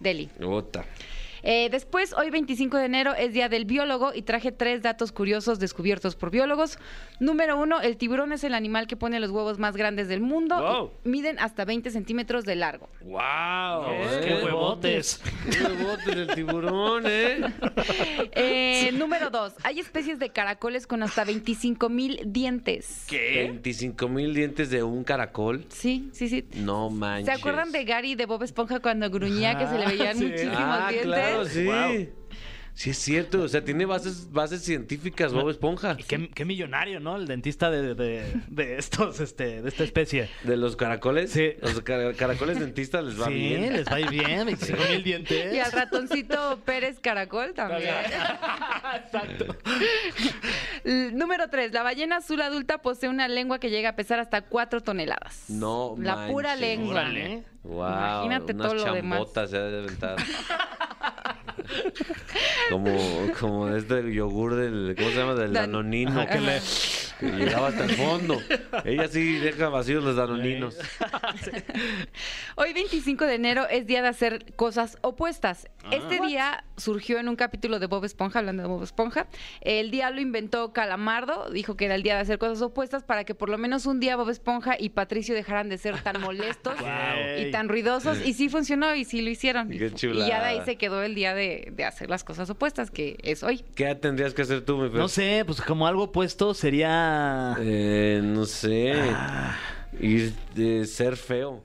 deli. 0.00 0.30
Ota. 0.42 0.86
Eh, 1.42 1.68
después, 1.70 2.12
hoy 2.12 2.30
25 2.30 2.76
de 2.76 2.84
enero 2.84 3.14
es 3.14 3.32
Día 3.32 3.48
del 3.48 3.64
Biólogo 3.64 4.12
y 4.14 4.22
traje 4.22 4.52
tres 4.52 4.82
datos 4.82 5.12
curiosos 5.12 5.58
descubiertos 5.58 6.16
por 6.16 6.30
biólogos. 6.30 6.78
Número 7.18 7.58
uno, 7.58 7.80
el 7.80 7.96
tiburón 7.96 8.32
es 8.32 8.44
el 8.44 8.54
animal 8.54 8.86
que 8.86 8.96
pone 8.96 9.20
los 9.20 9.30
huevos 9.30 9.58
más 9.58 9.76
grandes 9.76 10.08
del 10.08 10.20
mundo. 10.20 10.56
Wow. 10.60 10.90
y 11.04 11.08
miden 11.08 11.38
hasta 11.38 11.64
20 11.64 11.90
centímetros 11.90 12.44
de 12.44 12.56
largo. 12.56 12.88
¡Wow! 13.02 13.84
¡Qué 14.22 14.40
huevotes! 14.44 15.20
¡Qué 15.50 15.62
huevotes 15.64 16.16
el 16.16 16.26
tiburón, 16.34 17.04
eh! 17.06 17.40
Eh, 18.32 18.92
número 18.92 19.30
dos, 19.30 19.54
hay 19.64 19.80
especies 19.80 20.18
de 20.18 20.30
caracoles 20.30 20.86
con 20.86 21.02
hasta 21.02 21.24
25 21.24 21.88
mil 21.88 22.20
dientes. 22.26 23.04
¿Qué? 23.08 23.44
25 23.48 24.08
mil 24.08 24.34
dientes 24.34 24.70
de 24.70 24.82
un 24.82 25.04
caracol. 25.04 25.64
Sí, 25.68 26.10
sí, 26.12 26.28
sí. 26.28 26.46
No 26.54 26.90
manches. 26.90 27.26
¿Se 27.26 27.32
acuerdan 27.32 27.72
de 27.72 27.84
Gary 27.84 28.14
de 28.14 28.26
Bob 28.26 28.42
Esponja 28.42 28.80
cuando 28.80 29.10
gruñía 29.10 29.58
que 29.58 29.66
se 29.66 29.78
le 29.78 29.86
veían 29.86 30.16
sí. 30.16 30.24
muchísimos 30.26 30.56
Ah, 30.58 30.86
dientes? 30.90 31.06
claro, 31.06 31.29
sí. 31.48 31.64
Wow. 31.64 32.08
Sí 32.72 32.90
es 32.90 32.98
cierto, 32.98 33.42
o 33.42 33.48
sea, 33.48 33.62
tiene 33.62 33.84
bases, 33.84 34.32
bases 34.32 34.62
científicas 34.62 35.34
Bob 35.34 35.50
Esponja. 35.50 35.96
Y 35.98 36.04
qué, 36.04 36.30
qué 36.30 36.44
millonario, 36.46 36.98
¿no? 36.98 37.16
El 37.16 37.26
dentista 37.26 37.70
de, 37.70 37.94
de- 37.94 38.24
de 38.48 38.78
estos, 38.78 39.20
este, 39.20 39.60
de 39.60 39.68
esta 39.68 39.84
especie. 39.84 40.30
¿De 40.44 40.56
los 40.56 40.76
caracoles? 40.76 41.30
Sí. 41.30 41.50
Los 41.60 41.82
cara- 41.82 42.14
caracoles 42.14 42.58
dentistas 42.58 43.04
les 43.04 43.20
va 43.20 43.26
sí, 43.26 43.34
bien. 43.34 43.72
les 43.74 43.84
va 43.86 43.96
bien, 44.08 44.46
25 44.46 44.82
mil 44.88 45.02
dientes. 45.02 45.52
Y 45.54 45.58
al 45.58 45.72
ratoncito 45.72 46.60
Pérez 46.64 47.00
Caracol 47.00 47.52
también. 47.52 47.90
Exacto. 49.04 49.56
Número 50.84 51.48
3. 51.50 51.72
La 51.72 51.82
ballena 51.82 52.18
azul 52.18 52.40
adulta 52.40 52.78
posee 52.78 53.08
una 53.08 53.28
lengua 53.28 53.58
que 53.58 53.68
llega 53.68 53.90
a 53.90 53.96
pesar 53.96 54.20
hasta 54.20 54.42
4 54.42 54.80
toneladas. 54.82 55.44
No 55.48 55.96
La 55.98 56.28
pura 56.28 56.56
lengua. 56.56 56.92
Órale. 56.92 57.44
Wow, 57.62 58.24
Imagínate 58.24 58.52
unas 58.54 58.66
todo 58.66 58.74
lo 58.86 58.94
demás. 58.94 59.18
chambotas 59.18 59.50
se 59.50 59.56
ha 59.56 59.60
de 59.60 59.78
aventar. 59.80 60.16
como, 62.70 62.96
como 63.38 63.68
este 63.68 64.12
yogur 64.12 64.54
del, 64.54 64.94
¿cómo 64.96 65.10
se 65.10 65.16
llama? 65.16 65.34
Del 65.34 65.52
Dan- 65.52 65.72
danonino. 65.72 66.26
Que, 66.26 66.40
le, 66.40 66.60
que 67.18 67.26
llegaba 67.36 67.68
hasta 67.68 67.84
el 67.84 67.90
fondo. 67.90 68.38
Ella 68.84 69.08
sí 69.08 69.34
deja 69.38 69.68
vacíos 69.68 70.02
los 70.02 70.16
danoninos. 70.16 70.78
Hoy 72.56 72.72
25 72.72 73.26
de 73.26 73.34
enero 73.34 73.66
es 73.68 73.86
día 73.86 74.02
de 74.02 74.08
hacer 74.08 74.52
cosas 74.56 74.98
opuestas. 75.02 75.68
Ah. 75.84 75.90
Este 75.92 76.20
día 76.26 76.64
surgió 76.76 77.18
en 77.18 77.28
un 77.28 77.36
capítulo 77.36 77.78
de 77.78 77.86
Bob 77.86 78.04
Esponja, 78.04 78.40
hablando 78.40 78.62
de 78.62 78.68
Bob 78.68 78.82
Esponja. 78.82 79.26
El 79.60 79.90
día 79.90 80.10
lo 80.10 80.20
inventó 80.20 80.72
Calamardo, 80.72 81.50
dijo 81.50 81.76
que 81.76 81.86
era 81.86 81.94
el 81.94 82.02
día 82.02 82.14
de 82.14 82.20
hacer 82.20 82.38
cosas 82.38 82.60
opuestas 82.62 83.02
para 83.02 83.24
que 83.24 83.34
por 83.34 83.48
lo 83.48 83.58
menos 83.58 83.86
un 83.86 84.00
día 84.00 84.16
Bob 84.16 84.30
Esponja 84.30 84.76
y 84.78 84.90
Patricio 84.90 85.34
dejaran 85.34 85.68
de 85.68 85.78
ser 85.78 86.00
tan 86.02 86.20
molestos 86.20 86.74
y 87.38 87.50
tan 87.50 87.68
ruidosos. 87.68 88.24
Y 88.24 88.34
sí 88.34 88.48
funcionó 88.48 88.94
y 88.94 89.04
sí 89.04 89.22
lo 89.22 89.30
hicieron. 89.30 89.70
Qué 89.70 89.92
y 90.00 90.18
ya 90.26 90.40
de 90.40 90.46
ahí 90.46 90.60
se 90.64 90.76
quedó 90.76 91.02
el 91.02 91.14
día 91.14 91.34
de, 91.34 91.72
de 91.72 91.84
hacer 91.84 92.10
las 92.10 92.24
cosas 92.24 92.50
opuestas, 92.50 92.90
que 92.90 93.18
es 93.22 93.42
hoy. 93.42 93.64
¿Qué 93.74 93.94
tendrías 93.94 94.34
que 94.34 94.42
hacer 94.42 94.64
tú, 94.64 94.76
mi? 94.76 94.90
No 94.90 95.08
sé, 95.08 95.44
pues 95.46 95.60
como 95.60 95.86
algo 95.86 96.04
opuesto 96.04 96.54
sería... 96.54 97.56
Eh, 97.60 98.20
no 98.22 98.44
sé. 98.44 98.92
Ah. 99.14 99.56
Ir 99.98 100.34
de 100.54 100.86
ser 100.86 101.16
feo. 101.16 101.64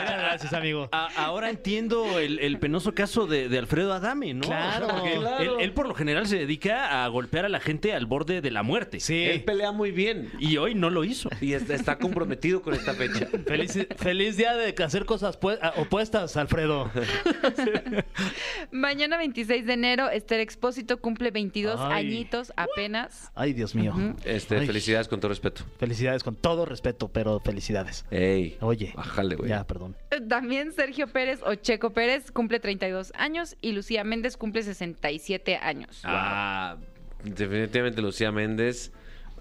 Muchas 0.00 0.18
gracias, 0.20 0.52
amigo. 0.52 0.88
A- 0.92 1.08
ahora 1.16 1.50
entiendo 1.50 2.18
el, 2.18 2.38
el 2.40 2.58
penoso 2.58 2.94
caso 2.94 3.26
de, 3.26 3.48
de 3.48 3.58
Alfredo 3.58 3.92
Adame, 3.92 4.34
¿no? 4.34 4.42
Claro, 4.46 4.88
porque 4.88 5.14
él- 5.14 5.20
claro. 5.20 5.58
Él, 5.58 5.64
él 5.64 5.72
por 5.72 5.88
lo 5.88 5.94
general 5.94 6.26
se 6.26 6.38
dedica 6.38 7.04
a 7.04 7.08
golpear 7.08 7.44
a 7.44 7.48
la 7.48 7.60
gente 7.60 7.92
al 7.94 8.06
borde 8.06 8.40
de 8.40 8.50
la 8.50 8.62
muerte. 8.62 9.00
Sí. 9.00 9.24
Él 9.24 9.44
pelea 9.44 9.72
muy 9.72 9.90
bien. 9.90 10.30
Y 10.38 10.56
hoy 10.56 10.74
no 10.74 10.90
lo 10.90 11.04
hizo. 11.04 11.28
Y 11.40 11.52
está, 11.52 11.74
está 11.74 11.98
comprometido 11.98 12.62
con 12.62 12.74
esta 12.74 12.94
fecha. 12.94 13.26
Feliz, 13.46 13.86
feliz 13.96 14.36
día 14.36 14.54
de 14.54 14.74
hacer 14.84 15.04
cosas 15.04 15.38
ah, 15.62 15.72
opuestas, 15.76 16.36
Alfredo. 16.36 16.90
Mañana 18.70 19.16
26 19.18 19.66
de 19.66 19.72
enero, 19.72 20.08
Esther 20.10 20.40
Expósito 20.40 21.00
cumple 21.00 21.30
22 21.30 21.80
Ay. 21.80 22.06
añitos 22.06 22.52
apenas. 22.56 23.30
Ay, 23.34 23.52
Dios 23.52 23.74
mío. 23.74 23.94
Este, 24.24 24.58
Ay. 24.58 24.66
felicidades 24.66 25.08
con 25.08 25.20
todo 25.20 25.28
respeto. 25.30 25.62
Felicidades, 25.78 26.22
con 26.22 26.36
todo 26.36 26.64
respeto, 26.64 27.08
pero 27.08 27.40
felicidades. 27.40 28.04
Ey. 28.10 28.56
Oye. 28.60 28.92
Bájale, 28.96 29.36
güey. 29.36 29.48
Ya, 29.50 29.64
perdón. 29.66 29.87
También 30.28 30.72
Sergio 30.72 31.06
Pérez 31.08 31.40
o 31.44 31.54
Checo 31.54 31.90
Pérez 31.92 32.30
cumple 32.30 32.60
32 32.60 33.12
años 33.16 33.56
y 33.60 33.72
Lucía 33.72 34.04
Méndez 34.04 34.36
cumple 34.36 34.62
67 34.62 35.56
años. 35.56 36.00
Ah, 36.04 36.76
definitivamente 37.24 38.00
Lucía 38.02 38.32
Méndez. 38.32 38.92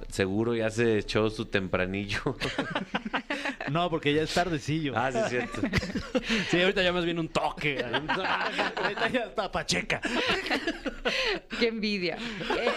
Seguro 0.10 0.54
ya 0.56 0.70
se 0.70 1.00
echó 1.00 1.30
su 1.30 1.46
tempranillo. 1.46 2.20
No, 3.72 3.90
porque 3.90 4.14
ya 4.14 4.22
es 4.22 4.34
tardecillo. 4.34 4.94
ah, 4.96 5.12
sí, 5.12 5.18
es 5.18 5.30
cierto. 5.30 5.62
Sí, 6.50 6.62
ahorita 6.62 6.82
ya 6.82 6.94
más 6.94 7.04
bien 7.04 7.20
un 7.20 7.28
toque. 7.28 7.84
Ahorita 7.84 9.10
ya 9.12 9.20
está 9.26 9.52
pacheca. 9.52 10.00
¡Qué 11.60 11.68
envidia! 11.68 12.18
Eh, 12.60 12.72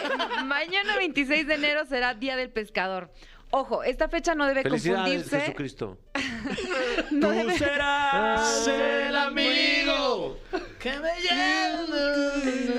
mañana 0.45 0.97
26 0.97 1.47
de 1.47 1.55
enero 1.55 1.85
será 1.87 2.15
Día 2.15 2.37
del 2.37 2.51
Pescador. 2.51 3.13
Ojo, 3.53 3.83
esta 3.83 4.09
fecha 4.09 4.35
no 4.37 4.47
debe 4.47 4.63
Felicidades, 4.63 5.03
confundirse. 5.03 5.41
Jesucristo. 5.41 5.99
no 7.11 7.29
Tú 7.29 7.35
debe- 7.35 7.59
serás 7.59 8.69
el 8.69 9.17
amigo. 9.17 10.39
que 10.79 10.93
me 10.93 11.11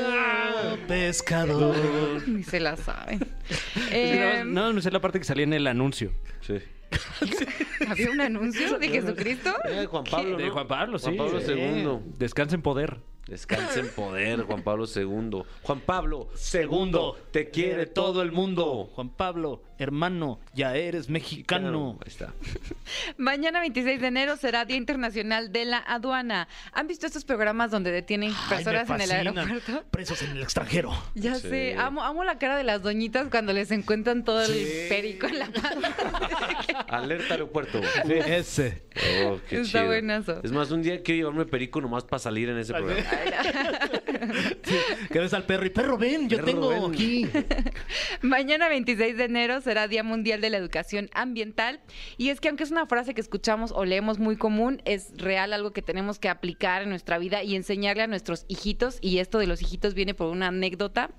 llama 0.01 0.78
pescador. 0.88 1.76
Ni 2.28 2.43
se 2.43 2.59
la 2.59 2.78
saben. 2.78 3.19
Sí, 3.49 3.55
Eh, 3.91 4.43
más 4.45 4.74
me 4.74 4.82
sé 4.82 4.91
la 4.91 5.01
parte 5.01 5.19
que 5.19 5.26
salía 5.26 5.43
en 5.43 5.53
el 5.53 5.67
anuncio. 5.67 6.11
Sí. 6.41 6.55
¿Había 7.89 8.09
un 8.11 8.22
anuncio 8.22 8.78
de 8.78 8.88
Jesucristo? 8.89 9.53
Eh, 9.65 9.86
Juan 9.86 10.03
Pablo, 10.03 10.38
De 10.38 10.47
¿no? 10.47 10.53
Juan 10.53 10.67
Pablo, 10.67 10.99
sí. 10.99 11.15
Juan 11.17 11.30
Pablo. 11.30 11.41
II. 11.41 12.13
Descansa 12.17 12.55
en 12.55 12.61
poder. 12.61 12.99
Descansa 13.32 13.79
en 13.79 13.88
poder, 13.89 14.41
Juan 14.47 14.61
Pablo 14.61 14.86
II. 14.93 15.43
Juan 15.63 15.79
Pablo 15.79 16.29
II, 16.53 16.91
te 17.32 17.49
quiere 17.49 17.86
todo 17.86 18.21
el 18.23 18.34
mundo. 18.34 18.91
Juan 18.93 19.09
Pablo, 19.09 19.63
hermano, 19.79 20.41
ya 20.53 20.75
eres 20.75 21.09
mexicano. 21.09 21.97
Ahí 22.03 22.09
está. 22.11 22.34
Mañana 23.17 23.61
26 23.61 24.01
de 24.01 24.07
enero 24.07 24.36
será 24.36 24.65
Día 24.65 24.75
Internacional 24.75 25.51
de 25.53 25.63
la 25.63 25.77
Aduana. 25.77 26.49
¿Han 26.73 26.88
visto 26.88 27.07
estos 27.07 27.23
programas 27.23 27.71
donde 27.71 27.89
detienen 27.91 28.32
Ay, 28.32 28.36
me 28.49 28.55
personas 28.57 28.89
en 28.89 29.01
el 29.01 29.09
fascinan. 29.09 29.38
aeropuerto? 29.38 29.86
Presos 29.91 30.21
en 30.23 30.32
el 30.32 30.43
extranjero. 30.43 30.91
Ya 31.15 31.36
Sí. 31.36 31.47
sé, 31.49 31.75
amo, 31.77 32.03
amo 32.03 32.25
la 32.25 32.38
cara 32.38 32.57
de 32.57 32.65
las 32.65 32.82
doñitas 32.84 33.29
cuando 33.29 33.53
les 33.53 33.71
encuentran 33.71 34.25
todo 34.25 34.43
el 34.43 34.51
perico 34.89 35.27
en 35.27 35.39
la 35.39 35.49
mano. 35.49 35.88
Alerta 36.89 37.36
aeropuerto. 37.36 37.79
Ese. 38.09 38.84
Oh, 39.25 39.39
qué 39.47 39.61
Está 39.61 39.79
chido. 39.79 39.86
buenazo. 39.88 40.41
Es 40.43 40.51
más, 40.51 40.69
un 40.71 40.82
día 40.82 41.01
quiero 41.01 41.17
llevarme 41.29 41.45
perico 41.45 41.79
nomás 41.79 42.03
para 42.03 42.19
salir 42.19 42.49
en 42.49 42.57
ese 42.57 42.73
programa. 42.73 43.01
Que 45.11 45.19
ves 45.19 45.34
al 45.34 45.45
perro 45.45 45.65
y 45.65 45.69
perro, 45.69 45.97
ven, 45.97 46.30
yo 46.30 46.38
Perro, 46.38 46.45
tengo 46.45 46.69
ven. 46.69 46.86
aquí. 46.86 47.28
Mañana 48.22 48.69
26 48.69 49.17
de 49.17 49.24
enero 49.26 49.61
será 49.61 49.88
Día 49.88 50.03
Mundial 50.03 50.41
de 50.41 50.49
la 50.49 50.57
Educación 50.57 51.09
Ambiental 51.13 51.82
y 52.17 52.30
es 52.30 52.39
que 52.39 52.47
aunque 52.49 52.63
es 52.63 52.72
una 52.72 52.86
frase 52.86 53.13
que 53.13 53.22
escuchamos 53.22 53.72
o 53.72 53.86
leemos 53.86 54.19
muy 54.19 54.38
común, 54.38 54.82
es 54.86 55.11
real 55.17 55.53
algo 55.53 55.72
que 55.72 55.82
tenemos 55.82 56.19
que 56.19 56.30
aplicar 56.30 56.82
en 56.84 56.89
nuestra 56.89 57.17
vida 57.17 57.43
y 57.43 57.55
enseñarle 57.55 58.03
a 58.03 58.07
nuestros 58.07 58.45
hijitos 58.47 58.97
y 59.01 59.17
esto 59.19 59.39
de 59.39 59.47
los 59.47 59.61
hijitos 59.61 59.93
viene 59.93 60.13
por 60.13 60.28
una 60.28 60.47
anécdota. 60.47 61.11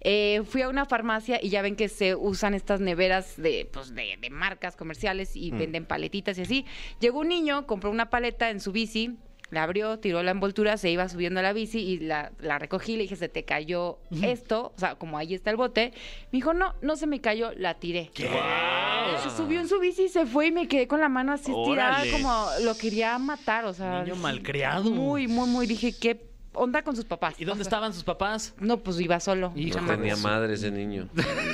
Eh, 0.00 0.42
fui 0.46 0.62
a 0.62 0.68
una 0.68 0.84
farmacia 0.84 1.38
y 1.42 1.48
ya 1.48 1.62
ven 1.62 1.76
que 1.76 1.88
se 1.88 2.14
usan 2.14 2.52
estas 2.54 2.80
neveras 2.80 3.36
de, 3.40 3.68
pues, 3.72 3.94
de, 3.94 4.18
de 4.20 4.30
marcas 4.30 4.76
comerciales 4.76 5.34
y 5.34 5.50
venden 5.50 5.86
paletitas 5.86 6.36
y 6.38 6.42
así. 6.42 6.66
Llegó 7.00 7.20
un 7.20 7.28
niño, 7.28 7.66
compró 7.66 7.90
una 7.90 8.10
paleta 8.10 8.50
en 8.50 8.60
su 8.60 8.72
bici, 8.72 9.16
la 9.50 9.62
abrió, 9.62 9.98
tiró 9.98 10.22
la 10.22 10.30
envoltura, 10.32 10.76
se 10.76 10.90
iba 10.90 11.08
subiendo 11.08 11.40
a 11.40 11.42
la 11.42 11.52
bici 11.52 11.78
y 11.78 11.98
la, 12.00 12.32
la 12.40 12.58
recogí. 12.58 12.96
Le 12.96 13.02
dije, 13.02 13.16
se 13.16 13.28
te 13.28 13.44
cayó 13.44 13.98
esto, 14.22 14.72
o 14.76 14.78
sea, 14.78 14.96
como 14.96 15.16
ahí 15.18 15.34
está 15.34 15.50
el 15.50 15.56
bote. 15.56 15.92
Me 16.32 16.38
dijo, 16.38 16.54
no, 16.54 16.74
no 16.82 16.96
se 16.96 17.06
me 17.06 17.20
cayó, 17.20 17.52
la 17.52 17.74
tiré. 17.74 18.10
Se 18.14 19.30
subió 19.36 19.60
en 19.60 19.68
su 19.68 19.78
bici 19.78 20.04
y 20.04 20.08
se 20.08 20.26
fue 20.26 20.48
y 20.48 20.52
me 20.52 20.66
quedé 20.66 20.88
con 20.88 21.00
la 21.00 21.08
mano 21.08 21.32
así 21.32 21.52
estirada, 21.52 21.96
Órale. 22.02 22.10
como 22.10 22.46
lo 22.62 22.76
quería 22.76 23.18
matar, 23.18 23.64
o 23.66 23.72
sea. 23.74 24.02
Niño 24.02 24.16
malcriado. 24.16 24.90
Muy, 24.90 25.28
muy, 25.28 25.48
muy. 25.48 25.66
Dije, 25.66 25.92
qué 25.92 26.33
onda 26.54 26.82
con 26.82 26.96
sus 26.96 27.04
papás. 27.04 27.34
¿Y 27.38 27.44
dónde 27.44 27.62
O 27.62 27.64
sea, 27.64 27.68
estaban 27.68 27.92
sus 27.92 28.04
papás? 28.04 28.54
No, 28.58 28.78
pues 28.78 28.98
iba 29.00 29.20
solo. 29.20 29.52
Hijo, 29.54 29.80
No 29.80 29.86
tenía 29.88 30.16
madre 30.16 30.54
ese 30.54 30.70
niño. 30.70 31.08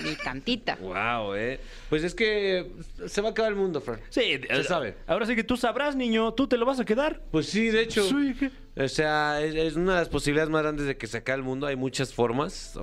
Ni 0.05 0.14
tantita. 0.16 0.76
Wow, 0.80 1.34
eh. 1.34 1.61
Pues 1.88 2.05
es 2.05 2.14
que 2.14 2.70
se 3.07 3.20
va 3.20 3.28
a 3.28 3.30
acabar 3.32 3.53
el 3.53 3.59
mundo, 3.59 3.80
Fran. 3.80 4.01
Sí, 4.11 4.40
Se 4.48 4.64
sabe. 4.64 4.96
Ahora 5.07 5.26
sí 5.26 5.34
que 5.34 5.44
tú 5.44 5.57
sabrás, 5.57 5.96
niño. 5.96 6.32
¿Tú 6.34 6.46
te 6.46 6.57
lo 6.57 6.66
vas 6.66 6.80
a 6.80 6.84
quedar? 6.84 7.22
Pues 7.30 7.46
sí, 7.46 7.68
de 7.68 7.82
hecho. 7.82 8.05
Sí, 8.09 8.34
¿qué? 8.38 8.51
O 8.76 8.88
sea, 8.88 9.42
es, 9.42 9.54
es 9.54 9.76
una 9.76 9.94
de 9.94 9.98
las 10.00 10.08
posibilidades 10.08 10.48
más 10.50 10.62
grandes 10.62 10.86
de 10.86 10.96
que 10.96 11.06
se 11.06 11.18
acabe 11.18 11.38
el 11.38 11.44
mundo. 11.44 11.66
Hay 11.66 11.76
muchas 11.76 12.14
formas. 12.14 12.78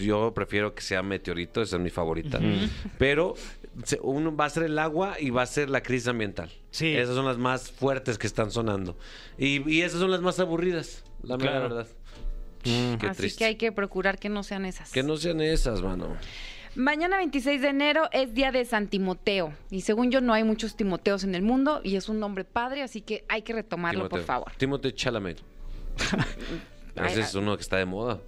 Yo 0.00 0.32
prefiero 0.32 0.74
que 0.74 0.82
sea 0.82 1.02
meteorito, 1.02 1.60
esa 1.62 1.76
es 1.76 1.82
mi 1.82 1.90
favorita. 1.90 2.40
Pero 2.98 3.34
uno 4.02 4.34
va 4.34 4.44
a 4.46 4.50
ser 4.50 4.62
el 4.62 4.78
agua 4.78 5.16
y 5.20 5.30
va 5.30 5.42
a 5.42 5.46
ser 5.46 5.68
la 5.70 5.82
crisis 5.82 6.08
ambiental. 6.08 6.50
Sí. 6.70 6.94
Esas 6.96 7.14
son 7.16 7.24
las 7.26 7.38
más 7.38 7.70
fuertes 7.70 8.16
que 8.18 8.26
están 8.26 8.50
sonando. 8.52 8.96
Y, 9.36 9.68
y 9.70 9.82
esas 9.82 10.00
son 10.00 10.10
las 10.10 10.20
más 10.20 10.38
aburridas, 10.38 11.02
la 11.22 11.36
mera 11.36 11.50
Claro. 11.52 11.68
verdad. 11.74 11.86
Qué 12.62 12.96
Así 13.08 13.18
triste. 13.18 13.38
que 13.40 13.44
hay 13.44 13.56
que 13.56 13.72
procurar 13.72 14.18
que 14.18 14.28
no 14.30 14.42
sean 14.42 14.64
esas. 14.64 14.90
Que 14.90 15.02
no 15.02 15.16
sean 15.18 15.40
esas, 15.42 15.82
mano. 15.82 16.16
Mañana 16.76 17.16
26 17.18 17.60
de 17.62 17.68
enero 17.68 18.08
es 18.12 18.34
día 18.34 18.50
de 18.50 18.64
San 18.64 18.88
Timoteo. 18.88 19.52
Y 19.70 19.82
según 19.82 20.10
yo, 20.10 20.20
no 20.20 20.32
hay 20.32 20.42
muchos 20.44 20.76
Timoteos 20.76 21.22
en 21.24 21.34
el 21.34 21.42
mundo 21.42 21.80
y 21.84 21.96
es 21.96 22.08
un 22.08 22.18
nombre 22.18 22.44
padre, 22.44 22.82
así 22.82 23.00
que 23.00 23.24
hay 23.28 23.42
que 23.42 23.52
retomarlo, 23.52 24.00
por 24.08 24.08
Timoteo. 24.20 24.26
favor. 24.26 24.52
Timothée 24.56 24.92
Chalamet. 24.94 25.40
Ese 26.96 27.20
es 27.20 27.34
uno 27.34 27.56
que 27.56 27.62
está 27.62 27.76
de 27.76 27.84
moda. 27.84 28.20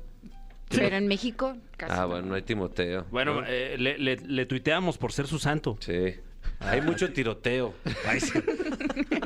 Pero 0.69 0.97
en 0.97 1.07
México, 1.07 1.57
casi. 1.77 1.93
Ah, 1.93 2.03
no. 2.03 2.09
bueno, 2.09 2.27
no 2.27 2.35
hay 2.35 2.43
Timoteo. 2.43 3.07
Bueno, 3.11 3.43
eh, 3.47 3.77
le, 3.79 3.99
le- 3.99 4.17
le 4.17 4.47
tuiteamos 4.47 4.99
por 4.99 5.13
ser 5.13 5.27
su 5.27 5.39
santo. 5.39 5.77
Sí. 5.81 6.15
Hay 6.61 6.81
mucho 6.81 7.13
tiroteo. 7.13 7.75
Ay, 8.07 8.21
sí. 8.21 8.33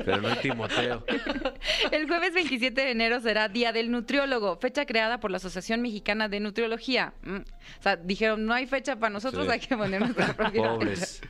Pero 0.04 0.20
no 0.20 0.28
hay 0.28 0.36
Timoteo. 0.36 1.04
El 1.92 2.06
jueves 2.08 2.34
27 2.34 2.80
de 2.80 2.90
enero 2.90 3.20
será 3.20 3.48
Día 3.48 3.72
del 3.72 3.90
Nutriólogo, 3.90 4.56
fecha 4.56 4.84
creada 4.84 5.20
por 5.20 5.30
la 5.30 5.36
Asociación 5.36 5.80
Mexicana 5.80 6.28
de 6.28 6.40
Nutriología. 6.40 7.12
Mm. 7.22 7.36
O 7.36 7.82
sea, 7.82 7.96
dijeron, 7.96 8.46
no 8.46 8.52
hay 8.54 8.66
fecha 8.66 8.96
para 8.96 9.10
nosotros, 9.10 9.46
Sí. 9.46 9.52
hay 9.52 9.60
que 9.60 9.76
poner 9.76 10.00
nuestra 10.00 10.34
propia 10.34 10.62
Pobres. 10.70 11.20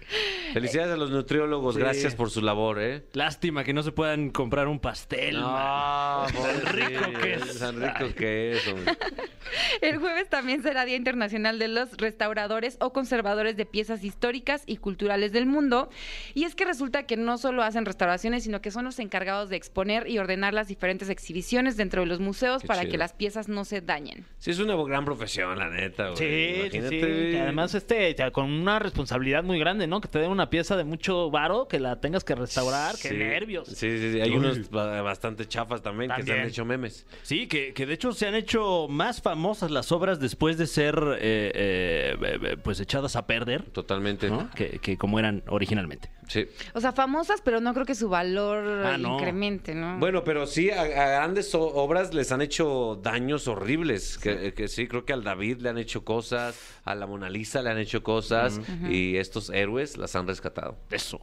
Felicidades 0.53 0.95
a 0.95 0.97
los 0.97 1.11
nutriólogos. 1.11 1.75
Sí. 1.75 1.81
Gracias 1.81 2.15
por 2.15 2.31
su 2.31 2.41
labor, 2.41 2.81
¿eh? 2.81 3.05
Lástima 3.13 3.63
que 3.65 3.73
no 3.73 3.83
se 3.83 3.93
puedan 3.93 4.31
comprar 4.31 4.69
un 4.69 4.81
pastel. 4.81 5.39
man. 5.41 6.33
tan 6.33 6.67
rico 6.75 7.21
que 7.21 7.35
es. 7.35 7.59
Tan 7.59 7.81
rico 7.81 8.15
que 8.17 8.53
es, 8.53 8.69
hombre. 8.69 8.97
El 9.81 9.99
jueves 9.99 10.29
también 10.29 10.63
será 10.63 10.85
Día 10.85 10.97
Internacional 10.97 11.59
de 11.59 11.69
los 11.69 11.97
Restauradores 11.97 12.77
o 12.81 12.93
Conservadores 12.93 13.57
de 13.57 13.67
Piezas 13.67 14.05
Históricas 14.05 14.63
y 14.67 14.77
Culturales 14.79 15.33
del 15.33 15.47
Mundo. 15.47 15.90
Y 16.35 16.45
es 16.45 16.55
que 16.55 16.65
resulta 16.65 17.05
que 17.05 17.17
no 17.17 17.39
solo 17.39 17.63
hacen 17.63 17.85
restauraciones, 17.85 18.45
sino 18.45 18.61
que 18.61 18.71
son 18.71 18.85
los 18.85 18.99
encargados 18.99 19.49
de 19.49 19.57
exponer 19.57 20.09
y 20.09 20.19
ordenar 20.19 20.55
las 20.55 20.69
diferentes 20.69 21.09
exhibiciones 21.09 21.77
dentro 21.77 22.03
de 22.03 22.07
los 22.07 22.21
museos 22.21 22.63
Qué 22.63 22.69
para 22.69 22.81
chido. 22.83 22.93
que 22.93 22.99
las 22.99 23.13
piezas 23.13 23.49
no 23.49 23.65
se 23.65 23.81
dañen. 23.81 24.25
Sí, 24.39 24.51
es 24.51 24.59
una 24.59 24.75
gran 24.77 25.05
profesión, 25.05 25.59
la 25.59 25.69
neta, 25.71 26.11
güey. 26.11 26.17
Sí, 26.17 26.71
sí, 26.71 26.71
sí. 26.71 26.77
Imagínate. 26.97 27.31
Y 27.33 27.37
además, 27.37 27.75
este, 27.75 28.17
con 28.33 28.51
una 28.51 28.79
responsabilidad 28.79 29.43
muy 29.45 29.59
grande, 29.59 29.87
¿no? 29.87 30.01
Que 30.01 30.09
te 30.09 30.19
den 30.19 30.31
una 30.31 30.51
pieza 30.51 30.77
de 30.77 30.85
mucho 30.85 31.31
varo, 31.31 31.69
que 31.69 31.81
la 31.81 32.01
tengas 32.01 32.25
que 32.25 32.35
restaurar. 32.35 32.95
¡Qué 33.01 33.09
Sí. 33.09 33.15
nervios! 33.17 33.69
Sí, 33.69 33.99
sí, 33.99 34.13
sí. 34.13 34.21
Hay 34.21 34.31
Uy. 34.31 34.37
unos 34.37 34.71
ba- 34.71 35.03
bastante 35.03 35.47
chafas 35.47 35.83
también, 35.83 36.11
que 36.17 36.23
se 36.23 36.33
han 36.33 36.47
hecho 36.47 36.65
memes. 36.65 37.07
Sí, 37.23 37.47
que, 37.47 37.73
que 37.73 37.87
de 37.87 37.95
hecho 37.95 38.13
se 38.13 38.27
han 38.27 38.35
hecho 38.35 38.87
más 38.89 39.21
famosas 39.23 39.71
las 39.71 39.93
obras 39.93 40.21
después 40.21 40.59
de 40.59 40.67
ser 40.67 40.95
eh, 41.21 41.53
eh, 41.55 42.17
eh, 42.43 42.57
pues 42.63 42.81
echadas 42.81 43.17
a 43.17 43.27
perder, 43.27 43.63
Totalmente. 43.71 44.29
¿no? 44.31 44.51
que, 44.55 44.79
que 44.79 44.97
como 44.97 45.19
eran 45.19 45.43
originalmente. 45.49 45.80
Sí. 46.29 46.47
O 46.75 46.81
sea, 46.81 46.93
famosas, 46.93 47.41
pero 47.43 47.61
no 47.61 47.75
creo 47.75 47.85
que 47.85 47.95
su 47.97 48.09
valor 48.09 48.87
Ah, 48.87 48.97
no. 48.99 49.17
incremente, 49.17 49.75
¿no? 49.75 49.99
Bueno, 49.99 50.23
pero 50.23 50.47
sí, 50.47 50.71
a, 50.71 50.83
a 50.83 50.87
grandes 50.87 51.53
obras 51.55 52.15
les 52.15 52.31
han 52.31 52.41
hecho 52.41 53.01
daños 53.03 53.49
horribles. 53.49 54.17
Que, 54.19 54.55
que 54.55 54.69
sí, 54.69 54.87
creo 54.87 55.05
que 55.05 55.13
al 55.13 55.25
David 55.25 55.59
le 55.61 55.71
han 55.71 55.79
hecho 55.79 56.05
cosas, 56.05 56.57
a 56.85 56.95
la 56.95 57.07
Mona 57.07 57.29
Lisa 57.31 57.63
le 57.63 57.71
han 57.71 57.79
hecho 57.79 58.03
cosas, 58.05 58.61
y 58.89 59.17
estos 59.17 59.51
héroes 59.51 59.97
las 59.97 60.15
han 60.15 60.27
rescatado. 60.29 60.77
Eso. 60.91 61.21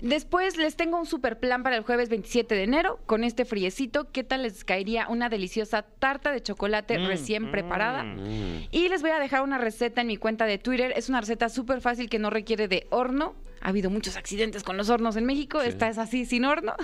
Después 0.00 0.58
les 0.58 0.76
tengo 0.76 0.98
un 0.98 1.06
super 1.06 1.38
plan 1.40 1.62
para 1.62 1.76
el 1.76 1.82
jueves 1.82 2.10
27 2.10 2.54
de 2.54 2.62
enero. 2.64 3.00
Con 3.06 3.24
este 3.24 3.44
friecito, 3.46 4.12
¿qué 4.12 4.22
tal 4.24 4.42
les 4.42 4.62
caería 4.62 5.08
una 5.08 5.28
deliciosa 5.30 5.82
tarta 5.82 6.30
de 6.32 6.42
chocolate 6.42 6.98
recién 6.98 7.50
preparada? 7.50 8.04
Mm. 8.04 8.68
Y 8.70 8.88
les 8.90 9.00
voy 9.00 9.10
a 9.10 9.18
dejar 9.18 9.42
una 9.42 9.56
receta 9.58 10.02
en 10.02 10.08
mi 10.08 10.18
cuenta 10.18 10.44
de 10.44 10.58
Twitter. 10.58 10.92
Es 10.96 11.08
una 11.08 11.20
receta 11.20 11.48
súper 11.48 11.80
fácil 11.80 12.10
que 12.10 12.18
no 12.18 12.28
requiere 12.30 12.68
de 12.68 12.86
horno. 12.90 13.34
Ha 13.66 13.70
habido 13.70 13.90
muchos 13.90 14.16
accidentes 14.16 14.62
con 14.62 14.76
los 14.76 14.90
hornos 14.90 15.16
en 15.16 15.24
México. 15.24 15.60
Sí. 15.60 15.66
Esta 15.70 15.88
es 15.88 15.98
así, 15.98 16.24
sin 16.24 16.44
horno. 16.44 16.74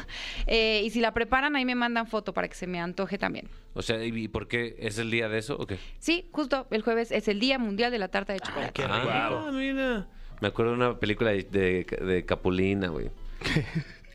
Eh, 0.48 0.82
y 0.84 0.90
si 0.90 1.00
la 1.00 1.14
preparan, 1.14 1.54
ahí 1.54 1.64
me 1.64 1.76
mandan 1.76 2.08
foto 2.08 2.34
para 2.34 2.48
que 2.48 2.56
se 2.56 2.66
me 2.66 2.80
antoje 2.80 3.18
también. 3.18 3.48
O 3.74 3.82
sea, 3.82 4.04
¿y 4.04 4.26
por 4.26 4.48
qué 4.48 4.74
es 4.80 4.98
el 4.98 5.08
día 5.08 5.28
de 5.28 5.38
eso 5.38 5.56
o 5.56 5.64
qué? 5.64 5.78
Sí, 6.00 6.28
justo 6.32 6.66
el 6.72 6.82
jueves 6.82 7.12
es 7.12 7.28
el 7.28 7.38
Día 7.38 7.56
Mundial 7.60 7.92
de 7.92 7.98
la 8.00 8.08
Tarta 8.08 8.32
de 8.32 8.40
Chocolate. 8.40 8.72
qué 8.72 8.82
Ah, 8.88 9.50
mira. 9.52 10.08
Me 10.40 10.48
acuerdo 10.48 10.72
de 10.72 10.76
una 10.78 10.98
película 10.98 11.30
de, 11.30 11.44
de, 11.44 11.84
de 12.04 12.24
Capulina, 12.24 12.88
güey. 12.88 13.12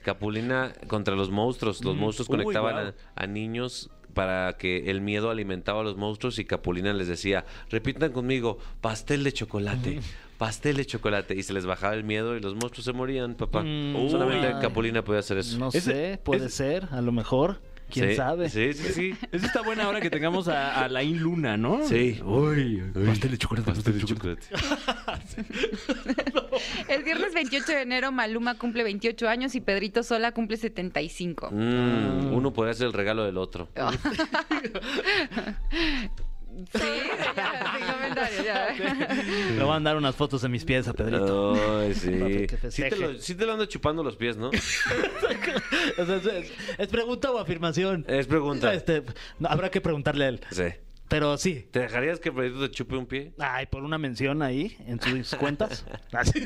Capulina 0.03 0.73
contra 0.87 1.15
los 1.15 1.29
monstruos. 1.31 1.81
Los 1.85 1.95
monstruos 1.95 2.27
Uy, 2.29 2.35
conectaban 2.37 2.87
a, 2.87 2.93
a 3.15 3.27
niños 3.27 3.89
para 4.13 4.57
que 4.57 4.89
el 4.89 4.99
miedo 4.99 5.29
alimentaba 5.29 5.81
a 5.81 5.83
los 5.83 5.95
monstruos 5.95 6.39
y 6.39 6.45
Capulina 6.45 6.91
les 6.91 7.07
decía, 7.07 7.45
repitan 7.69 8.11
conmigo, 8.11 8.57
pastel 8.81 9.23
de 9.23 9.31
chocolate, 9.31 9.99
pastel 10.37 10.77
de 10.77 10.85
chocolate. 10.85 11.35
Y 11.35 11.43
se 11.43 11.53
les 11.53 11.65
bajaba 11.65 11.93
el 11.93 12.03
miedo 12.03 12.35
y 12.35 12.39
los 12.39 12.55
monstruos 12.55 12.85
se 12.85 12.93
morían, 12.93 13.35
papá. 13.35 13.63
Mm, 13.63 14.09
Solamente 14.09 14.53
uy. 14.55 14.61
Capulina 14.61 15.03
podía 15.03 15.19
hacer 15.19 15.37
eso. 15.37 15.57
No 15.57 15.69
Ese- 15.69 15.81
sé, 15.81 16.19
puede 16.23 16.47
es- 16.47 16.53
ser, 16.53 16.87
a 16.91 17.01
lo 17.01 17.11
mejor. 17.11 17.61
¿Quién 17.89 18.09
Sí, 18.09 18.15
sabe? 18.17 18.49
Sí, 18.49 18.73
sí, 18.73 18.91
sí. 18.91 19.13
Es 19.31 19.45
esta 19.45 19.61
buena 19.61 19.87
hora 19.87 20.01
que 20.01 20.09
tengamos 20.09 20.49
a, 20.49 20.83
a 20.83 20.89
Laín 20.89 21.19
Luna, 21.19 21.55
¿no? 21.55 21.87
Sí. 21.87 22.19
Uy, 22.21 22.83
pastel 23.05 23.31
de 23.31 23.37
chocolate, 23.37 23.71
pastel 23.71 23.97
de 23.99 24.03
chocolate. 24.05 24.41
El 26.89 27.03
viernes 27.03 27.33
28 27.33 27.65
de 27.71 27.81
enero, 27.83 28.11
Maluma 28.11 28.57
cumple 28.57 28.83
28 28.83 29.29
años 29.29 29.55
y 29.55 29.61
Pedrito 29.61 30.03
Sola 30.03 30.33
cumple 30.33 30.57
75. 30.57 31.49
Mm, 31.49 32.33
uno 32.33 32.51
podría 32.51 32.73
ser 32.73 32.87
el 32.87 32.93
regalo 32.93 33.23
del 33.23 33.37
otro. 33.37 33.69
Sí, 36.73 36.79
ya, 37.35 37.77
sin 37.77 37.85
comentario, 37.93 38.43
ya. 38.43 38.73
Le 38.73 39.53
voy 39.59 39.63
a 39.63 39.65
mandar 39.65 39.97
unas 39.97 40.15
fotos 40.15 40.41
de 40.41 40.49
mis 40.49 40.65
pies 40.65 40.87
a 40.87 40.93
Pedrito. 40.93 41.53
Ay, 41.79 41.93
sí. 41.93 42.47
Sí 42.71 42.83
te, 42.89 42.95
lo, 42.95 43.13
sí 43.15 43.35
te 43.35 43.45
lo 43.45 43.53
ando 43.53 43.65
chupando 43.65 44.03
los 44.03 44.15
pies, 44.15 44.37
¿no? 44.37 44.49
O 45.99 46.05
sea, 46.05 46.15
es, 46.17 46.25
es- 46.25 46.51
¿es 46.77 46.87
pregunta 46.89 47.31
o 47.31 47.39
afirmación? 47.39 48.05
Es 48.07 48.27
pregunta. 48.27 48.73
Este, 48.73 49.03
no, 49.39 49.49
habrá 49.49 49.69
que 49.71 49.81
preguntarle 49.81 50.25
a 50.25 50.27
él. 50.29 50.41
Sí. 50.51 50.63
Pero 51.07 51.37
sí. 51.37 51.67
¿Te 51.71 51.79
dejarías 51.79 52.19
que 52.19 52.31
Pedrito 52.31 52.59
te 52.59 52.69
chupe 52.71 52.97
un 52.97 53.05
pie? 53.05 53.31
Ay, 53.39 53.65
por 53.67 53.81
una 53.83 53.97
mención 53.97 54.41
ahí 54.41 54.75
en 54.85 54.99
sus 55.01 55.35
cuentas. 55.35 55.85
Así. 56.11 56.43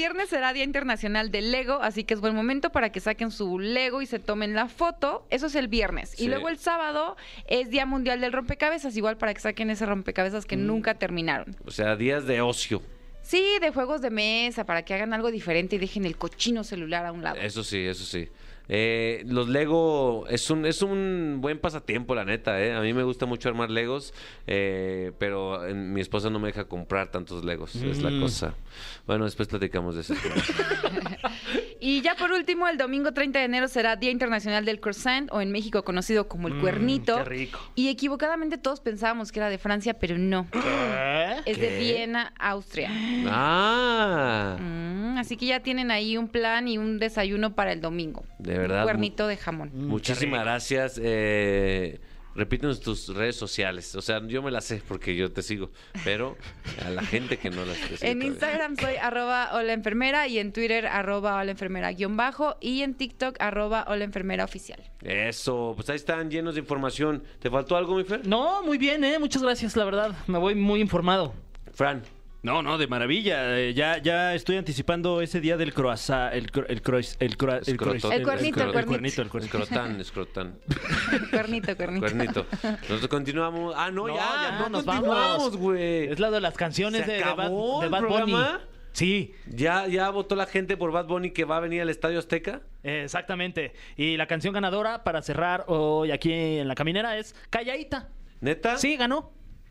Viernes 0.00 0.30
será 0.30 0.54
Día 0.54 0.64
Internacional 0.64 1.30
del 1.30 1.52
Lego, 1.52 1.74
así 1.82 2.04
que 2.04 2.14
es 2.14 2.20
buen 2.22 2.34
momento 2.34 2.70
para 2.70 2.90
que 2.90 3.00
saquen 3.00 3.30
su 3.30 3.58
Lego 3.58 4.00
y 4.00 4.06
se 4.06 4.18
tomen 4.18 4.54
la 4.54 4.66
foto. 4.66 5.26
Eso 5.28 5.48
es 5.48 5.54
el 5.54 5.68
viernes. 5.68 6.14
Sí. 6.16 6.24
Y 6.24 6.28
luego 6.28 6.48
el 6.48 6.56
sábado 6.56 7.18
es 7.46 7.68
Día 7.68 7.84
Mundial 7.84 8.18
del 8.22 8.32
Rompecabezas, 8.32 8.96
igual 8.96 9.18
para 9.18 9.34
que 9.34 9.40
saquen 9.40 9.68
ese 9.68 9.84
rompecabezas 9.84 10.46
Mm. 10.46 10.48
que 10.48 10.56
nunca 10.56 10.94
terminaron. 10.94 11.54
O 11.66 11.70
sea, 11.70 11.96
días 11.96 12.24
de 12.26 12.40
ocio. 12.40 12.80
Sí, 13.20 13.44
de 13.60 13.72
juegos 13.72 14.00
de 14.00 14.08
mesa, 14.08 14.64
para 14.64 14.86
que 14.86 14.94
hagan 14.94 15.12
algo 15.12 15.30
diferente 15.30 15.76
y 15.76 15.78
dejen 15.78 16.06
el 16.06 16.16
cochino 16.16 16.64
celular 16.64 17.04
a 17.04 17.12
un 17.12 17.22
lado. 17.22 17.36
Eso 17.38 17.62
sí, 17.62 17.80
eso 17.86 18.04
sí. 18.06 18.26
Eh, 18.72 19.24
los 19.26 19.48
Lego 19.48 20.26
es 20.28 20.48
un, 20.48 20.64
es 20.64 20.80
un 20.80 21.38
buen 21.40 21.58
pasatiempo, 21.58 22.14
la 22.14 22.24
neta. 22.24 22.62
¿eh? 22.62 22.72
A 22.72 22.80
mí 22.80 22.92
me 22.92 23.02
gusta 23.02 23.26
mucho 23.26 23.48
armar 23.48 23.68
Legos, 23.68 24.14
eh, 24.46 25.10
pero 25.18 25.66
eh, 25.66 25.74
mi 25.74 26.00
esposa 26.00 26.30
no 26.30 26.38
me 26.38 26.46
deja 26.48 26.64
comprar 26.64 27.10
tantos 27.10 27.44
Legos. 27.44 27.74
Es 27.74 28.00
la 28.00 28.10
Mm. 28.10 28.20
cosa. 28.20 28.54
Bueno, 29.08 29.24
después 29.24 29.48
platicamos 29.48 29.96
de 29.96 30.02
eso. 30.02 30.14
Y 31.80 32.02
ya 32.02 32.14
por 32.14 32.30
último, 32.32 32.68
el 32.68 32.76
domingo 32.76 33.12
30 33.12 33.38
de 33.38 33.44
enero 33.46 33.66
será 33.68 33.96
Día 33.96 34.10
Internacional 34.10 34.64
del 34.64 34.80
Croissant, 34.80 35.28
o 35.32 35.40
en 35.40 35.50
México 35.50 35.82
conocido 35.82 36.28
como 36.28 36.48
el 36.48 36.58
cuernito. 36.60 37.16
Mm, 37.18 37.22
qué 37.22 37.28
rico. 37.28 37.58
Y 37.74 37.88
equivocadamente 37.88 38.58
todos 38.58 38.80
pensábamos 38.80 39.32
que 39.32 39.38
era 39.40 39.48
de 39.48 39.56
Francia, 39.58 39.94
pero 39.94 40.18
no. 40.18 40.46
¿Qué? 40.50 40.60
Es 41.46 41.58
de 41.58 41.78
Viena, 41.78 42.32
Austria. 42.38 42.90
ah, 43.28 44.56
Mm, 44.60 45.16
así 45.18 45.36
que 45.36 45.46
ya 45.46 45.60
tienen 45.60 45.90
ahí 45.90 46.16
un 46.16 46.28
plan 46.28 46.68
y 46.68 46.76
un 46.78 46.98
desayuno 46.98 47.54
para 47.54 47.72
el 47.72 47.80
domingo. 47.80 48.24
de 48.38 48.58
verdad. 48.58 48.78
Un 48.80 48.84
cuernito 48.84 49.26
de 49.26 49.36
jamón. 49.36 49.70
Mm, 49.72 49.86
Muchísimas 49.88 50.40
gracias. 50.42 51.00
Eh, 51.02 52.00
repítenos 52.34 52.80
tus 52.80 53.08
redes 53.08 53.36
sociales. 53.36 53.94
O 53.94 54.02
sea, 54.02 54.20
yo 54.26 54.42
me 54.42 54.50
las 54.50 54.64
sé 54.64 54.82
porque 54.86 55.16
yo 55.16 55.32
te 55.32 55.42
sigo, 55.42 55.70
pero 56.04 56.36
a 56.84 56.90
la 56.90 57.02
gente 57.02 57.38
que 57.38 57.50
no 57.50 57.64
las 57.64 57.76
sigue 57.76 58.10
En. 58.10 58.22
Instagram 58.22 58.76
soy 58.76 58.96
arroba 58.96 59.50
hola 59.52 59.72
enfermera 59.72 60.28
y 60.28 60.38
en 60.38 60.52
Twitter 60.52 60.86
arroba 60.86 61.36
hola 61.36 61.50
enfermera 61.50 61.92
guion 61.92 62.16
bajo 62.16 62.56
y 62.60 62.82
en 62.82 62.94
TikTok 62.94 63.36
arroba 63.40 63.84
hola 63.88 64.04
enfermera 64.04 64.44
oficial. 64.44 64.80
Eso, 65.02 65.72
pues 65.74 65.88
ahí 65.90 65.96
están 65.96 66.30
llenos 66.30 66.54
de 66.54 66.60
información. 66.60 67.22
¿Te 67.40 67.50
faltó 67.50 67.76
algo, 67.76 67.96
mi 67.96 68.04
Fer? 68.04 68.26
No, 68.26 68.62
muy 68.62 68.78
bien, 68.78 69.02
¿eh? 69.04 69.18
Muchas 69.18 69.42
gracias, 69.42 69.76
la 69.76 69.84
verdad. 69.84 70.14
Me 70.26 70.38
voy 70.38 70.54
muy 70.54 70.80
informado. 70.80 71.34
Fran, 71.72 72.02
No, 72.42 72.62
no, 72.62 72.78
de 72.78 72.86
maravilla. 72.86 73.58
Eh, 73.58 73.74
ya, 73.74 73.98
ya 73.98 74.34
estoy 74.34 74.56
anticipando 74.56 75.20
ese 75.20 75.40
día 75.42 75.58
del 75.58 75.74
croissant, 75.74 76.32
el, 76.32 76.50
cro- 76.50 76.64
el, 76.68 76.82
crois- 76.82 77.16
el, 77.20 77.36
cro- 77.36 77.60
el, 77.66 77.76
crois- 77.76 78.10
El 78.12 78.22
cuernito, 78.22 78.62
el 78.62 78.68
el 78.78 78.84
cuernito, 78.86 79.20
el 79.22 79.28
cuernito. 79.28 79.58
Escrotán, 79.58 80.00
escrotán. 80.00 80.58
Cuernito, 81.30 81.76
cuernito. 81.76 82.00
Cuernito. 82.06 82.46
Nosotros 82.62 83.08
continuamos. 83.08 83.74
Ah, 83.76 83.90
no, 83.90 84.06
No, 84.08 84.16
ya, 84.16 84.22
ya, 84.52 84.58
no 84.58 84.68
nos 84.70 84.84
vamos. 84.86 85.56
güey. 85.56 86.04
Es 86.10 86.18
la 86.18 86.30
de 86.30 86.40
las 86.40 86.54
canciones 86.54 87.04
¿Se 87.04 87.10
de, 87.12 87.18
de 87.18 87.24
Bad, 87.24 87.50
de 87.82 87.88
Bad 87.88 88.02
Bunny. 88.04 88.34
Sí, 88.92 89.34
¿Ya, 89.46 89.86
¿Ya 89.86 90.10
votó 90.10 90.34
la 90.34 90.46
gente 90.46 90.76
por 90.76 90.90
Bad 90.92 91.06
Bunny 91.06 91.30
que 91.32 91.44
va 91.44 91.58
a 91.58 91.60
venir 91.60 91.82
al 91.82 91.90
Estadio 91.90 92.18
Azteca? 92.18 92.62
exactamente. 92.82 93.74
Y 93.96 94.16
la 94.16 94.26
canción 94.26 94.54
ganadora 94.54 95.04
para 95.04 95.20
cerrar 95.22 95.64
hoy 95.68 96.10
aquí 96.10 96.32
en 96.32 96.66
la 96.68 96.74
caminera 96.74 97.18
es 97.18 97.36
Calladita. 97.50 98.08
¿Neta? 98.40 98.78
Sí, 98.78 98.96
ganó. 98.96 99.30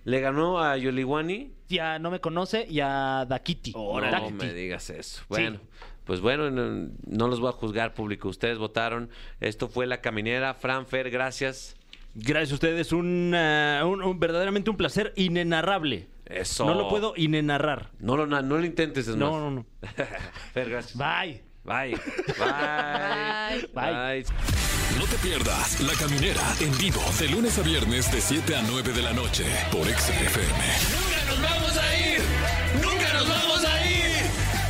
Le 0.10 0.20
ganó 0.22 0.60
a 0.60 0.76
Yoliwani. 0.78 1.52
Ya 1.68 2.00
no 2.00 2.10
me 2.10 2.20
conoce 2.20 2.66
y 2.68 2.80
a 2.80 3.26
Dakiti. 3.30 3.74
No 3.74 4.02
Dakiti. 4.02 4.34
me 4.34 4.54
digas 4.54 4.90
eso. 4.90 5.22
Bueno, 5.30 5.60
pues 6.04 6.20
bueno, 6.20 6.50
no, 6.50 6.90
no 7.06 7.28
los 7.28 7.40
voy 7.40 7.50
a 7.50 7.52
juzgar, 7.52 7.94
público. 7.94 8.28
Ustedes 8.28 8.58
votaron. 8.58 9.10
Esto 9.40 9.68
fue 9.68 9.86
La 9.86 10.02
Caminera. 10.02 10.56
Fran 10.56 10.88
Fer, 10.88 11.12
gracias. 11.12 11.76
Gracias 12.16 12.52
a 12.52 12.56
ustedes, 12.56 12.92
un, 12.92 13.34
ah, 13.36 13.84
un- 13.86 14.02
un- 14.02 14.20
verdaderamente 14.20 14.72
un 14.72 14.78
placer 14.78 15.14
inenarrable. 15.16 16.08
Eso. 16.26 16.66
No 16.66 16.74
lo 16.74 16.90
puedo 16.90 17.14
inenarrar. 17.16 17.92
No 18.00 18.18
lo, 18.18 18.26
no 18.26 18.42
lo 18.42 18.66
intentes, 18.66 19.08
es 19.08 19.16
No, 19.16 19.32
más. 19.32 19.42
no, 19.42 19.52
no. 19.52 19.66
Fer, 20.54 20.70
gracias. 20.72 20.98
Bye. 20.98 21.44
Bye. 21.70 21.96
Bye. 22.40 23.68
Bye. 23.76 24.24
Bye. 24.24 24.26
No 24.98 25.06
te 25.06 25.18
pierdas 25.18 25.80
La 25.82 25.94
Caminera 25.94 26.42
en 26.62 26.76
vivo 26.80 27.00
de 27.20 27.28
lunes 27.28 27.60
a 27.60 27.62
viernes 27.62 28.12
de 28.12 28.20
7 28.20 28.56
a 28.56 28.64
9 28.64 28.92
de 28.92 29.04
la 29.04 29.14
noche 29.14 29.46
por 29.72 29.86
XFM. 29.86 30.64
¡Nunca 30.90 31.24
nos 31.28 31.42
vamos 31.44 31.78
a 31.78 31.96
ir! 31.96 32.22
¡Nunca 32.82 33.14
nos 33.14 33.30
vamos 33.30 33.64
a 33.66 33.86
ir! 33.86 34.16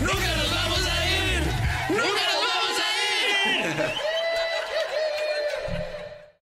¡Nunca 0.02 0.36
nos 0.36 0.52
vamos 0.52 0.86
a 0.86 1.06
ir! 1.08 1.43
¡Nunca 1.89 2.24
nos 2.34 2.43
vamos 2.43 2.80
a 2.82 3.93
ir! 4.02 4.09